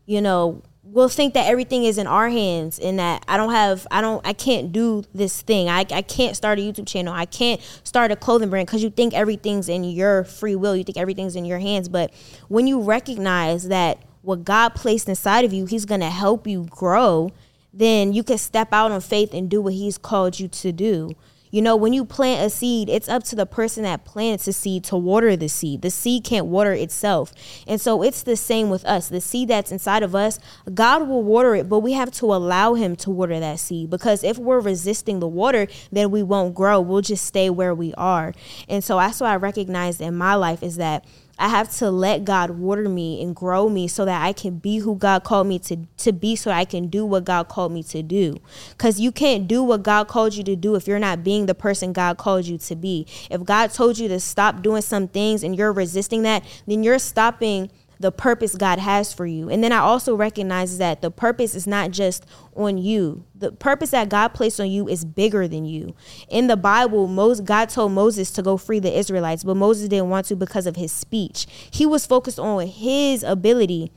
you 0.06 0.20
know, 0.20 0.62
will 0.82 1.08
think 1.08 1.34
that 1.34 1.46
everything 1.46 1.84
is 1.84 1.98
in 1.98 2.06
our 2.06 2.28
hands 2.30 2.78
and 2.78 2.98
that 2.98 3.24
I 3.28 3.36
don't 3.36 3.52
have 3.52 3.86
I 3.90 4.00
don't 4.00 4.26
I 4.26 4.32
can't 4.32 4.72
do 4.72 5.04
this 5.14 5.42
thing. 5.42 5.68
I, 5.68 5.80
I 5.90 6.02
can't 6.02 6.36
start 6.36 6.58
a 6.58 6.62
YouTube 6.62 6.86
channel. 6.86 7.12
I 7.12 7.26
can't 7.26 7.60
start 7.84 8.10
a 8.10 8.16
clothing 8.16 8.50
brand 8.50 8.66
because 8.66 8.82
you 8.82 8.90
think 8.90 9.12
everything's 9.12 9.68
in 9.68 9.84
your 9.84 10.24
free 10.24 10.56
will. 10.56 10.74
You 10.74 10.84
think 10.84 10.98
everything's 10.98 11.36
in 11.36 11.44
your 11.44 11.58
hands. 11.58 11.88
But 11.88 12.12
when 12.48 12.66
you 12.66 12.80
recognize 12.80 13.68
that 13.68 14.02
what 14.22 14.44
God 14.44 14.70
placed 14.74 15.08
inside 15.08 15.44
of 15.44 15.52
you, 15.52 15.66
He's 15.66 15.84
gonna 15.84 16.10
help 16.10 16.46
you 16.46 16.66
grow, 16.70 17.30
then 17.72 18.12
you 18.12 18.22
can 18.22 18.38
step 18.38 18.72
out 18.72 18.90
on 18.90 19.00
faith 19.00 19.34
and 19.34 19.50
do 19.50 19.60
what 19.60 19.74
He's 19.74 19.98
called 19.98 20.40
you 20.40 20.48
to 20.48 20.72
do. 20.72 21.10
You 21.50 21.62
know, 21.62 21.76
when 21.76 21.92
you 21.92 22.04
plant 22.04 22.46
a 22.46 22.50
seed, 22.50 22.88
it's 22.88 23.08
up 23.08 23.24
to 23.24 23.36
the 23.36 23.46
person 23.46 23.82
that 23.82 24.04
plants 24.04 24.44
the 24.44 24.52
seed 24.52 24.84
to 24.84 24.96
water 24.96 25.36
the 25.36 25.48
seed. 25.48 25.82
The 25.82 25.90
seed 25.90 26.24
can't 26.24 26.46
water 26.46 26.72
itself. 26.72 27.32
And 27.66 27.80
so 27.80 28.02
it's 28.02 28.22
the 28.22 28.36
same 28.36 28.70
with 28.70 28.84
us. 28.84 29.08
The 29.08 29.20
seed 29.20 29.48
that's 29.48 29.72
inside 29.72 30.02
of 30.02 30.14
us, 30.14 30.38
God 30.72 31.08
will 31.08 31.22
water 31.22 31.54
it, 31.54 31.68
but 31.68 31.80
we 31.80 31.92
have 31.92 32.10
to 32.12 32.26
allow 32.26 32.74
Him 32.74 32.94
to 32.96 33.10
water 33.10 33.40
that 33.40 33.58
seed 33.58 33.90
because 33.90 34.22
if 34.22 34.38
we're 34.38 34.60
resisting 34.60 35.20
the 35.20 35.28
water, 35.28 35.66
then 35.90 36.10
we 36.10 36.22
won't 36.22 36.54
grow. 36.54 36.80
We'll 36.80 37.02
just 37.02 37.26
stay 37.26 37.50
where 37.50 37.74
we 37.74 37.94
are. 37.94 38.32
And 38.68 38.84
so 38.84 38.98
that's 38.98 39.20
what 39.20 39.30
I 39.30 39.36
recognized 39.36 40.00
in 40.00 40.14
my 40.16 40.34
life 40.34 40.62
is 40.62 40.76
that 40.76 41.04
I 41.40 41.48
have 41.48 41.74
to 41.78 41.90
let 41.90 42.26
God 42.26 42.50
water 42.50 42.86
me 42.86 43.22
and 43.22 43.34
grow 43.34 43.70
me 43.70 43.88
so 43.88 44.04
that 44.04 44.22
I 44.22 44.34
can 44.34 44.58
be 44.58 44.78
who 44.78 44.94
God 44.94 45.24
called 45.24 45.46
me 45.46 45.58
to, 45.60 45.78
to 45.96 46.12
be, 46.12 46.36
so 46.36 46.50
I 46.50 46.66
can 46.66 46.88
do 46.88 47.06
what 47.06 47.24
God 47.24 47.48
called 47.48 47.72
me 47.72 47.82
to 47.84 48.02
do. 48.02 48.36
Because 48.72 49.00
you 49.00 49.10
can't 49.10 49.48
do 49.48 49.62
what 49.62 49.82
God 49.82 50.06
called 50.06 50.34
you 50.34 50.44
to 50.44 50.54
do 50.54 50.74
if 50.74 50.86
you're 50.86 50.98
not 50.98 51.24
being 51.24 51.46
the 51.46 51.54
person 51.54 51.94
God 51.94 52.18
called 52.18 52.44
you 52.44 52.58
to 52.58 52.76
be. 52.76 53.06
If 53.30 53.42
God 53.42 53.72
told 53.72 53.98
you 53.98 54.06
to 54.08 54.20
stop 54.20 54.62
doing 54.62 54.82
some 54.82 55.08
things 55.08 55.42
and 55.42 55.56
you're 55.56 55.72
resisting 55.72 56.22
that, 56.22 56.44
then 56.66 56.82
you're 56.82 56.98
stopping 56.98 57.70
the 58.00 58.10
purpose 58.10 58.54
God 58.54 58.78
has 58.78 59.12
for 59.12 59.26
you. 59.26 59.50
And 59.50 59.62
then 59.62 59.72
I 59.72 59.78
also 59.78 60.16
recognize 60.16 60.78
that 60.78 61.02
the 61.02 61.10
purpose 61.10 61.54
is 61.54 61.66
not 61.66 61.90
just 61.90 62.24
on 62.56 62.78
you. 62.78 63.24
The 63.34 63.52
purpose 63.52 63.90
that 63.90 64.08
God 64.08 64.28
placed 64.28 64.58
on 64.58 64.70
you 64.70 64.88
is 64.88 65.04
bigger 65.04 65.46
than 65.46 65.66
you. 65.66 65.94
In 66.30 66.46
the 66.46 66.56
Bible, 66.56 67.06
Moses, 67.06 67.44
God 67.44 67.68
told 67.68 67.92
Moses 67.92 68.30
to 68.32 68.42
go 68.42 68.56
free 68.56 68.78
the 68.78 68.98
Israelites, 68.98 69.44
but 69.44 69.56
Moses 69.56 69.86
didn't 69.86 70.08
want 70.08 70.24
to 70.26 70.36
because 70.36 70.66
of 70.66 70.76
his 70.76 70.90
speech. 70.90 71.46
He 71.70 71.84
was 71.84 72.06
focused 72.06 72.38
on 72.38 72.66
his 72.66 73.22
ability. 73.22 73.92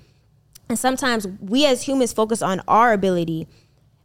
And 0.67 0.77
sometimes 0.77 1.25
we 1.39 1.65
as 1.65 1.83
humans 1.83 2.11
focus 2.11 2.41
on 2.41 2.61
our 2.67 2.91
ability, 2.91 3.47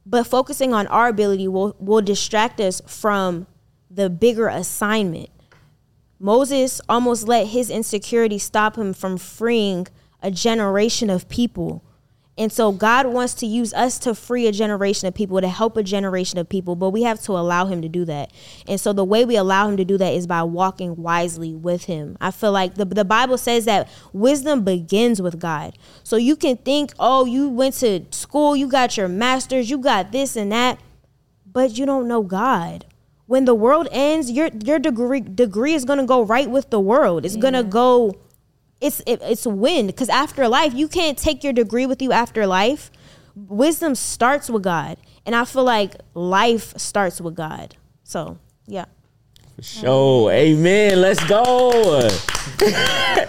but 0.07 0.29
focusing 0.29 0.73
on 0.73 0.87
our 0.87 1.09
ability 1.09 1.49
will, 1.49 1.75
will 1.81 2.03
distract 2.03 2.61
us 2.61 2.81
from 2.87 3.49
the 3.91 4.09
bigger 4.09 4.47
assignment. 4.47 5.31
Moses 6.21 6.81
almost 6.89 7.29
let 7.29 7.49
his 7.49 7.71
insecurity 7.71 8.39
stop 8.39 8.77
him 8.77 8.93
from 8.93 9.19
freeing 9.19 9.87
a 10.21 10.31
generation 10.31 11.11
of 11.11 11.29
people. 11.29 11.85
And 12.37 12.53
so 12.53 12.71
God 12.71 13.07
wants 13.07 13.35
to 13.35 13.47
use 13.47 13.75
us 13.75 13.99
to 14.01 14.15
free 14.15 14.47
a 14.47 14.53
generation 14.53 15.09
of 15.09 15.15
people, 15.15 15.41
to 15.41 15.49
help 15.49 15.77
a 15.77 15.83
generation 15.83 16.39
of 16.39 16.49
people, 16.49 16.77
but 16.77 16.91
we 16.91 17.03
have 17.03 17.21
to 17.23 17.33
allow 17.33 17.67
him 17.67 17.83
to 17.83 17.89
do 17.89 18.05
that. 18.05 18.33
And 18.69 18.81
so 18.81 18.93
the 18.93 19.05
way 19.05 19.25
we 19.25 19.35
allow 19.35 19.69
him 19.69 19.77
to 19.77 19.85
do 19.85 19.99
that 19.99 20.15
is 20.15 20.29
by 20.29 20.45
walking 20.45 20.95
wisely 20.95 21.53
with 21.55 21.85
him. 21.85 22.17
I 22.21 22.31
feel 22.31 22.53
like 22.53 22.77
the, 22.77 22.85
the 22.85 23.05
Bible 23.05 23.39
says 23.39 23.65
that 23.65 23.89
wisdom 24.13 24.63
begins 24.63 25.21
with 25.21 25.41
God. 25.41 25.77
So 26.05 26.17
you 26.17 26.37
can 26.37 26.57
think, 26.59 26.93
oh, 27.01 27.25
you 27.25 27.49
went 27.49 27.75
to 27.77 28.05
school, 28.13 28.57
you 28.57 28.69
got 28.69 28.97
your 28.97 29.09
master's, 29.09 29.69
you 29.69 29.79
got 29.79 30.13
this 30.13 30.37
and 30.37 30.53
that, 30.53 30.79
but 31.45 31.77
you 31.77 31.87
don't 31.87 32.07
know 32.07 32.23
God 32.23 32.85
when 33.29 33.45
the 33.45 33.55
world 33.55 33.89
ends, 33.93 34.31
your 34.31 34.49
your 34.65 34.79
degree 34.79 35.21
degree 35.21 35.75
is 35.75 35.85
gonna 35.85 36.07
go 36.07 36.23
right 36.23 36.51
with 36.51 36.71
the 36.71 36.81
world. 36.81 37.27
It's 37.27 37.37
yeah. 37.37 37.43
gonna 37.43 37.63
go. 37.63 38.17
It's 38.81 39.01
it, 39.07 39.21
it's 39.23 39.47
wind 39.47 39.89
because 39.89 40.09
after 40.09 40.49
life, 40.49 40.73
you 40.73 40.89
can't 40.89 41.17
take 41.17 41.45
your 41.45 41.53
degree 41.53 41.85
with 41.85 42.01
you 42.01 42.11
after 42.11 42.47
life. 42.47 42.91
Wisdom 43.37 43.95
starts 43.95 44.49
with 44.49 44.63
God, 44.63 44.97
and 45.27 45.37
I 45.37 45.45
feel 45.45 45.65
like 45.65 45.95
life 46.15 46.73
starts 46.79 47.21
with 47.21 47.35
God. 47.35 47.77
So 48.03 48.39
yeah. 48.67 48.87
For 49.57 49.63
sure. 49.63 50.33
Amen. 50.33 51.01
Let's 51.03 51.23
go. 51.27 52.09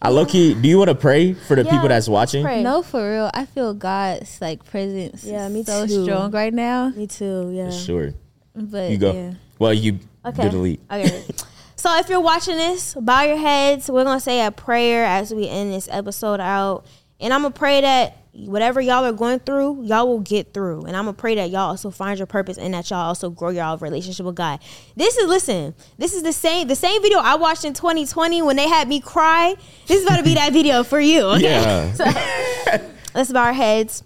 I 0.00 0.10
low 0.10 0.26
key. 0.26 0.54
Do 0.54 0.68
you 0.68 0.78
want 0.78 0.90
to 0.90 0.94
pray 0.94 1.32
for 1.32 1.56
the 1.56 1.64
yeah, 1.64 1.70
people 1.72 1.88
that's 1.88 2.08
watching? 2.08 2.44
Pray. 2.44 2.62
No, 2.62 2.82
for 2.82 3.10
real. 3.10 3.30
I 3.34 3.46
feel 3.46 3.74
God's 3.74 4.40
like 4.40 4.64
presence. 4.64 5.24
Yeah, 5.24 5.48
me 5.48 5.64
so 5.64 5.88
too. 5.88 6.04
strong 6.04 6.30
right 6.30 6.54
now. 6.54 6.90
Me 6.90 7.08
too. 7.08 7.50
Yeah, 7.52 7.70
for 7.70 7.76
sure. 7.76 8.14
But 8.54 8.90
you 8.90 8.98
go. 8.98 9.12
Yeah. 9.12 9.34
Well, 9.58 9.74
you 9.74 9.98
okay. 10.24 10.48
delete. 10.48 10.80
Okay. 10.90 11.24
so 11.76 11.96
if 11.98 12.08
you're 12.08 12.20
watching 12.20 12.56
this, 12.56 12.94
bow 12.94 13.22
your 13.22 13.36
heads. 13.36 13.90
We're 13.90 14.04
gonna 14.04 14.20
say 14.20 14.44
a 14.44 14.50
prayer 14.50 15.04
as 15.04 15.34
we 15.34 15.48
end 15.48 15.72
this 15.72 15.88
episode 15.90 16.40
out, 16.40 16.86
and 17.20 17.32
I'm 17.32 17.42
gonna 17.42 17.54
pray 17.54 17.80
that 17.80 18.18
whatever 18.34 18.80
y'all 18.80 19.04
are 19.04 19.12
going 19.12 19.38
through, 19.40 19.84
y'all 19.84 20.08
will 20.08 20.20
get 20.20 20.52
through. 20.52 20.82
And 20.84 20.96
I'm 20.96 21.04
gonna 21.04 21.14
pray 21.14 21.34
that 21.36 21.50
y'all 21.50 21.68
also 21.68 21.90
find 21.90 22.18
your 22.18 22.26
purpose 22.26 22.58
and 22.58 22.74
that 22.74 22.90
y'all 22.90 23.06
also 23.06 23.30
grow 23.30 23.50
your 23.50 23.76
relationship 23.76 24.26
with 24.26 24.34
God. 24.34 24.60
This 24.96 25.16
is 25.16 25.28
listen, 25.28 25.74
this 25.98 26.14
is 26.14 26.22
the 26.22 26.32
same 26.32 26.68
the 26.68 26.76
same 26.76 27.00
video 27.02 27.18
I 27.18 27.36
watched 27.36 27.64
in 27.64 27.74
2020 27.74 28.42
when 28.42 28.56
they 28.56 28.68
had 28.68 28.88
me 28.88 29.00
cry. 29.00 29.54
This 29.86 29.98
is 30.00 30.04
about 30.04 30.18
to 30.18 30.24
be 30.24 30.34
that 30.34 30.52
video 30.52 30.82
for 30.82 31.00
you. 31.00 31.22
Okay? 31.22 31.42
Yeah. 31.42 31.92
So, 31.94 32.80
let's 33.14 33.30
bow 33.30 33.44
our 33.44 33.52
heads. 33.52 34.02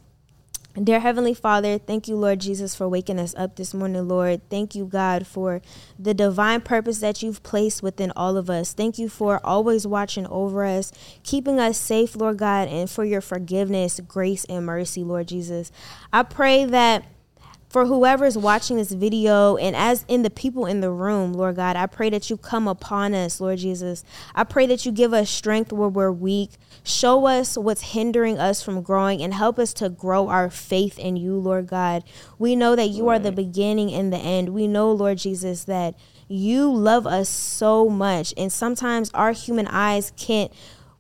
Dear 0.85 1.01
Heavenly 1.01 1.35
Father, 1.35 1.77
thank 1.79 2.07
you, 2.07 2.15
Lord 2.15 2.41
Jesus, 2.41 2.77
for 2.77 2.89
waking 2.89 3.19
us 3.19 3.35
up 3.37 3.57
this 3.57 3.75
morning, 3.75 4.07
Lord. 4.07 4.49
Thank 4.49 4.77
you, 4.77 4.85
God, 4.85 5.27
for 5.27 5.61
the 5.99 6.15
divine 6.15 6.61
purpose 6.61 6.99
that 6.99 7.21
you've 7.21 7.43
placed 7.43 7.83
within 7.83 8.13
all 8.15 8.37
of 8.37 8.49
us. 8.49 8.75
Thank 8.75 8.97
you 8.97 9.09
for 9.09 9.45
always 9.45 9.87
watching 9.87 10.27
over 10.29 10.65
us, 10.65 10.93
keeping 11.25 11.59
us 11.59 11.79
safe, 11.79 12.15
Lord 12.15 12.37
God, 12.37 12.69
and 12.69 12.89
for 12.89 13.05
your 13.05 13.21
forgiveness, 13.21 13.99
grace, 14.07 14.45
and 14.45 14.67
mercy, 14.67 15.03
Lord 15.03 15.29
Jesus. 15.29 15.73
I 16.13 16.23
pray 16.23 16.65
that 16.67 17.05
for 17.69 17.85
whoever 17.87 18.25
is 18.25 18.39
watching 18.39 18.77
this 18.77 18.93
video 18.93 19.57
and 19.57 19.77
as 19.77 20.05
in 20.09 20.23
the 20.23 20.31
people 20.31 20.65
in 20.65 20.81
the 20.81 20.91
room, 20.91 21.35
Lord 21.35 21.57
God, 21.57 21.77
I 21.77 21.87
pray 21.87 22.09
that 22.11 22.31
you 22.31 22.37
come 22.37 22.67
upon 22.67 23.15
us, 23.15 23.41
Lord 23.41 23.59
Jesus. 23.59 24.05
I 24.35 24.45
pray 24.45 24.67
that 24.67 24.87
you 24.87 24.93
give 24.93 25.13
us 25.13 25.29
strength 25.29 25.73
where 25.73 25.89
we're 25.89 26.13
weak. 26.13 26.53
Show 26.85 27.27
us 27.27 27.57
what's 27.57 27.93
hindering 27.93 28.39
us 28.39 28.63
from 28.63 28.83
growing 28.83 29.23
and 29.23 29.35
help 29.35 29.59
us 29.59 29.73
to 29.75 29.89
grow 29.89 30.29
our 30.29 30.51
faith 30.51 30.99
in 30.99 31.17
you, 31.17 31.35
Lord 31.37 31.67
God. 31.67 32.05
We 32.39 32.57
know 32.57 32.77
that 32.77 32.89
you 32.89 33.09
are 33.09 33.19
the 33.19 33.33
beginning 33.33 33.93
and 33.93 34.13
the 34.13 34.19
end. 34.19 34.51
We 34.51 34.67
know, 34.67 34.91
Lord 34.93 35.19
Jesus, 35.19 35.65
that 35.65 35.95
you 36.29 36.73
love 36.73 37.07
us 37.07 37.29
so 37.29 37.89
much. 37.89 38.35
And 38.37 38.53
sometimes 38.53 39.11
our 39.15 39.33
human 39.33 39.67
eyes 39.67 40.13
can't, 40.17 40.53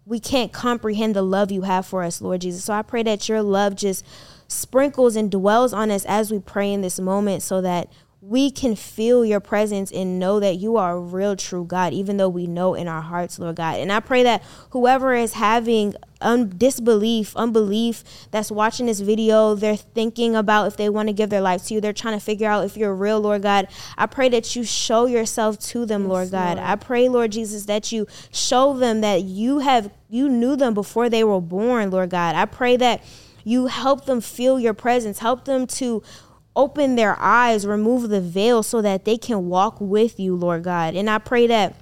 we 0.05 0.21
can't 0.21 0.53
comprehend 0.53 1.15
the 1.15 1.23
love 1.23 1.51
you 1.51 1.63
have 1.63 1.87
for 1.87 2.03
us, 2.03 2.21
Lord 2.21 2.41
Jesus. 2.41 2.65
So 2.65 2.73
I 2.73 2.83
pray 2.83 3.03
that 3.05 3.29
your 3.29 3.43
love 3.43 3.77
just 3.77 4.05
sprinkles 4.49 5.15
and 5.17 5.31
dwells 5.31 5.73
on 5.73 5.91
us 5.91 6.05
as 6.07 6.31
we 6.31 6.41
pray 6.41 6.73
in 6.73 6.81
this 6.81 6.99
moment 6.99 7.43
so 7.43 7.61
that 7.61 7.93
we 8.21 8.51
can 8.51 8.75
feel 8.75 9.25
your 9.25 9.39
presence 9.39 9.93
and 9.93 10.19
know 10.19 10.41
that 10.41 10.57
you 10.57 10.77
are 10.77 10.97
a 10.97 11.01
real 11.01 11.37
true 11.37 11.65
God, 11.65 11.93
even 11.93 12.17
though 12.17 12.29
we 12.29 12.49
know 12.49 12.75
in 12.75 12.89
our 12.89 13.01
hearts, 13.01 13.39
Lord 13.39 13.57
God. 13.57 13.79
And 13.79 13.93
I 13.93 14.01
pray 14.01 14.25
that 14.25 14.43
whoever 14.71 15.15
is 15.15 15.35
having 15.35 15.95
un- 16.21 16.53
disbelief, 16.57 17.37
unbelief 17.37 18.03
that's 18.33 18.51
watching 18.51 18.87
this 18.87 18.99
video, 18.99 19.55
they're 19.55 19.77
thinking 19.77 20.35
about 20.35 20.67
if 20.67 20.77
they 20.77 20.89
want 20.89 21.09
to 21.09 21.13
give 21.13 21.31
their 21.31 21.41
life 21.41 21.67
to 21.67 21.75
you, 21.75 21.81
they're 21.81 21.93
trying 21.93 22.19
to 22.19 22.25
figure 22.25 22.51
out 22.51 22.65
if 22.65 22.77
you're 22.77 22.95
real, 22.95 23.21
Lord 23.21 23.43
God. 23.43 23.69
I 23.97 24.07
pray 24.07 24.29
that 24.31 24.57
you 24.57 24.65
show 24.65 25.07
yourself 25.07 25.61
to 25.61 25.87
them, 25.87 26.09
Lord 26.09 26.33
God. 26.33 26.59
I 26.59 26.75
pray, 26.75 27.09
Lord 27.09 27.31
Jesus, 27.31 27.67
that 27.67 27.93
you 27.93 28.09
show 28.33 28.77
them 28.77 29.01
that 29.03 29.23
you 29.23 29.61
have 29.61 29.93
you 30.09 30.29
knew 30.29 30.57
them 30.57 30.75
before 30.75 31.09
they 31.09 31.23
were 31.23 31.41
born, 31.41 31.91
Lord 31.91 32.11
God. 32.11 32.35
I 32.35 32.47
pray 32.47 32.77
that 32.79 33.05
you 33.45 33.67
help 33.67 34.07
them 34.07 34.21
feel 34.21 34.59
your 34.59 34.75
presence, 34.75 35.21
help 35.21 35.45
them 35.45 35.67
to 35.67 36.03
open 36.59 36.97
their 36.97 37.17
eyes, 37.21 37.65
remove 37.65 38.09
the 38.09 38.21
veil 38.21 38.65
so 38.65 38.83
that 38.83 39.05
they 39.05 39.17
can 39.17 39.49
walk 39.49 39.81
with 39.81 40.19
you, 40.19 40.35
Lord 40.35 40.65
God. 40.65 40.97
And 40.97 41.09
I 41.09 41.19
pray 41.19 41.47
that 41.47 41.77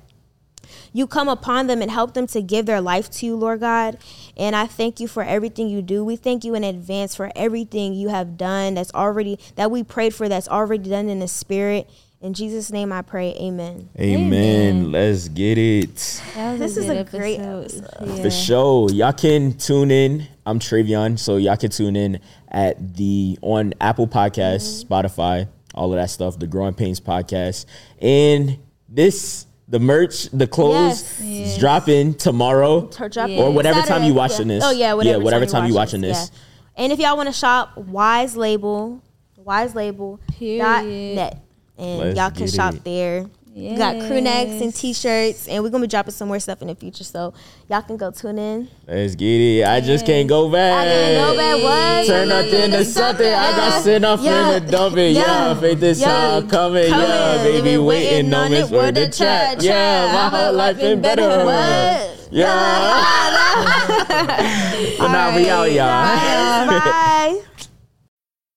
you 0.92 1.06
come 1.06 1.28
upon 1.28 1.66
them 1.66 1.80
and 1.80 1.90
help 1.90 2.12
them 2.12 2.26
to 2.28 2.42
give 2.42 2.66
their 2.66 2.82
life 2.82 3.10
to 3.12 3.26
you, 3.26 3.36
Lord 3.36 3.60
God. 3.60 3.96
And 4.36 4.54
I 4.54 4.66
thank 4.66 5.00
you 5.00 5.08
for 5.08 5.22
everything 5.22 5.68
you 5.68 5.80
do. 5.80 6.04
We 6.04 6.16
thank 6.16 6.44
you 6.44 6.54
in 6.54 6.62
advance 6.62 7.14
for 7.14 7.32
everything 7.34 7.94
you 7.94 8.08
have 8.08 8.36
done 8.36 8.74
that's 8.74 8.92
already, 8.92 9.38
that 9.54 9.70
we 9.70 9.82
prayed 9.82 10.14
for, 10.14 10.28
that's 10.28 10.48
already 10.48 10.90
done 10.90 11.08
in 11.08 11.20
the 11.20 11.28
spirit. 11.28 11.88
In 12.20 12.32
Jesus' 12.32 12.72
name 12.72 12.92
I 12.92 13.02
pray, 13.02 13.34
amen. 13.34 13.90
Amen. 14.00 14.90
Let's 14.90 15.28
get 15.28 15.58
it. 15.58 15.94
This 16.34 16.76
is 16.76 16.88
a 16.88 17.04
great 17.04 17.38
episode. 17.38 18.22
For 18.22 18.30
sure. 18.30 18.90
Y'all 18.90 19.12
can 19.12 19.52
tune 19.58 19.90
in. 19.90 20.26
I'm 20.46 20.58
Travion, 20.58 21.18
so 21.18 21.36
y'all 21.36 21.56
can 21.56 21.70
tune 21.70 21.94
in 21.94 22.20
at 22.48 22.94
the 22.96 23.38
on 23.42 23.74
Apple 23.80 24.06
Podcasts, 24.08 24.84
Mm-hmm. 24.84 24.92
Spotify, 24.92 25.48
all 25.74 25.92
of 25.92 25.98
that 25.98 26.08
stuff, 26.08 26.38
the 26.38 26.46
Growing 26.46 26.72
Painz 26.74 27.00
podcast. 27.00 27.66
And 28.00 28.58
this 28.88 29.46
the 29.68 29.80
merch, 29.80 30.30
the 30.30 30.46
clothes 30.46 31.20
Yes. 31.20 31.52
is 31.54 31.58
dropping 31.58 32.14
tomorrow. 32.14 32.88
Her 32.96 33.08
drop- 33.08 33.30
Or 33.30 33.50
whatever 33.52 33.80
time 33.80 33.88
Saturday, 33.88 34.06
you 34.06 34.14
watching 34.14 34.48
yeah. 34.48 34.54
this. 34.54 34.64
Oh 34.64 34.70
yeah, 34.70 34.94
whatever, 34.94 35.18
Yeah, 35.18 35.24
whatever 35.24 35.46
time 35.46 35.66
you 35.66 35.74
watch 35.74 35.88
watching 35.88 36.00
this. 36.00 36.30
yeah. 36.32 36.82
And 36.84 36.92
if 36.92 36.98
y'all 37.00 37.16
want 37.16 37.28
to 37.28 37.32
shop, 37.32 37.76
Wise 37.76 38.36
Label, 38.36 39.02
Wise 39.36 39.74
Label 39.74 40.20
dot 40.40 40.84
net, 40.86 41.40
and 41.78 41.98
Let's 41.98 42.16
y'all 42.18 42.30
can 42.30 42.48
shop 42.48 42.74
it. 42.74 42.84
there. 42.84 43.26
We 43.54 43.74
got 43.74 44.06
crew 44.06 44.20
necks 44.20 44.60
and 44.60 44.74
t-shirts, 44.74 45.48
and 45.48 45.64
we're 45.64 45.70
gonna 45.70 45.84
be 45.84 45.88
dropping 45.88 46.12
some 46.12 46.28
more 46.28 46.38
stuff 46.38 46.60
in 46.60 46.68
the 46.68 46.74
future. 46.74 47.04
So 47.04 47.32
y'all 47.70 47.80
can 47.80 47.96
go 47.96 48.10
tune 48.10 48.38
in. 48.38 48.68
Let's 48.86 49.14
get 49.14 49.26
it. 49.40 49.64
I 49.66 49.80
just 49.80 50.04
can't 50.04 50.28
go 50.28 50.50
back. 50.52 50.78
I 50.78 50.84
can't 50.90 51.26
go 51.30 51.36
back. 51.38 51.62
What? 51.64 52.06
Turn 52.06 52.28
nothing 52.28 52.62
into 52.64 52.84
something. 52.84 53.26
I 53.26 53.50
got 53.56 53.82
sent 53.82 54.04
off 54.04 54.20
Yeah. 54.20 54.56
in 54.56 54.64
the 54.66 54.70
dumping. 54.70 55.14
Yeah. 55.14 55.22
Yeah, 55.22 55.54
faith 55.60 55.82
is 55.82 56.00
Yeah. 56.02 56.08
how 56.40 56.42
coming. 56.46 56.90
Yeah, 56.90 57.36
Coming. 57.38 57.44
baby, 57.52 57.62
Been 57.62 57.84
waiting 57.86 58.10
waiting 58.12 58.34
on 58.34 58.44
on 58.44 58.50
this 58.50 58.70
it, 58.70 58.74
word 58.74 58.82
word 58.82 58.94
to 58.96 59.06
to 59.06 59.10
chat. 59.18 59.52
chat. 59.54 59.62
Yeah, 59.62 60.12
my 60.12 60.28
whole 60.38 60.52
life 60.52 60.76
been 60.76 61.00
better. 61.00 61.44
What? 61.46 62.28
Yeah. 62.30 63.22
But 64.98 65.08
now 65.08 65.34
we 65.34 65.48
out, 65.48 65.72
y'all. 65.72 66.66
Bye. 66.66 67.40